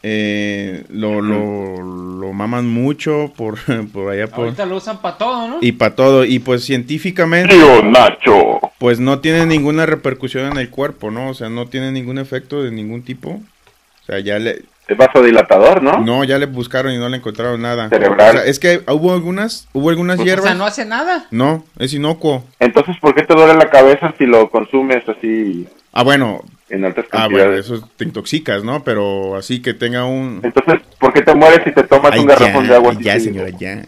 Eh, 0.03 0.85
lo, 0.89 1.21
lo, 1.21 1.81
lo, 1.81 2.31
maman 2.31 2.67
mucho 2.67 3.33
por, 3.35 3.57
por 3.93 4.13
allá 4.13 4.27
por... 4.27 4.45
Ahorita 4.45 4.65
lo 4.65 4.77
usan 4.77 5.01
para 5.01 5.17
todo, 5.17 5.47
¿no? 5.47 5.57
Y 5.61 5.71
para 5.73 5.95
todo, 5.95 6.23
y 6.23 6.39
pues 6.39 6.63
científicamente... 6.63 7.55
Nacho! 7.83 8.59
Pues 8.77 8.99
no 8.99 9.19
tiene 9.19 9.45
ninguna 9.45 9.85
repercusión 9.85 10.51
en 10.51 10.57
el 10.59 10.69
cuerpo, 10.69 11.09
¿no? 11.09 11.29
O 11.29 11.33
sea, 11.33 11.49
no 11.49 11.65
tiene 11.65 11.91
ningún 11.91 12.19
efecto 12.19 12.63
de 12.63 12.71
ningún 12.71 13.01
tipo. 13.01 13.29
O 13.31 14.05
sea, 14.05 14.19
ya 14.19 14.37
le... 14.37 14.63
Es 14.87 14.95
vasodilatador, 14.95 15.81
¿no? 15.81 15.97
No, 15.99 16.23
ya 16.23 16.37
le 16.37 16.45
buscaron 16.45 16.93
y 16.93 16.97
no 16.97 17.09
le 17.09 17.17
encontraron 17.17 17.61
nada. 17.61 17.89
Cerebral. 17.89 18.29
O 18.29 18.39
sea, 18.39 18.45
es 18.45 18.59
que 18.59 18.81
hubo 18.87 19.11
algunas, 19.11 19.67
hubo 19.73 19.89
algunas 19.89 20.17
pues, 20.17 20.27
hierbas... 20.27 20.45
O 20.45 20.47
sea, 20.47 20.55
no 20.55 20.65
hace 20.65 20.85
nada. 20.85 21.27
No, 21.31 21.65
es 21.79 21.93
inocuo. 21.93 22.45
Entonces, 22.59 22.95
¿por 23.01 23.13
qué 23.15 23.23
te 23.23 23.33
duele 23.33 23.55
la 23.55 23.69
cabeza 23.69 24.13
si 24.17 24.25
lo 24.25 24.49
consumes 24.49 25.03
así? 25.09 25.67
Ah, 25.91 26.03
bueno, 26.03 26.41
en 26.69 26.85
altas 26.85 27.05
cantidades. 27.07 27.45
Ah, 27.45 27.47
bueno, 27.47 27.53
eso 27.59 27.89
te 27.95 28.03
intoxicas, 28.03 28.63
¿no? 28.63 28.83
Pero 28.83 29.35
así 29.35 29.61
que 29.61 29.73
tenga 29.73 30.05
un... 30.05 30.41
Entonces, 30.43 30.81
¿por 30.99 31.13
qué 31.13 31.21
te 31.21 31.33
mueres 31.33 31.61
si 31.63 31.71
te 31.71 31.83
tomas 31.83 32.17
un 32.17 32.25
garrafón 32.25 32.67
de 32.67 32.75
agua? 32.75 32.95
Ya, 32.99 33.19
señora, 33.19 33.49
ya. 33.49 33.85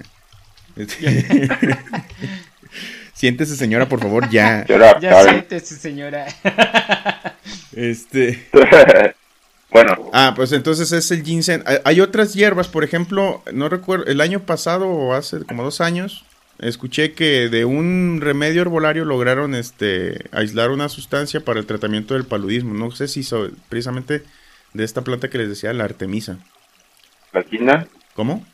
siéntese, 3.14 3.56
señora, 3.56 3.88
por 3.90 4.00
favor, 4.00 4.30
ya. 4.30 4.66
ya 4.68 5.24
siéntese, 5.24 5.76
señora. 5.76 6.26
este... 7.76 8.48
bueno. 9.72 10.10
Ah, 10.14 10.34
pues 10.36 10.52
entonces 10.54 10.92
es 10.92 11.12
el 11.12 11.24
ginseng. 11.24 11.64
Hay 11.84 12.00
otras 12.02 12.34
hierbas, 12.34 12.70
por 12.70 12.84
ejemplo, 12.84 13.44
no 13.52 13.68
recuerdo, 13.68 14.06
el 14.06 14.22
año 14.22 14.42
pasado 14.42 14.88
o 14.88 15.14
hace 15.14 15.44
como 15.44 15.64
dos 15.64 15.82
años, 15.82 16.26
escuché 16.60 17.14
que 17.14 17.50
de 17.50 17.66
un 17.66 18.20
remedio 18.22 18.62
herbolario 18.62 19.06
lograron 19.06 19.56
este 19.56 20.30
aislar 20.32 20.72
una 20.72 20.90
sustancia 20.90 21.42
para 21.42 21.60
el 21.60 21.66
tratamiento 21.66 22.14
del 22.14 22.26
paludismo. 22.26 22.74
No 22.74 22.92
sé 22.92 23.08
si 23.08 23.28
precisamente 23.70 24.24
de 24.74 24.84
esta 24.84 25.04
planta 25.04 25.30
que 25.30 25.38
les 25.38 25.50
decía, 25.50 25.74
la 25.74 25.86
artemisa. 25.86 26.38
¿La 27.34 27.44
quina? 27.44 27.88
¿Cómo? 28.14 28.46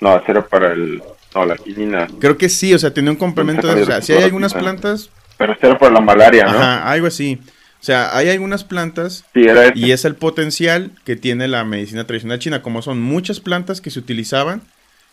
No, 0.00 0.22
era 0.26 0.46
para 0.46 0.72
el... 0.72 1.02
No, 1.34 1.44
la 1.44 1.56
quinina. 1.56 2.08
Creo 2.18 2.36
que 2.36 2.48
sí, 2.48 2.74
o 2.74 2.78
sea, 2.78 2.92
tiene 2.92 3.10
un 3.10 3.16
complemento 3.16 3.72
de... 3.72 3.82
O 3.82 3.86
sea, 3.86 4.02
si 4.02 4.12
hay 4.12 4.24
algunas 4.24 4.54
plantas... 4.54 5.10
Pero 5.36 5.56
era 5.60 5.78
para 5.78 5.92
la 5.92 6.00
malaria, 6.00 6.44
¿no? 6.44 6.58
Ajá, 6.58 6.90
algo 6.90 7.06
así. 7.06 7.38
O 7.80 7.82
sea, 7.82 8.14
hay 8.16 8.28
algunas 8.28 8.64
plantas 8.64 9.24
sí, 9.32 9.40
era 9.40 9.72
y 9.74 9.92
es 9.92 10.04
el 10.04 10.14
potencial 10.14 10.90
que 11.04 11.16
tiene 11.16 11.48
la 11.48 11.64
medicina 11.64 12.06
tradicional 12.06 12.38
china, 12.38 12.62
como 12.62 12.82
son 12.82 13.00
muchas 13.00 13.40
plantas 13.40 13.80
que 13.80 13.90
se 13.90 13.98
utilizaban, 13.98 14.62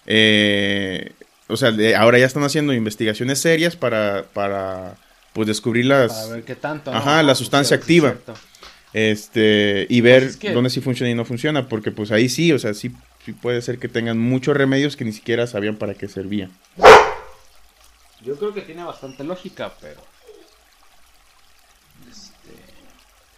eh, 0.05 1.13
o 1.47 1.55
sea, 1.55 1.73
ahora 1.97 2.19
ya 2.19 2.25
están 2.25 2.43
haciendo 2.43 2.73
investigaciones 2.73 3.39
serias 3.39 3.75
para, 3.75 4.25
para 4.33 4.97
pues 5.33 5.47
descubrir 5.47 5.85
las... 5.85 6.11
Para 6.11 6.35
ver 6.35 6.43
qué 6.43 6.55
tanto. 6.55 6.91
Ajá, 6.91 7.23
la 7.23 7.35
sustancia 7.35 7.77
activa. 7.77 8.15
este, 8.93 9.85
y 9.89 10.01
ver 10.01 10.37
dónde 10.53 10.69
sí 10.69 10.81
funciona 10.81 11.09
y 11.09 11.15
no 11.15 11.25
funciona, 11.25 11.69
porque 11.69 11.91
pues 11.91 12.11
ahí 12.11 12.27
sí, 12.27 12.51
o 12.51 12.59
sea, 12.59 12.73
sí, 12.73 12.91
sí 13.25 13.33
puede 13.33 13.61
ser 13.61 13.79
que 13.79 13.87
tengan 13.87 14.17
muchos 14.17 14.57
remedios 14.57 14.97
que 14.97 15.05
ni 15.05 15.13
siquiera 15.13 15.47
sabían 15.47 15.77
para 15.77 15.93
qué 15.93 16.07
servían. 16.07 16.51
Yo 18.21 18.35
creo 18.35 18.53
que 18.53 18.61
tiene 18.61 18.83
bastante 18.83 19.23
lógica, 19.23 19.73
pero... 19.79 20.01
Este, 22.09 22.55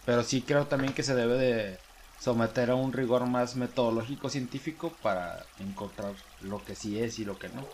pero 0.04 0.24
sí 0.24 0.42
creo 0.42 0.66
también 0.66 0.94
que 0.94 1.02
se 1.02 1.14
debe 1.14 1.34
de 1.34 1.78
someter 2.18 2.70
a 2.70 2.74
un 2.74 2.92
rigor 2.92 3.26
más 3.26 3.56
metodológico 3.56 4.28
científico 4.28 4.92
para 5.02 5.44
encontrar 5.58 6.12
lo 6.42 6.62
que 6.64 6.74
sí 6.74 6.98
es 6.98 7.18
y 7.18 7.24
lo 7.24 7.38
que 7.38 7.48
no. 7.48 7.66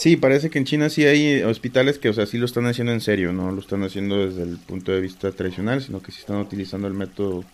Sí, 0.00 0.16
parece 0.16 0.48
que 0.48 0.58
en 0.58 0.64
China 0.64 0.88
sí 0.88 1.04
hay 1.04 1.42
hospitales 1.42 1.98
que, 1.98 2.08
o 2.08 2.14
sea, 2.14 2.24
sí 2.24 2.38
lo 2.38 2.46
están 2.46 2.64
haciendo 2.64 2.90
en 2.90 3.02
serio, 3.02 3.34
no 3.34 3.52
lo 3.52 3.60
están 3.60 3.84
haciendo 3.84 4.26
desde 4.26 4.44
el 4.44 4.56
punto 4.56 4.92
de 4.92 5.00
vista 5.02 5.30
tradicional, 5.30 5.82
sino 5.82 6.00
que 6.00 6.10
sí 6.10 6.20
están 6.20 6.38
utilizando 6.38 6.88
el 6.88 6.94
método. 6.94 7.44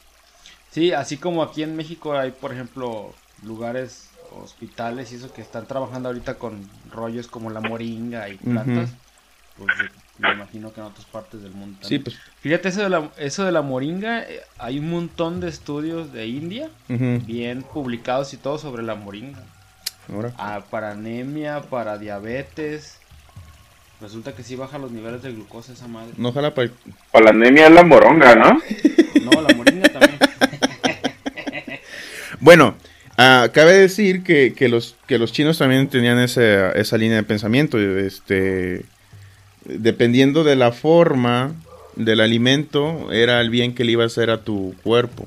Sí, 0.71 0.93
así 0.93 1.17
como 1.17 1.43
aquí 1.43 1.65
en 1.65 1.75
México 1.75 2.17
hay, 2.17 2.31
por 2.31 2.53
ejemplo, 2.53 3.13
lugares, 3.45 4.11
hospitales 4.31 5.11
y 5.11 5.17
eso 5.17 5.33
que 5.33 5.43
están 5.43 5.67
trabajando 5.67 6.09
ahorita 6.09 6.35
con 6.35 6.71
rollos 6.93 7.27
como 7.27 7.51
la 7.51 7.61
moringa 7.61 8.29
y 8.29 8.37
plantas, 8.37 8.93
pues 9.59 9.69
me 10.19 10.33
imagino 10.33 10.73
que 10.73 10.79
en 10.79 10.87
otras 10.87 11.07
partes 11.07 11.43
del 11.43 11.51
mundo. 11.51 11.79
Sí, 11.81 11.99
pues. 11.99 12.17
Fíjate, 12.43 12.69
eso 12.69 12.83
de 12.83 12.91
la, 12.91 13.11
eso 13.19 13.45
de 13.45 13.51
la 13.51 13.63
moringa, 13.63 14.23
eh, 14.23 14.41
hay 14.59 14.79
un 14.79 14.89
montón 14.89 15.41
de 15.41 15.49
estudios 15.49 16.13
de 16.13 16.29
India, 16.29 16.71
bien 16.89 17.65
publicados 17.65 18.33
y 18.35 18.37
todo 18.37 18.57
sobre 18.59 18.85
la 18.85 18.95
moringa. 18.95 19.43
Ah, 20.39 20.63
para 20.71 20.93
anemia, 20.93 21.63
para 21.63 21.99
diabetes. 21.99 22.99
Resulta 24.01 24.35
que 24.35 24.43
sí 24.43 24.57
baja 24.57 24.79
los 24.79 24.93
niveles 24.93 25.23
de 25.23 25.33
glucosa 25.33 25.73
esa 25.73 25.89
madre. 25.89 26.13
No 26.17 26.33
jala 26.33 26.55
para... 26.55 26.71
Para 27.11 27.27
la 27.27 27.31
anemia 27.31 27.67
es 27.67 27.73
la 27.73 27.83
moronga, 27.83 28.35
¿no? 28.35 28.61
No, 29.25 29.41
la 29.41 29.55
moringa 29.55 29.89
también. 29.89 30.19
bueno, 32.41 32.77
uh, 33.13 33.51
cabe 33.53 33.73
decir 33.73 34.23
que, 34.23 34.53
que, 34.55 34.69
los, 34.69 34.97
que 35.07 35.19
los 35.19 35.33
chinos 35.33 35.59
también 35.59 35.89
tenían 35.89 36.19
esa, 36.19 36.73
esa 36.73 36.99
línea 36.99 37.17
de 37.17 37.23
pensamiento. 37.23 37.79
Este, 37.79 38.85
dependiendo 39.65 40.45
de 40.45 40.57
la 40.57 40.73
forma 40.73 41.55
del 41.97 42.21
alimento, 42.21 43.11
era 43.13 43.41
el 43.41 43.49
bien 43.49 43.75
que 43.75 43.85
le 43.85 43.93
iba 43.93 44.03
a 44.05 44.09
hacer 44.09 44.29
a 44.29 44.43
tu 44.43 44.75
cuerpo. 44.83 45.27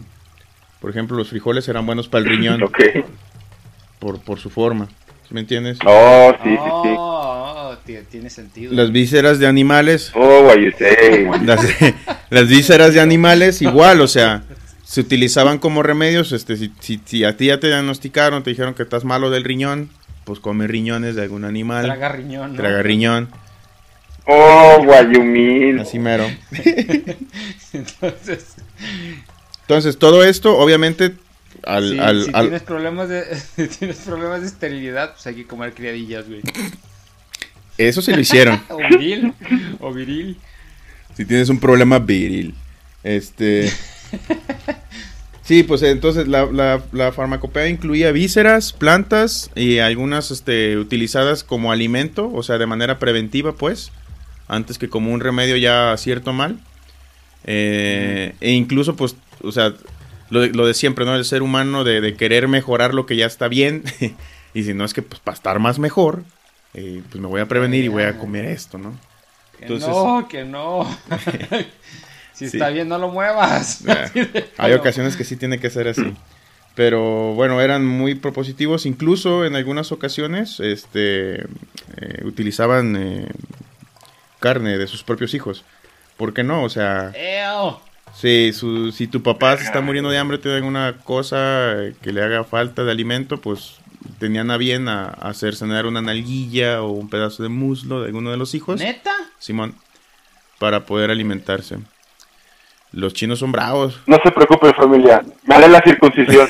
Por 0.79 0.91
ejemplo, 0.91 1.17
los 1.17 1.29
frijoles 1.29 1.67
eran 1.67 1.87
buenos 1.87 2.07
para 2.07 2.23
el 2.23 2.29
riñón. 2.29 2.63
Okay 2.63 3.03
por, 3.99 4.19
por 4.21 4.39
su 4.39 4.49
forma. 4.49 4.87
¿Me 5.29 5.41
entiendes? 5.41 5.77
Oh, 5.85 6.33
sí, 6.43 6.49
sí, 6.49 6.55
sí. 6.55 6.95
Oh, 6.97 7.75
tiene 8.09 8.29
sentido. 8.29 8.73
Las 8.73 8.91
vísceras 8.91 9.39
de 9.39 9.45
animales. 9.47 10.11
Oh, 10.15 10.41
what 10.45 10.57
you 10.57 10.71
say. 10.77 11.27
Las, 12.29 12.47
vísceras 12.47 12.93
de 12.93 13.01
animales 13.01 13.61
igual, 13.61 14.01
o 14.01 14.07
sea, 14.07 14.43
se 14.83 15.01
utilizaban 15.01 15.59
como 15.59 15.83
remedios. 15.83 16.31
Este, 16.31 16.57
si, 16.57 16.71
si, 16.79 17.23
a 17.23 17.37
ti 17.37 17.47
ya 17.47 17.59
te 17.59 17.67
diagnosticaron, 17.67 18.41
te 18.43 18.49
dijeron 18.49 18.73
que 18.73 18.83
estás 18.83 19.05
malo 19.05 19.29
del 19.29 19.43
riñón, 19.43 19.89
pues 20.23 20.39
come 20.39 20.67
riñones 20.67 21.15
de 21.15 21.21
algún 21.21 21.45
animal. 21.45 21.85
Traga 21.85 22.09
riñón. 22.09 22.55
Traga 22.55 22.81
riñón. 22.81 23.29
Oh, 24.25 24.83
what 24.85 25.09
you 25.11 25.23
mean. 25.23 25.79
Así 25.79 25.99
mero. 25.99 26.25
Entonces... 27.73 28.55
Entonces, 29.61 29.99
todo 29.99 30.23
esto, 30.23 30.57
obviamente, 30.57 31.13
si 31.51 32.31
Tienes, 32.31 32.63
problemas 32.63 33.09
de, 33.09 33.23
tienes 33.79 33.97
problemas 33.97 34.41
de 34.41 34.47
esterilidad, 34.47 35.13
pues 35.13 35.27
hay 35.27 35.35
que 35.35 35.47
comer 35.47 35.73
criadillas, 35.73 36.27
güey. 36.27 36.41
Eso 37.77 38.01
sí 38.01 38.11
lo 38.11 38.19
hicieron. 38.19 38.61
o 38.69 38.77
viril. 38.77 39.33
O 39.79 39.93
viril. 39.93 40.37
Si 41.15 41.25
tienes 41.25 41.49
un 41.49 41.59
problema 41.59 41.99
viril. 41.99 42.55
Este. 43.03 43.71
Sí, 45.49 45.63
pues 45.63 45.81
entonces 45.81 46.27
la, 46.27 46.79
la, 46.91 47.11
farmacopea 47.11 47.67
incluía 47.69 48.11
vísceras, 48.11 48.71
plantas 48.71 49.49
y 49.55 49.79
algunas 49.79 50.29
este, 50.29 50.77
utilizadas 50.77 51.43
como 51.43 51.71
alimento, 51.71 52.31
o 52.31 52.43
sea, 52.43 52.59
de 52.59 52.67
manera 52.67 52.99
preventiva, 52.99 53.53
pues, 53.53 53.91
antes 54.47 54.77
que 54.77 54.89
como 54.89 55.11
un 55.11 55.21
remedio 55.21 55.57
ya 55.57 55.97
cierto 55.97 56.33
mal. 56.33 56.59
Eh, 57.45 58.35
e 58.41 58.51
incluso, 58.51 58.95
pues, 58.95 59.15
o 59.41 59.51
sea, 59.51 59.73
lo, 60.29 60.65
de 60.65 60.73
siempre, 60.73 61.05
¿no? 61.05 61.15
El 61.15 61.25
ser 61.25 61.41
humano 61.41 61.83
de, 61.83 62.15
querer 62.15 62.47
mejorar 62.47 62.93
lo 62.93 63.05
que 63.05 63.15
ya 63.15 63.25
está 63.25 63.47
bien. 63.47 63.83
y 64.53 64.63
si 64.63 64.73
no 64.73 64.85
es 64.85 64.93
que, 64.93 65.01
pues, 65.01 65.19
para 65.19 65.35
estar 65.35 65.59
más 65.59 65.79
mejor, 65.79 66.23
eh, 66.73 67.01
pues 67.09 67.21
me 67.21 67.27
voy 67.27 67.41
a 67.41 67.47
prevenir 67.47 67.85
y 67.85 67.87
voy 67.87 68.03
a 68.03 68.17
comer 68.17 68.45
esto, 68.45 68.77
¿no? 68.77 68.93
Entonces, 69.59 69.89
no, 69.89 70.27
que 70.27 70.45
no. 70.45 70.87
si 72.33 72.45
está 72.45 72.69
bien, 72.69 72.87
no 72.87 72.97
lo 72.97 73.09
muevas. 73.09 73.83
hay 74.57 74.73
ocasiones 74.73 75.15
que 75.17 75.23
sí 75.23 75.35
tiene 75.35 75.59
que 75.59 75.69
ser 75.69 75.87
así. 75.87 76.13
Pero 76.75 77.33
bueno, 77.33 77.59
eran 77.59 77.85
muy 77.85 78.15
propositivos. 78.15 78.85
Incluso 78.85 79.45
en 79.45 79.55
algunas 79.55 79.91
ocasiones 79.91 80.59
este, 80.61 81.41
eh, 81.41 82.23
utilizaban 82.23 82.95
eh, 82.95 83.27
carne 84.39 84.77
de 84.77 84.87
sus 84.87 85.03
propios 85.03 85.33
hijos. 85.33 85.65
¿Por 86.15 86.33
qué 86.33 86.43
no? 86.43 86.63
O 86.63 86.69
sea... 86.69 87.11
Sí, 88.19 88.51
su, 88.51 88.91
si 88.91 89.07
tu 89.07 89.23
papá 89.23 89.55
se 89.55 89.63
está 89.63 89.79
muriendo 89.79 90.09
de 90.09 90.17
hambre, 90.17 90.39
tiene 90.39 90.57
alguna 90.57 90.97
cosa 91.05 91.77
que 92.01 92.11
le 92.11 92.21
haga 92.21 92.43
falta 92.43 92.83
de 92.83 92.91
alimento, 92.91 93.39
pues 93.39 93.79
tenían 94.19 94.51
a 94.51 94.57
bien 94.57 94.89
a, 94.89 95.05
hacer 95.05 95.55
cenar 95.55 95.85
una 95.85 96.01
nalguilla 96.01 96.81
o 96.81 96.91
un 96.91 97.09
pedazo 97.09 97.43
de 97.43 97.49
muslo 97.49 98.01
de 98.01 98.07
alguno 98.07 98.31
de 98.31 98.35
los 98.35 98.53
hijos. 98.55 98.77
¿Neta? 98.77 99.15
Simón. 99.37 99.73
para 100.57 100.85
poder 100.85 101.11
alimentarse. 101.11 101.77
Los 102.91 103.13
chinos 103.13 103.39
son 103.39 103.53
bravos. 103.53 104.01
No 104.05 104.19
se 104.21 104.31
preocupe, 104.31 104.73
familia. 104.73 105.23
Me 105.45 105.55
haré 105.55 105.69
la 105.69 105.81
circuncisión. 105.81 106.45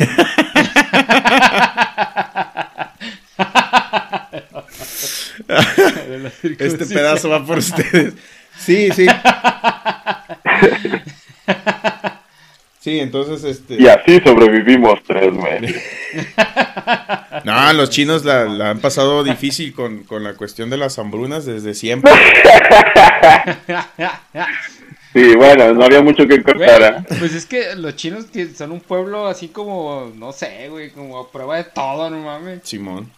este 6.57 6.87
pedazo 6.87 7.29
va 7.29 7.45
por 7.45 7.59
ustedes. 7.59 8.15
Sí, 8.57 8.89
sí. 8.91 9.05
Sí, 12.79 12.97
entonces 13.01 13.43
este. 13.43 13.75
Y 13.75 13.87
así 13.87 14.21
sobrevivimos 14.21 15.03
tres 15.05 15.33
meses. 15.33 15.83
No, 17.45 17.71
los 17.73 17.89
chinos 17.89 18.25
la, 18.25 18.71
han 18.71 18.79
pasado 18.79 19.23
difícil 19.23 19.73
con, 19.73 20.03
con, 20.03 20.23
la 20.23 20.33
cuestión 20.33 20.69
de 20.69 20.77
las 20.77 20.97
hambrunas 20.99 21.45
desde 21.45 21.73
siempre. 21.73 22.11
Sí, 25.11 25.35
bueno, 25.35 25.73
no 25.73 25.85
había 25.85 26.03
mucho 26.03 26.27
que 26.27 26.43
cortar. 26.43 27.03
¿eh? 27.09 27.15
Pues 27.17 27.33
es 27.33 27.47
que 27.47 27.75
los 27.75 27.95
chinos 27.95 28.27
son 28.55 28.71
un 28.71 28.79
pueblo 28.79 29.25
así 29.25 29.47
como, 29.47 30.11
no 30.15 30.31
sé, 30.31 30.69
güey, 30.69 30.91
como 30.91 31.17
a 31.17 31.31
prueba 31.31 31.57
de 31.57 31.63
todo, 31.63 32.11
no 32.11 32.19
mames. 32.21 32.59
Simón, 32.63 33.09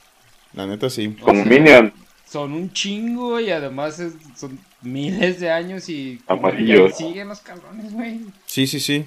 la 0.54 0.68
neta 0.68 0.90
sí. 0.90 1.18
Como 1.20 1.44
Minion. 1.44 1.92
Son 2.26 2.54
un 2.54 2.72
chingo 2.72 3.42
y 3.42 3.52
además 3.52 4.02
son 4.38 4.58
miles 4.82 5.40
de 5.40 5.52
años 5.52 5.90
y 5.90 6.22
Amarillos. 6.28 6.98
siguen 6.98 7.28
los 7.28 7.40
cabrones, 7.40 7.94
güey. 7.94 8.22
Sí, 8.46 8.68
sí, 8.68 8.80
sí. 8.80 9.06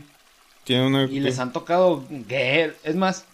Tiene 0.65 0.87
una... 0.87 1.05
Y 1.05 1.21
les 1.21 1.39
han 1.39 1.53
tocado 1.53 2.05
Es 2.29 2.97
más, 2.97 3.27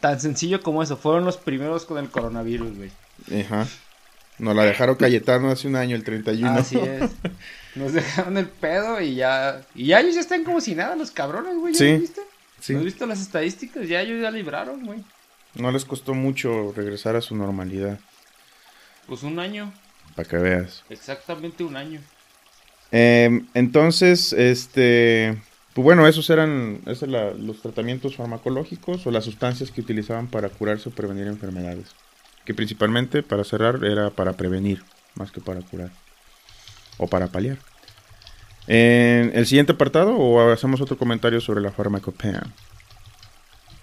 tan 0.00 0.20
sencillo 0.20 0.62
como 0.62 0.82
eso. 0.82 0.96
Fueron 0.96 1.24
los 1.24 1.36
primeros 1.36 1.84
con 1.84 1.98
el 1.98 2.08
coronavirus, 2.08 2.76
güey. 2.76 2.90
Ajá. 3.42 3.66
Nos 4.38 4.54
la 4.54 4.64
dejaron 4.64 4.96
Cayetano 4.96 5.50
hace 5.50 5.68
un 5.68 5.76
año, 5.76 5.96
el 5.96 6.04
31. 6.04 6.50
Así 6.50 6.78
es. 6.78 7.10
Nos 7.74 7.92
dejaron 7.92 8.38
el 8.38 8.48
pedo 8.48 9.00
y 9.00 9.16
ya. 9.16 9.62
Y 9.74 9.86
ya 9.86 10.00
ellos 10.00 10.14
ya 10.14 10.20
están 10.20 10.44
como 10.44 10.60
si 10.60 10.74
nada, 10.74 10.96
los 10.96 11.10
cabrones, 11.10 11.56
güey. 11.56 11.74
¿Ya 11.74 11.78
sí. 11.78 11.96
viste? 11.98 12.20
Sí. 12.60 12.72
¿No 12.72 12.78
has 12.80 12.84
visto 12.84 13.06
las 13.06 13.20
estadísticas? 13.20 13.88
Ya 13.88 14.00
ellos 14.00 14.22
ya 14.22 14.30
libraron, 14.30 14.84
güey. 14.86 15.04
No 15.54 15.70
les 15.72 15.84
costó 15.84 16.14
mucho 16.14 16.72
regresar 16.74 17.16
a 17.16 17.20
su 17.20 17.36
normalidad. 17.36 17.98
Pues 19.06 19.22
un 19.22 19.38
año. 19.38 19.72
Para 20.18 20.28
que 20.28 20.36
veas. 20.36 20.82
Exactamente 20.90 21.62
un 21.62 21.76
año. 21.76 22.00
Em, 22.90 23.46
entonces, 23.54 24.32
este. 24.32 25.40
Pues 25.74 25.84
bueno, 25.84 26.08
esos 26.08 26.28
eran 26.28 26.80
esos 26.86 27.08
los 27.08 27.62
tratamientos 27.62 28.16
farmacológicos 28.16 29.06
o 29.06 29.12
las 29.12 29.26
sustancias 29.26 29.70
que 29.70 29.80
utilizaban 29.80 30.26
para 30.26 30.48
curarse 30.48 30.88
o 30.88 30.92
prevenir 30.92 31.28
enfermedades. 31.28 31.94
Que 32.44 32.52
principalmente, 32.52 33.22
para 33.22 33.44
cerrar, 33.44 33.84
era 33.84 34.10
para 34.10 34.32
prevenir, 34.32 34.82
más 35.14 35.30
que 35.30 35.40
para 35.40 35.60
curar 35.60 35.92
o 36.96 37.06
para 37.06 37.28
paliar. 37.28 37.58
En 38.66 39.30
el 39.36 39.46
siguiente 39.46 39.70
apartado 39.70 40.16
o 40.16 40.50
hacemos 40.50 40.80
otro 40.80 40.98
comentario 40.98 41.40
sobre 41.40 41.60
la 41.60 41.70
farmacopea. 41.70 42.42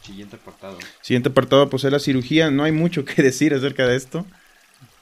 Siguiente 0.01 0.35
apartado. 0.35 0.79
Siguiente 0.99 1.29
apartado, 1.29 1.69
pues 1.69 1.85
es 1.85 1.93
la 1.93 1.99
cirugía. 1.99 2.51
No 2.51 2.65
hay 2.65 2.73
mucho 2.73 3.05
que 3.05 3.21
decir 3.23 3.53
acerca 3.53 3.87
de 3.87 3.95
esto. 3.95 4.25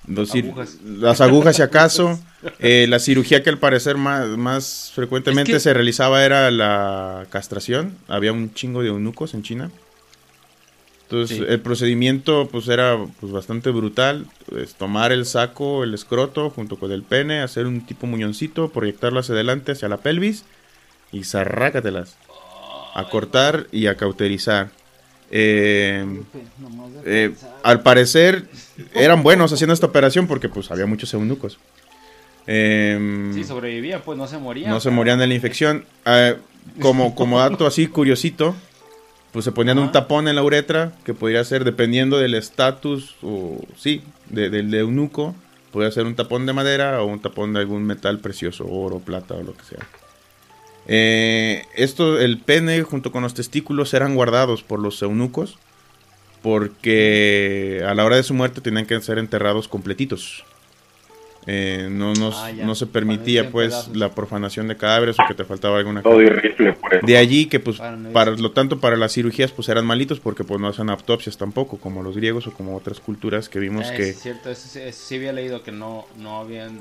Las 0.08 1.22
agujas, 1.22 1.56
si 1.56 1.62
acaso. 1.62 2.20
Eh, 2.60 2.88
la 2.90 3.00
cirugía 3.00 3.42
que 3.42 3.50
al 3.50 3.58
parecer 3.58 3.98
más, 3.98 4.28
más 4.38 4.92
frecuentemente 4.94 5.60
se 5.60 5.74
realizaba 5.74 6.26
era 6.26 6.52
la 6.52 7.26
castración. 7.30 7.96
Había 8.08 8.34
un 8.34 8.54
chingo 8.54 8.82
de 8.82 8.90
eunucos 8.90 9.34
en 9.34 9.44
China. 9.44 9.72
Entonces, 11.04 11.44
el 11.48 11.60
procedimiento 11.62 12.50
pues 12.52 12.68
era 12.68 12.98
pues 13.20 13.32
bastante 13.32 13.70
brutal. 13.70 14.26
Pues, 14.50 14.74
tomar 14.74 15.12
el 15.12 15.26
saco, 15.26 15.84
el 15.84 15.94
escroto, 15.94 16.50
junto 16.50 16.78
con 16.78 16.92
el 16.92 17.04
pene, 17.04 17.42
hacer 17.42 17.68
un 17.68 17.86
tipo 17.86 18.08
muñoncito, 18.08 18.70
proyectarlo 18.70 19.20
hacia 19.20 19.36
adelante, 19.36 19.74
hacia 19.74 19.90
la 19.90 19.98
pelvis, 19.98 20.44
y 21.12 21.24
zarrácatelas. 21.24 22.18
A 22.96 23.10
cortar 23.10 23.68
y 23.72 23.88
a 23.88 23.96
cauterizar. 23.96 24.72
Eh, 25.36 26.06
eh, 27.06 27.34
al 27.64 27.82
parecer 27.82 28.46
eran 28.94 29.24
buenos 29.24 29.52
haciendo 29.52 29.74
esta 29.74 29.88
operación 29.88 30.28
porque 30.28 30.48
pues 30.48 30.70
había 30.70 30.86
muchos 30.86 31.12
eunucos. 31.16 31.58
Eh, 32.46 33.32
sí, 33.34 33.44
sobrevivían, 33.44 34.02
pues 34.06 34.16
no 34.16 34.28
se 34.28 34.38
morían. 34.38 34.70
No 34.70 34.80
se 34.80 34.92
morían 34.92 35.18
de 35.18 35.26
la 35.26 35.34
infección. 35.34 35.86
Ah, 36.06 36.36
como, 36.80 37.16
como 37.16 37.40
dato 37.40 37.66
así 37.66 37.88
curiosito, 37.88 38.54
pues 39.32 39.44
se 39.44 39.52
ponían 39.52 39.80
un 39.80 39.92
tapón 39.92 40.28
en 40.28 40.36
la 40.36 40.44
uretra, 40.44 40.92
que 41.04 41.16
podría 41.16 41.44
ser, 41.44 41.64
dependiendo 41.64 42.20
del 42.20 42.36
estatus, 42.36 43.16
o 43.24 43.60
sí, 43.76 44.04
del 44.30 44.72
eunuco, 44.72 45.34
podría 45.72 45.92
ser 45.92 46.06
un 46.06 46.14
tapón 46.14 46.46
de 46.46 46.54
madera 46.54 47.02
o 47.02 47.08
un 47.08 47.20
tapón 47.20 47.54
de 47.54 47.60
algún 47.62 47.86
metal 47.86 48.20
precioso, 48.20 48.68
oro, 48.70 49.00
plata 49.00 49.34
o 49.34 49.42
lo 49.42 49.56
que 49.56 49.64
sea. 49.64 49.80
Eh, 50.88 51.66
esto, 51.76 52.20
el 52.20 52.40
pene 52.40 52.82
junto 52.84 53.12
con 53.12 53.24
los 53.24 53.34
testículos 53.34 53.94
eran 53.94 54.16
guardados 54.16 54.64
por 54.64 54.80
los 54.80 55.02
eunucos, 55.02 55.58
porque 56.42 57.84
a 57.88 57.94
la 57.94 58.06
hora 58.06 58.18
de 58.18 58.24
su 58.24 58.34
muerte 58.34 58.62
tenían 58.62 58.86
que 58.86 59.00
ser 59.02 59.18
enterrados 59.18 59.68
completitos. 59.68 60.44
Eh, 61.46 61.90
no, 61.92 62.14
ah, 62.34 62.52
no 62.54 62.74
se 62.74 62.88
permitía 62.88 63.50
pues 63.50 63.90
la 63.94 64.10
profanación 64.10 64.70
de 64.70 64.78
cadáveres 64.78 65.18
o 65.20 65.28
que 65.28 65.34
te 65.34 65.44
faltaba 65.44 65.78
alguna 65.78 66.02
cosa. 66.02 66.18
De 67.02 67.18
allí 67.18 67.48
que 67.48 67.60
pues 67.60 67.82
para, 68.14 68.32
lo 68.32 68.52
tanto 68.52 68.80
para 68.80 68.96
las 68.96 69.14
cirugías 69.14 69.52
pues 69.52 69.68
eran 69.68 69.86
malitos 69.86 70.22
porque 70.22 70.46
pues 70.46 70.62
no 70.62 70.70
hacen 70.70 70.90
autopsias 70.90 71.38
tampoco 71.38 71.78
como 71.78 72.02
los 72.02 72.16
griegos 72.16 72.48
o 72.48 72.54
como 72.54 72.78
otras 72.78 73.02
culturas 73.02 73.50
que 73.50 73.60
vimos 73.60 73.88
ah, 73.90 73.96
que... 73.96 74.10
Es 74.10 74.22
cierto, 74.22 74.54
sí 74.56 75.16
había 75.16 75.34
leído 75.34 75.64
que 75.64 75.74
no, 75.74 76.06
no 76.18 76.40
habían, 76.40 76.80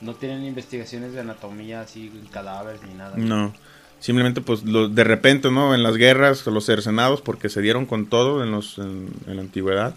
no 0.00 0.14
tienen 0.14 0.44
investigaciones 0.44 1.12
de 1.12 1.20
anatomía 1.20 1.80
así 1.80 2.12
cadáveres 2.30 2.82
ni 2.82 2.94
nada. 2.94 3.16
No, 3.16 3.54
simplemente 4.00 4.40
pues 4.40 4.62
de 4.64 5.04
repente 5.04 5.50
no 5.50 5.74
en 5.74 5.82
las 5.82 5.96
guerras 5.96 6.46
los 6.46 6.64
cercenados 6.64 7.20
porque 7.20 7.48
se 7.48 7.60
dieron 7.60 7.86
con 7.86 8.06
todo 8.06 8.42
en, 8.42 8.50
los, 8.52 8.78
en 8.78 9.10
la 9.26 9.40
antigüedad 9.40 9.94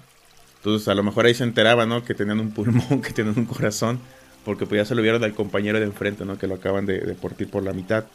entonces 0.62 0.88
a 0.88 0.94
lo 0.94 1.02
mejor 1.02 1.26
ahí 1.26 1.34
se 1.34 1.44
enteraba, 1.44 1.88
¿no? 1.88 2.04
Que 2.04 2.14
tenían 2.14 2.40
un 2.40 2.52
pulmón, 2.52 3.02
que 3.04 3.14
tenían 3.14 3.38
un 3.38 3.46
corazón, 3.46 4.00
porque 4.46 4.68
pues 4.68 4.82
ya 4.82 4.86
se 4.86 4.94
lo 4.94 5.02
vieron 5.02 5.24
al 5.24 5.34
compañero 5.34 5.80
de 5.80 5.86
enfrente, 5.86 6.24
¿no? 6.24 6.38
Que 6.38 6.46
lo 6.46 6.56
acaban 6.56 6.86
de, 6.86 7.00
de 7.00 7.16
partir 7.16 7.50
por 7.50 7.64
la 7.64 7.74
mitad. 7.74 8.06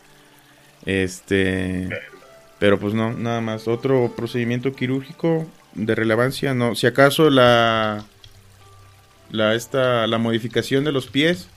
Este... 0.84 1.89
Pero 2.59 2.78
pues 2.78 2.95
no, 2.95 3.12
nada 3.12 3.41
más. 3.41 3.68
Otro 3.68 4.14
procedimiento 4.16 4.72
quirúrgico 4.72 5.47
de 5.74 5.95
relevancia, 5.95 6.55
no. 6.55 6.74
Si 6.74 6.87
acaso 6.87 7.30
la... 7.30 8.05
La, 9.28 9.57
esta, 9.57 10.07
la 10.07 10.18
modificación 10.18 10.84
de 10.84 10.93
los 10.93 11.09
pies 11.09 11.49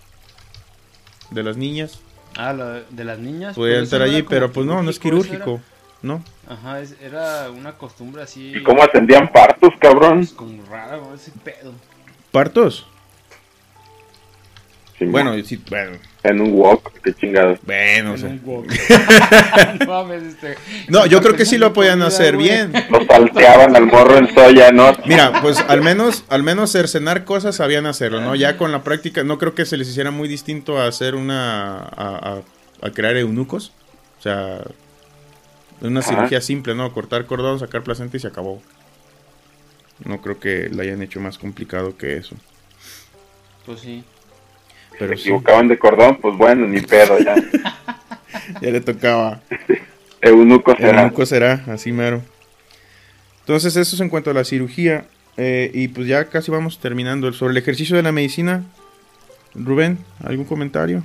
de 1.32 1.43
las 1.43 1.57
niñas. 1.57 1.99
Ah, 2.38 2.53
de 2.53 3.03
las 3.03 3.19
niñas. 3.19 3.55
Puede 3.55 3.82
estar 3.82 4.01
allí, 4.01 4.23
pero 4.23 4.51
pues 4.51 4.65
no, 4.65 4.82
no 4.82 4.89
es 4.89 4.99
quirúrgico. 4.99 5.61
¿no? 6.01 6.23
Ajá, 6.47 6.80
era 7.01 7.51
una 7.51 7.73
costumbre 7.73 8.21
así. 8.23 8.53
¿Y 8.55 8.63
cómo 8.63 8.84
atendían 8.84 9.32
partos, 9.32 9.73
cabrón? 9.80 10.21
Es 10.21 10.32
como 10.32 10.63
raro 10.65 11.13
ese 11.13 11.32
pedo. 11.43 11.73
¿Partos? 12.32 12.88
Bueno, 15.08 15.34
sí, 15.43 15.62
bueno. 15.70 15.97
En 16.24 16.41
un 16.41 16.52
walk, 16.54 16.91
qué 17.02 17.14
chingados. 17.14 17.60
Bueno, 17.66 18.16
en 18.16 18.26
un 18.26 18.41
walk. 18.43 18.70
Este, 20.30 20.56
no, 20.88 21.06
yo 21.06 21.22
creo 21.22 21.36
que 21.36 21.45
sí 21.45 21.58
lo 21.58 21.74
podían 21.74 22.02
hacer 22.02 22.38
bien. 22.38 22.72
Lo 22.89 23.06
salteaban 23.06 23.76
al 23.76 23.86
morro 23.86 24.18
en 24.18 24.34
soya, 24.34 24.72
¿no? 24.72 24.91
Mira, 25.06 25.41
pues 25.41 25.60
al 25.68 25.82
menos, 25.82 26.26
al 26.30 26.43
menos 26.43 26.72
cercenar 26.72 27.26
cosas 27.26 27.56
sabían 27.56 27.86
hacerlo, 27.86 28.22
¿no? 28.22 28.36
Ya 28.36 28.58
con 28.58 28.72
la 28.72 28.84
práctica, 28.84 29.24
no 29.24 29.38
creo 29.38 29.56
que 29.56 29.66
se 29.66 29.78
les 29.78 29.89
hiciera 29.89 30.12
muy 30.12 30.28
distinto 30.28 30.80
a 30.80 30.88
hacer 30.88 31.16
una. 31.16 31.78
a, 31.78 32.41
a 32.82 32.89
crear 32.91 33.18
eunucos. 33.18 33.72
O 34.20 34.22
sea, 34.22 34.62
una 35.82 36.02
cirugía 36.02 36.41
simple, 36.41 36.76
¿no? 36.76 36.91
Cortar 36.93 37.26
cordón, 37.26 37.60
sacar 37.60 37.84
placenta 37.84 38.18
y 38.18 38.20
se 38.20 38.28
acabó. 38.28 38.62
No 40.04 40.22
creo 40.22 40.39
que 40.39 40.70
la 40.70 40.84
hayan 40.84 41.02
hecho 41.02 41.20
más 41.20 41.38
complicado 41.38 41.97
que 41.97 42.18
eso. 42.18 42.36
Pues 43.66 43.82
sí. 43.82 44.04
Pero 45.00 45.16
se 45.16 45.22
equivocaban 45.22 45.70
de 45.70 45.80
cordón, 45.80 46.18
pues 46.18 46.38
bueno, 46.38 46.68
ni 46.68 46.82
pedo 46.82 47.18
ya. 47.20 47.36
ya 48.62 48.70
le 48.70 48.82
tocaba. 48.82 49.39
Eunuco 50.22 50.76
será. 50.76 51.02
Eunuco 51.02 51.26
será, 51.26 51.64
así 51.68 51.93
mero. 51.93 52.22
Entonces, 53.39 53.76
eso 53.78 53.95
es 53.95 54.02
en 54.02 54.10
cuanto 54.10 54.30
a 54.30 54.34
la 54.34 54.43
cirugía. 54.43 55.06
Eh, 55.38 55.72
y 55.74 55.88
pues 55.88 56.06
ya 56.06 56.26
casi 56.26 56.52
vamos 56.52 56.80
terminando. 56.80 57.32
Sobre 57.32 57.52
el 57.52 57.58
ejercicio 57.58 57.95
de 57.95 58.04
la 58.04 58.12
medicina, 58.12 58.66
Rubén, 59.56 60.00
¿algún 60.22 60.45
comentario? 60.45 61.02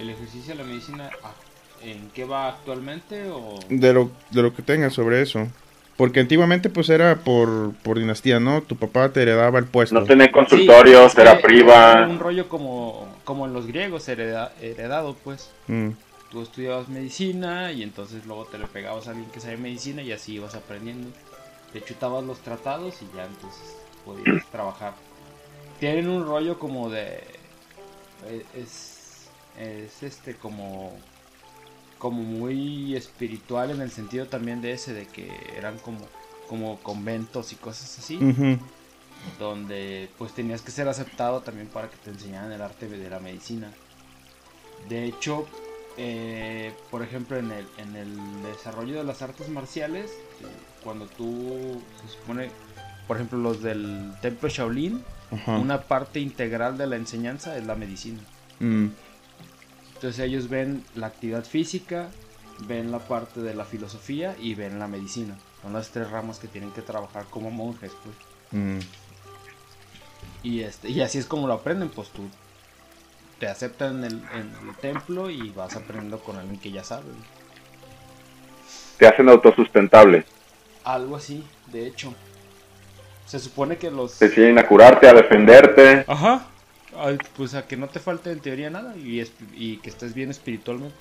El 0.00 0.08
ejercicio 0.10 0.54
de 0.54 0.62
la 0.62 0.64
medicina, 0.64 1.10
ah, 1.24 1.34
en 1.82 2.08
qué 2.14 2.24
va 2.24 2.48
actualmente 2.48 3.24
o 3.30 3.58
de 3.68 3.92
lo 3.92 4.12
de 4.30 4.42
lo 4.42 4.54
que 4.54 4.62
tengas 4.62 4.92
sobre 4.92 5.20
eso 5.20 5.48
porque 5.96 6.20
antiguamente 6.20 6.70
pues 6.70 6.88
era 6.88 7.16
por, 7.16 7.74
por 7.82 7.98
dinastía 7.98 8.40
no 8.40 8.62
tu 8.62 8.76
papá 8.76 9.10
te 9.10 9.22
heredaba 9.22 9.58
el 9.58 9.66
puesto. 9.66 9.94
No 9.94 10.06
tenía 10.06 10.32
consultorios 10.32 11.16
era 11.16 11.40
priva. 11.40 12.06
un 12.08 12.18
rollo 12.18 12.48
como 12.48 13.08
como 13.24 13.46
en 13.46 13.52
los 13.52 13.66
griegos 13.66 14.08
heredado 14.08 15.16
pues. 15.22 15.50
Mm. 15.68 15.90
tú 16.30 16.42
estudiabas 16.42 16.88
medicina 16.88 17.72
y 17.72 17.82
entonces 17.82 18.24
luego 18.26 18.46
te 18.46 18.58
le 18.58 18.66
pegabas 18.66 19.06
a 19.06 19.10
alguien 19.10 19.30
que 19.30 19.40
sabe 19.40 19.56
medicina 19.58 20.02
y 20.02 20.12
así 20.12 20.34
ibas 20.34 20.54
aprendiendo. 20.54 21.08
Te 21.72 21.82
chutabas 21.82 22.24
los 22.24 22.38
tratados 22.40 22.96
y 23.02 23.16
ya 23.16 23.24
entonces 23.24 23.76
podías 24.04 24.46
trabajar. 24.50 24.94
Tienen 25.78 26.08
un 26.08 26.26
rollo 26.26 26.58
como 26.58 26.90
de 26.90 27.18
eh, 28.28 28.44
es 28.56 29.28
es 29.58 30.02
este 30.02 30.34
como 30.34 30.96
como 32.02 32.24
muy 32.24 32.96
espiritual 32.96 33.70
en 33.70 33.80
el 33.80 33.92
sentido 33.92 34.26
también 34.26 34.60
de 34.60 34.72
ese 34.72 34.92
de 34.92 35.06
que 35.06 35.30
eran 35.56 35.78
como 35.78 36.00
como 36.48 36.80
conventos 36.80 37.52
y 37.52 37.56
cosas 37.56 37.96
así 37.96 38.18
donde 39.38 40.10
pues 40.18 40.32
tenías 40.32 40.62
que 40.62 40.72
ser 40.72 40.88
aceptado 40.88 41.42
también 41.42 41.68
para 41.68 41.88
que 41.88 41.96
te 41.98 42.10
enseñaran 42.10 42.50
el 42.50 42.60
arte 42.60 42.88
de 42.88 43.08
la 43.08 43.20
medicina. 43.20 43.72
De 44.88 45.04
hecho 45.04 45.46
eh, 45.96 46.72
por 46.90 47.04
ejemplo 47.04 47.36
en 47.36 47.52
el, 47.52 47.66
en 47.78 47.94
el 47.94 48.42
desarrollo 48.42 48.96
de 48.96 49.04
las 49.04 49.22
artes 49.22 49.48
marciales 49.48 50.10
eh, 50.10 50.46
cuando 50.82 51.06
tú 51.06 51.80
se 52.02 52.18
supone 52.18 52.50
por 53.06 53.18
ejemplo 53.18 53.38
los 53.38 53.62
del 53.62 54.12
templo 54.20 54.48
Shaolin 54.48 55.04
una 55.46 55.82
parte 55.82 56.18
integral 56.18 56.76
de 56.76 56.88
la 56.88 56.96
enseñanza 56.96 57.56
es 57.56 57.64
la 57.64 57.76
medicina. 57.76 58.18
Mm. 58.58 58.88
Entonces 60.02 60.24
ellos 60.24 60.48
ven 60.48 60.84
la 60.96 61.06
actividad 61.06 61.44
física, 61.44 62.08
ven 62.66 62.90
la 62.90 62.98
parte 62.98 63.40
de 63.40 63.54
la 63.54 63.64
filosofía 63.64 64.34
y 64.36 64.56
ven 64.56 64.80
la 64.80 64.88
medicina. 64.88 65.38
Son 65.62 65.72
las 65.72 65.90
tres 65.90 66.10
ramas 66.10 66.40
que 66.40 66.48
tienen 66.48 66.72
que 66.72 66.82
trabajar 66.82 67.26
como 67.30 67.52
monjes, 67.52 67.92
pues. 68.02 68.16
Mm. 68.50 68.80
Y 70.42 70.62
este, 70.62 70.88
y 70.88 71.02
así 71.02 71.18
es 71.18 71.26
como 71.26 71.46
lo 71.46 71.52
aprenden, 71.52 71.88
pues 71.88 72.08
tú 72.08 72.22
te 73.38 73.46
aceptan 73.46 74.02
en 74.02 74.24
el, 74.34 74.76
templo 74.80 75.30
y 75.30 75.50
vas 75.50 75.76
aprendiendo 75.76 76.18
con 76.18 76.36
alguien 76.36 76.58
que 76.58 76.72
ya 76.72 76.82
sabe. 76.82 77.04
Te 78.98 79.06
hacen 79.06 79.28
autosustentable. 79.28 80.24
Algo 80.82 81.14
así, 81.14 81.46
de 81.70 81.86
hecho. 81.86 82.12
Se 83.26 83.38
supone 83.38 83.76
que 83.76 83.88
los... 83.88 84.18
Te 84.18 84.24
enseñan 84.24 84.58
a 84.58 84.66
curarte, 84.66 85.08
a 85.08 85.12
defenderte. 85.12 86.04
Ajá 86.08 86.48
pues 87.36 87.54
a 87.54 87.66
que 87.66 87.76
no 87.76 87.88
te 87.88 88.00
falte 88.00 88.32
en 88.32 88.40
teoría 88.40 88.70
nada 88.70 88.96
y, 88.96 89.22
y 89.54 89.78
que 89.78 89.90
estés 89.90 90.14
bien 90.14 90.30
espiritualmente. 90.30 90.94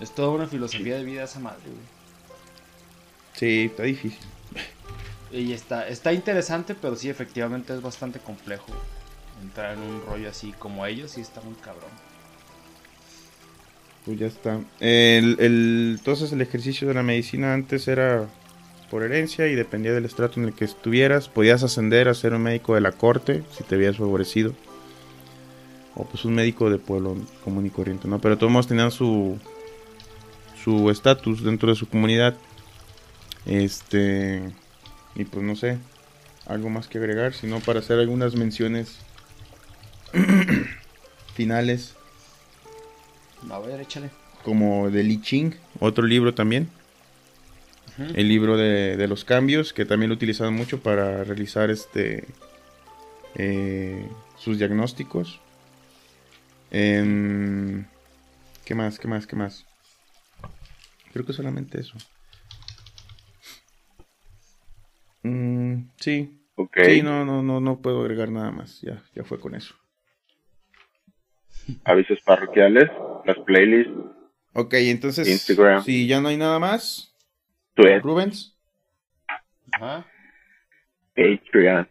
Es 0.00 0.14
toda 0.14 0.30
una 0.30 0.46
filosofía 0.46 0.96
de 0.96 1.04
vida 1.04 1.24
esa 1.24 1.40
madre, 1.40 1.62
güey. 1.64 2.00
Sí, 3.34 3.66
está 3.70 3.82
difícil. 3.82 4.18
Y 5.32 5.52
está, 5.52 5.86
está 5.88 6.12
interesante, 6.12 6.74
pero 6.74 6.96
sí, 6.96 7.08
efectivamente 7.08 7.74
es 7.74 7.82
bastante 7.82 8.18
complejo. 8.18 8.66
Entrar 9.42 9.74
en 9.74 9.82
un 9.82 10.04
rollo 10.04 10.28
así 10.28 10.52
como 10.52 10.84
ellos, 10.86 11.12
sí 11.12 11.20
está 11.20 11.40
muy 11.40 11.54
cabrón. 11.54 11.90
Pues 14.04 14.18
ya 14.18 14.26
está. 14.26 14.60
El, 14.80 15.36
el, 15.38 15.96
entonces 15.98 16.32
el 16.32 16.40
ejercicio 16.40 16.88
de 16.88 16.94
la 16.94 17.02
medicina 17.02 17.54
antes 17.54 17.86
era 17.86 18.28
por 18.90 19.04
herencia 19.04 19.46
y 19.46 19.54
dependía 19.54 19.92
del 19.92 20.04
estrato 20.04 20.40
en 20.40 20.46
el 20.46 20.52
que 20.52 20.64
estuvieras. 20.64 21.28
Podías 21.28 21.62
ascender 21.62 22.08
a 22.08 22.14
ser 22.14 22.34
un 22.34 22.42
médico 22.42 22.74
de 22.74 22.80
la 22.80 22.92
corte 22.92 23.44
si 23.56 23.62
te 23.62 23.76
habías 23.76 23.96
favorecido. 23.96 24.52
O 25.94 26.04
pues 26.04 26.24
un 26.24 26.34
médico 26.34 26.70
de 26.70 26.78
pueblo 26.78 27.16
común 27.44 27.66
y 27.66 27.70
corriente, 27.70 28.08
¿no? 28.08 28.20
Pero 28.20 28.36
todos 28.36 28.66
tenían 28.66 28.90
su 28.90 29.38
su 30.62 30.90
estatus 30.90 31.42
dentro 31.42 31.70
de 31.70 31.76
su 31.76 31.88
comunidad. 31.88 32.34
Este 33.46 34.42
y 35.14 35.24
pues 35.24 35.44
no 35.44 35.54
sé, 35.56 35.78
algo 36.46 36.68
más 36.68 36.88
que 36.88 36.98
agregar, 36.98 37.32
sino 37.32 37.60
para 37.60 37.78
hacer 37.78 37.98
algunas 37.98 38.34
menciones 38.34 38.98
finales. 41.34 41.94
A 43.50 43.58
ver, 43.60 43.80
échale. 43.80 44.10
Como 44.44 44.90
de 44.90 45.02
Li 45.02 45.20
Ching, 45.20 45.54
otro 45.80 46.06
libro 46.06 46.34
también 46.34 46.70
el 48.14 48.28
libro 48.28 48.56
de, 48.56 49.06
los 49.08 49.24
cambios, 49.24 49.72
que 49.72 49.84
también 49.84 50.08
lo 50.10 50.14
utilizaban 50.14 50.54
mucho 50.54 50.80
para 50.80 51.24
realizar 51.24 51.70
este 51.70 52.24
eh, 53.36 54.08
sus 54.36 54.58
diagnósticos. 54.58 55.40
¿Qué 56.70 57.84
más? 58.74 58.98
¿Qué 58.98 59.08
más? 59.08 59.26
¿Qué 59.26 59.36
más? 59.36 59.66
Creo 61.12 61.26
que 61.26 61.32
solamente 61.32 61.80
eso. 61.80 61.96
Mm, 65.22 65.88
sí. 65.96 66.36
Sí, 66.84 67.02
no, 67.02 67.24
no, 67.24 67.42
no, 67.42 67.60
no 67.60 67.80
puedo 67.80 68.02
agregar 68.02 68.30
nada 68.30 68.50
más. 68.50 68.80
Ya, 68.82 69.02
ya 69.14 69.24
fue 69.24 69.40
con 69.40 69.54
eso. 69.54 69.74
Avisos 71.84 72.20
parroquiales, 72.20 72.90
las 73.24 73.38
playlists. 73.38 73.92
Ok, 74.52 74.74
entonces, 74.74 75.28
Instagram. 75.28 75.82
si 75.84 76.06
ya 76.06 76.20
no 76.20 76.28
hay 76.28 76.36
nada 76.36 76.58
más, 76.58 77.09
Rubens. 78.02 78.56
Patreon. 81.14 81.88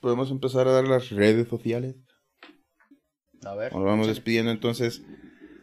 Podemos 0.00 0.30
empezar 0.30 0.66
a 0.68 0.72
dar 0.72 0.88
las 0.88 1.10
redes 1.10 1.48
sociales. 1.48 1.96
A 3.44 3.54
ver. 3.54 3.72
Nos 3.72 3.84
vamos 3.84 4.06
despidiendo 4.06 4.50
entonces. 4.50 5.02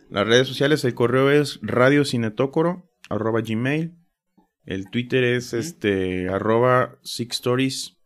Las 0.10 0.28
redes 0.28 0.48
sociales, 0.48 0.84
el 0.86 0.94
correo 0.94 1.32
es 1.32 1.60
radiocinetocoro, 1.62 2.90
arroba 3.10 3.42
gmail. 3.42 3.96
El 4.66 4.90
Twitter 4.90 5.24
es 5.24 5.54
este, 5.54 6.30
arroba 6.30 6.98
six 7.02 7.36
stories, 7.38 7.98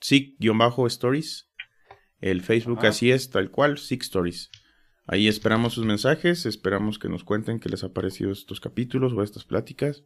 stories. 0.00 1.50
El 2.20 2.42
Facebook 2.42 2.86
así 2.86 3.10
es, 3.10 3.30
tal 3.30 3.50
cual, 3.50 3.78
six 3.78 4.06
stories. 4.06 4.50
Ahí 5.06 5.28
esperamos 5.28 5.74
sus 5.74 5.86
mensajes, 5.86 6.46
esperamos 6.46 6.98
que 6.98 7.08
nos 7.08 7.24
cuenten 7.24 7.60
qué 7.60 7.68
les 7.68 7.84
ha 7.84 7.92
parecido 7.92 8.30
estos 8.30 8.60
capítulos 8.60 9.12
o 9.12 9.22
estas 9.22 9.44
pláticas 9.44 10.04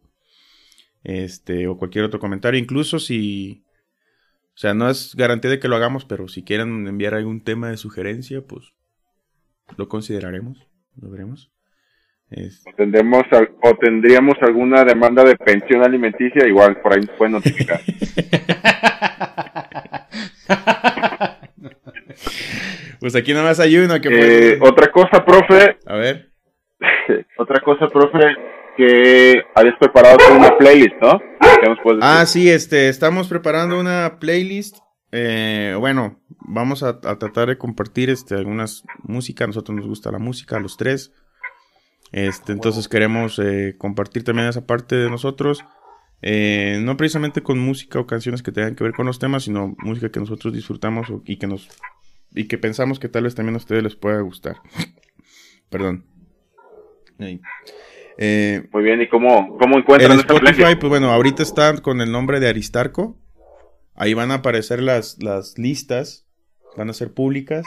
este, 1.05 1.67
o 1.67 1.77
cualquier 1.77 2.05
otro 2.05 2.21
comentario, 2.21 2.61
incluso 2.61 2.99
si, 2.99 3.65
o 4.55 4.59
sea, 4.59 4.75
no 4.75 4.91
es 4.91 5.15
garantía 5.17 5.51
de 5.51 5.59
que 5.59 5.69
lo 5.69 5.77
hagamos, 5.77 6.05
pero 6.05 6.29
si 6.29 6.45
quieren 6.45 6.87
enviar 6.87 7.15
algún 7.15 7.43
tema 7.43 7.71
de 7.71 7.77
sugerencia, 7.77 8.43
pues 8.43 8.73
lo 9.77 9.89
consideraremos, 9.89 10.69
lo 11.01 11.11
veremos. 11.11 11.51
O, 12.33 12.37
tendremos, 12.77 13.25
o 13.63 13.75
tendríamos 13.75 14.37
alguna 14.41 14.85
demanda 14.85 15.25
de 15.25 15.35
pensión 15.37 15.83
alimenticia, 15.83 16.47
igual 16.47 16.81
por 16.81 16.93
ahí 16.93 17.01
nos 17.01 17.11
pueden 17.17 17.33
notificar. 17.33 17.81
pues 23.01 23.17
aquí 23.17 23.33
nada 23.33 23.47
más 23.47 23.59
hay 23.59 23.77
uno 23.79 24.01
que 24.01 24.53
eh, 24.53 24.59
Otra 24.61 24.93
cosa, 24.93 25.25
profe. 25.25 25.79
A 25.87 25.97
ver. 25.97 26.31
otra 27.37 27.61
cosa, 27.63 27.89
profe 27.89 28.37
que 28.81 29.43
habías 29.55 29.77
preparado 29.79 30.17
una 30.35 30.57
playlist, 30.57 30.95
¿no? 31.03 31.21
Ah, 32.01 32.25
sí, 32.27 32.49
este, 32.51 32.89
estamos 32.89 33.29
preparando 33.29 33.79
una 33.79 34.19
playlist. 34.19 34.79
Eh, 35.13 35.77
bueno, 35.79 36.21
vamos 36.41 36.83
a, 36.83 37.01
tratar 37.01 37.49
de 37.49 37.59
compartir 37.59 38.09
este, 38.11 38.35
algunas 38.35 38.85
músicas. 39.03 39.49
Nosotros 39.49 39.77
nos 39.77 39.87
gusta 39.87 40.11
la 40.11 40.19
música, 40.19 40.57
a 40.57 40.61
los 40.61 40.77
tres. 40.77 41.13
Este, 42.13 42.53
entonces 42.53 42.89
queremos 42.89 43.39
eh, 43.39 43.77
compartir 43.77 44.25
también 44.25 44.49
esa 44.49 44.67
parte 44.67 44.97
de 44.97 45.11
nosotros. 45.11 45.65
Eh, 46.23 46.79
no 46.83 46.97
precisamente 46.97 47.43
con 47.43 47.59
música 47.59 47.99
o 47.99 48.07
canciones 48.07 48.43
que 48.43 48.53
tengan 48.53 48.75
que 48.75 48.85
ver 48.85 48.93
con 48.95 49.07
los 49.07 49.19
temas, 49.19 49.45
sino 49.45 49.75
música 49.79 50.11
que 50.11 50.21
nosotros 50.21 50.53
disfrutamos 50.53 51.09
y 51.25 51.39
que 51.39 51.47
nos 51.47 51.69
y 52.33 52.47
que 52.47 52.59
pensamos 52.59 53.01
que 53.01 53.09
tal 53.09 53.25
vez 53.25 53.35
también 53.35 53.55
a 53.55 53.59
ustedes 53.59 53.83
les 53.83 53.97
pueda 53.97 54.21
gustar. 54.21 54.57
Perdón. 55.71 56.05
Eh, 58.19 58.69
Muy 58.73 58.83
bien, 58.83 59.01
¿y 59.03 59.09
cómo, 59.09 59.57
cómo 59.59 59.79
encuentran 59.79 60.19
esta 60.19 60.35
Spotify, 60.35 60.77
pues 60.79 60.91
bueno, 60.91 61.11
ahorita 61.11 61.43
está 61.43 61.77
con 61.81 62.01
el 62.01 62.13
nombre 62.13 62.41
de 62.41 62.49
Aristarco. 62.49 63.17
Ahí 63.95 64.15
van 64.15 64.31
a 64.31 64.37
aparecer 64.37 64.83
las, 64.83 65.23
las 65.23 65.59
listas, 65.59 66.27
van 66.77 66.91
a 66.91 66.93
ser 66.93 67.13
públicas. 67.13 67.67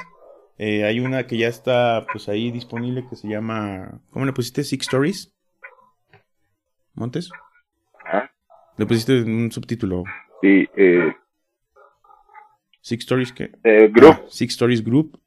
Eh, 0.58 0.84
hay 0.84 1.00
una 1.00 1.26
que 1.28 1.38
ya 1.38 1.48
está 1.48 2.06
pues 2.12 2.30
ahí 2.30 2.52
disponible 2.52 3.06
que 3.10 3.16
se 3.16 3.28
llama, 3.28 4.02
¿cómo 4.12 4.26
le 4.26 4.34
pusiste? 4.34 4.64
Six 4.64 4.86
Stories. 4.86 5.34
Montes. 6.94 7.30
¿Ah? 8.06 8.30
Le 8.78 8.86
pusiste 8.86 9.24
un 9.24 9.52
subtítulo. 9.52 10.04
Sí, 10.42 10.68
eh, 10.76 11.14
Six 12.82 13.04
Stories 13.04 13.32
que. 13.32 13.52
Eh, 13.64 13.90
group. 13.92 14.14
Ah, 14.14 14.22
Six 14.30 14.54
Stories 14.54 14.84
Group. 14.84 15.20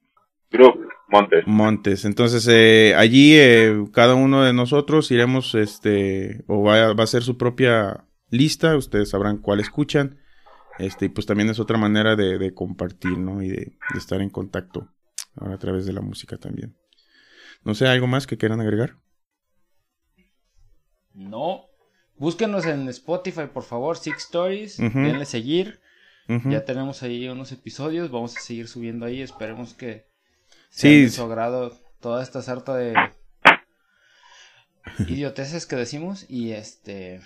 Group. 0.50 0.88
Montes. 1.08 1.46
Montes. 1.46 2.04
Entonces, 2.04 2.46
eh, 2.48 2.94
allí 2.96 3.34
eh, 3.36 3.84
cada 3.92 4.14
uno 4.14 4.42
de 4.42 4.52
nosotros 4.52 5.10
iremos, 5.10 5.54
este, 5.54 6.44
o 6.48 6.62
va, 6.62 6.92
va, 6.94 7.04
a 7.04 7.06
ser 7.06 7.22
su 7.22 7.36
propia 7.36 8.06
lista, 8.28 8.76
ustedes 8.76 9.10
sabrán 9.10 9.38
cuál 9.38 9.60
escuchan. 9.60 10.18
Este, 10.78 11.06
y 11.06 11.08
pues 11.08 11.26
también 11.26 11.48
es 11.48 11.58
otra 11.58 11.78
manera 11.78 12.16
de, 12.16 12.52
compartir, 12.54 13.18
¿no? 13.18 13.42
Y 13.42 13.48
de, 13.48 13.78
estar 13.96 14.20
en 14.20 14.30
contacto 14.30 14.92
a 15.36 15.56
través 15.58 15.86
de 15.86 15.92
la 15.92 16.00
música 16.00 16.36
también. 16.36 16.76
No 17.64 17.74
sé, 17.74 17.86
¿algo 17.86 18.06
más 18.06 18.26
que 18.26 18.36
quieran 18.36 18.60
agregar? 18.60 18.96
No. 21.14 21.66
Búsquenos 22.16 22.66
en 22.66 22.88
Spotify, 22.88 23.46
por 23.52 23.62
favor, 23.62 23.96
Six 23.96 24.16
Stories. 24.18 24.76
Denle 24.78 25.24
seguir. 25.24 25.80
Ya 26.28 26.64
tenemos 26.64 27.02
ahí 27.02 27.28
unos 27.28 27.52
episodios. 27.52 28.10
Vamos 28.10 28.36
a 28.36 28.40
seguir 28.40 28.68
subiendo 28.68 29.06
ahí. 29.06 29.22
Esperemos 29.22 29.74
que 29.74 30.06
sí. 30.70 31.02
de 31.02 31.08
su 31.10 31.22
agrado 31.22 31.72
toda 32.00 32.22
esta 32.22 32.42
sarta 32.42 32.76
de 32.76 32.94
idioteces 35.08 35.66
que 35.66 35.76
decimos 35.76 36.26
y 36.28 36.52
este 36.52 37.20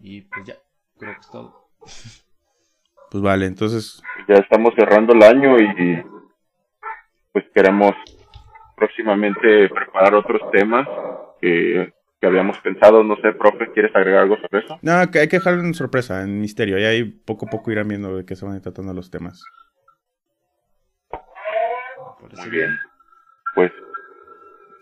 y 0.00 0.22
pues 0.22 0.46
ya, 0.46 0.54
creo 0.98 1.14
que 1.14 1.20
es 1.20 1.30
todo. 1.30 1.68
Pues 3.10 3.22
vale, 3.22 3.46
entonces 3.46 4.02
ya 4.28 4.34
estamos 4.34 4.74
cerrando 4.76 5.14
el 5.14 5.22
año 5.22 5.56
y 5.58 6.02
pues 7.32 7.44
queremos 7.54 7.94
próximamente 8.78 9.68
preparar 9.68 10.14
otros 10.14 10.40
temas 10.52 10.86
que, 11.40 11.92
habíamos 12.22 12.58
pensado. 12.58 13.02
No 13.04 13.16
sé, 13.16 13.32
profe, 13.32 13.70
¿quieres 13.72 13.94
agregar 13.94 14.22
algo 14.22 14.36
sobre 14.36 14.64
eso? 14.64 14.78
No, 14.82 15.10
que 15.10 15.20
hay 15.20 15.28
que 15.28 15.36
dejarlo 15.36 15.60
en 15.60 15.74
sorpresa, 15.74 16.22
en 16.22 16.40
misterio. 16.40 16.78
Y 16.78 16.84
ahí 16.84 17.04
poco 17.04 17.46
a 17.46 17.50
poco 17.50 17.70
irán 17.70 17.88
viendo 17.88 18.16
de 18.16 18.24
qué 18.24 18.36
se 18.36 18.44
van 18.44 18.60
tratando 18.60 18.92
los 18.92 19.10
temas. 19.10 19.44
Muy 22.36 22.50
bien. 22.50 22.78
Pues 23.54 23.72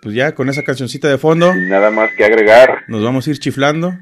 pues 0.07 0.14
ya 0.14 0.36
con 0.36 0.49
esa 0.49 0.62
cancioncita 0.62 1.09
de 1.09 1.18
fondo. 1.18 1.53
Nada 1.55 1.90
más 1.90 2.12
que 2.12 2.24
agregar. 2.24 2.84
Nos 2.86 3.03
vamos 3.03 3.26
a 3.26 3.30
ir 3.30 3.38
chiflando. 3.38 3.92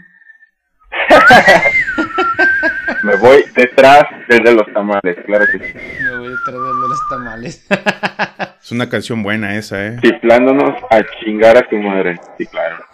Me 3.03 3.17
voy 3.17 3.43
detrás 3.55 4.05
desde 4.29 4.55
los 4.55 4.71
tamales, 4.73 5.17
claro 5.25 5.45
que 5.51 5.59
sí. 5.59 5.65
Me 6.03 6.19
voy 6.19 6.29
detrás 6.29 6.55
desde 6.55 6.89
los 6.89 7.09
tamales. 7.09 7.67
es 8.63 8.73
una 8.73 8.89
canción 8.89 9.23
buena 9.23 9.57
esa, 9.57 9.87
eh. 9.87 9.97
Chiflándonos 10.03 10.75
a 10.91 11.03
chingar 11.21 11.57
a 11.57 11.69
tu 11.69 11.77
madre. 11.77 12.17
Sí, 12.39 12.47
claro. 12.47 12.85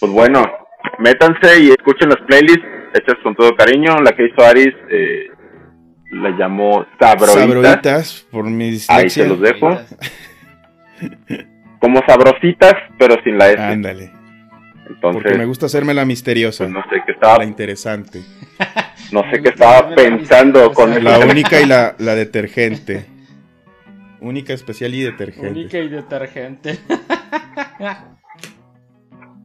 Pues 0.00 0.12
bueno, 0.12 0.42
métanse 0.98 1.60
y 1.60 1.70
escuchen 1.70 2.08
las 2.10 2.20
playlists 2.26 2.66
hechas 2.94 3.16
con 3.22 3.34
todo 3.34 3.54
cariño. 3.56 3.96
La 4.02 4.12
que 4.12 4.26
hizo 4.26 4.44
Aris 4.44 4.74
eh, 4.90 5.30
la 6.14 6.30
llamó 6.30 6.86
Sabroditas. 6.98 7.34
Sabroditas, 7.34 8.26
por 8.30 8.44
mi 8.44 8.78
Ahí 8.88 9.10
se 9.10 9.26
los 9.26 9.40
dejo. 9.40 9.78
Como 11.80 12.00
sabrositas, 12.06 12.74
pero 12.98 13.16
sin 13.24 13.36
la 13.36 13.50
S. 13.50 13.60
Ándale. 13.60 14.10
Porque 15.00 15.34
me 15.34 15.44
gusta 15.44 15.66
hacerme 15.66 15.94
la 15.94 16.04
misteriosa. 16.04 16.64
Pues 16.64 16.74
no 16.74 16.82
sé 16.90 17.02
qué 17.04 17.12
estaba. 17.12 17.38
La 17.38 17.44
interesante. 17.44 18.22
No 19.12 19.22
sé 19.30 19.42
qué 19.42 19.48
estaba 19.48 19.94
pensando 19.94 20.72
con 20.72 21.02
La 21.02 21.18
única 21.18 21.60
y 21.60 21.66
la, 21.66 21.94
la 21.98 22.14
detergente. 22.14 23.06
Única, 24.20 24.54
especial 24.54 24.94
y 24.94 25.02
detergente. 25.02 25.50
Única 25.50 25.78
y 25.78 25.88
detergente. 25.88 26.78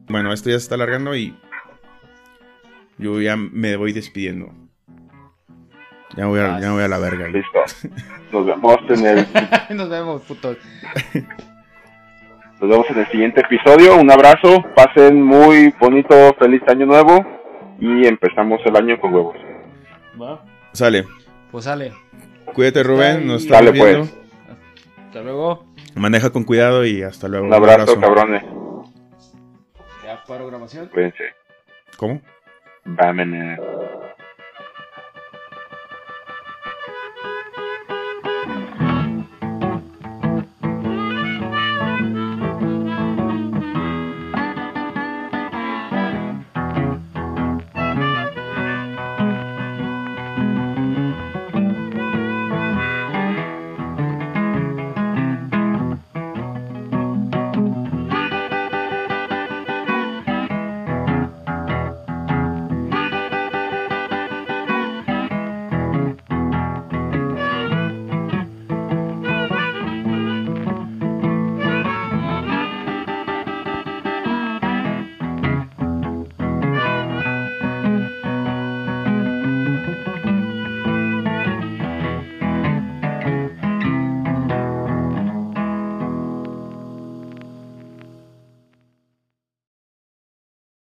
bueno, 0.08 0.32
esto 0.32 0.48
ya 0.50 0.58
se 0.58 0.62
está 0.62 0.76
alargando 0.76 1.14
y. 1.14 1.36
Yo 2.96 3.20
ya 3.20 3.36
me 3.36 3.76
voy 3.76 3.92
despidiendo. 3.92 4.52
Ya 6.16 6.26
voy 6.26 6.40
a, 6.40 6.58
ya 6.60 6.72
voy 6.72 6.82
a 6.82 6.88
la 6.88 6.98
verga. 6.98 7.28
Listo. 7.28 7.60
Nos 8.32 8.46
vemos 8.46 8.78
en 8.88 9.06
el. 9.06 9.26
Nos 9.76 9.88
vemos, 9.88 10.22
puto. 10.22 10.56
Nos 12.60 12.70
vemos 12.70 12.86
en 12.90 12.98
el 12.98 13.06
siguiente 13.08 13.40
episodio. 13.40 13.96
Un 13.96 14.10
abrazo, 14.10 14.64
pasen 14.74 15.22
muy 15.22 15.72
bonito, 15.80 16.34
feliz 16.38 16.62
año 16.68 16.86
nuevo 16.86 17.24
y 17.78 18.06
empezamos 18.06 18.60
el 18.64 18.76
año 18.76 19.00
con 19.00 19.14
huevos. 19.14 19.36
¿Va? 20.20 20.44
Sale. 20.72 21.06
Pues 21.50 21.64
sale. 21.64 21.92
Cuídate 22.52 22.82
Rubén, 22.82 23.26
nos 23.26 23.44
estamos 23.44 23.72
viendo. 23.72 23.98
Pues. 24.00 24.18
Hasta 25.06 25.22
luego. 25.22 25.64
Maneja 25.94 26.30
con 26.30 26.44
cuidado 26.44 26.84
y 26.84 27.02
hasta 27.02 27.28
luego. 27.28 27.46
Un 27.46 27.54
abrazo, 27.54 27.98
cabrones. 28.00 28.44
Ya, 30.04 30.22
programación. 30.26 30.88
Cuídense. 30.88 31.24
¿Cómo? 31.96 32.20
Vámonos. 32.84 33.58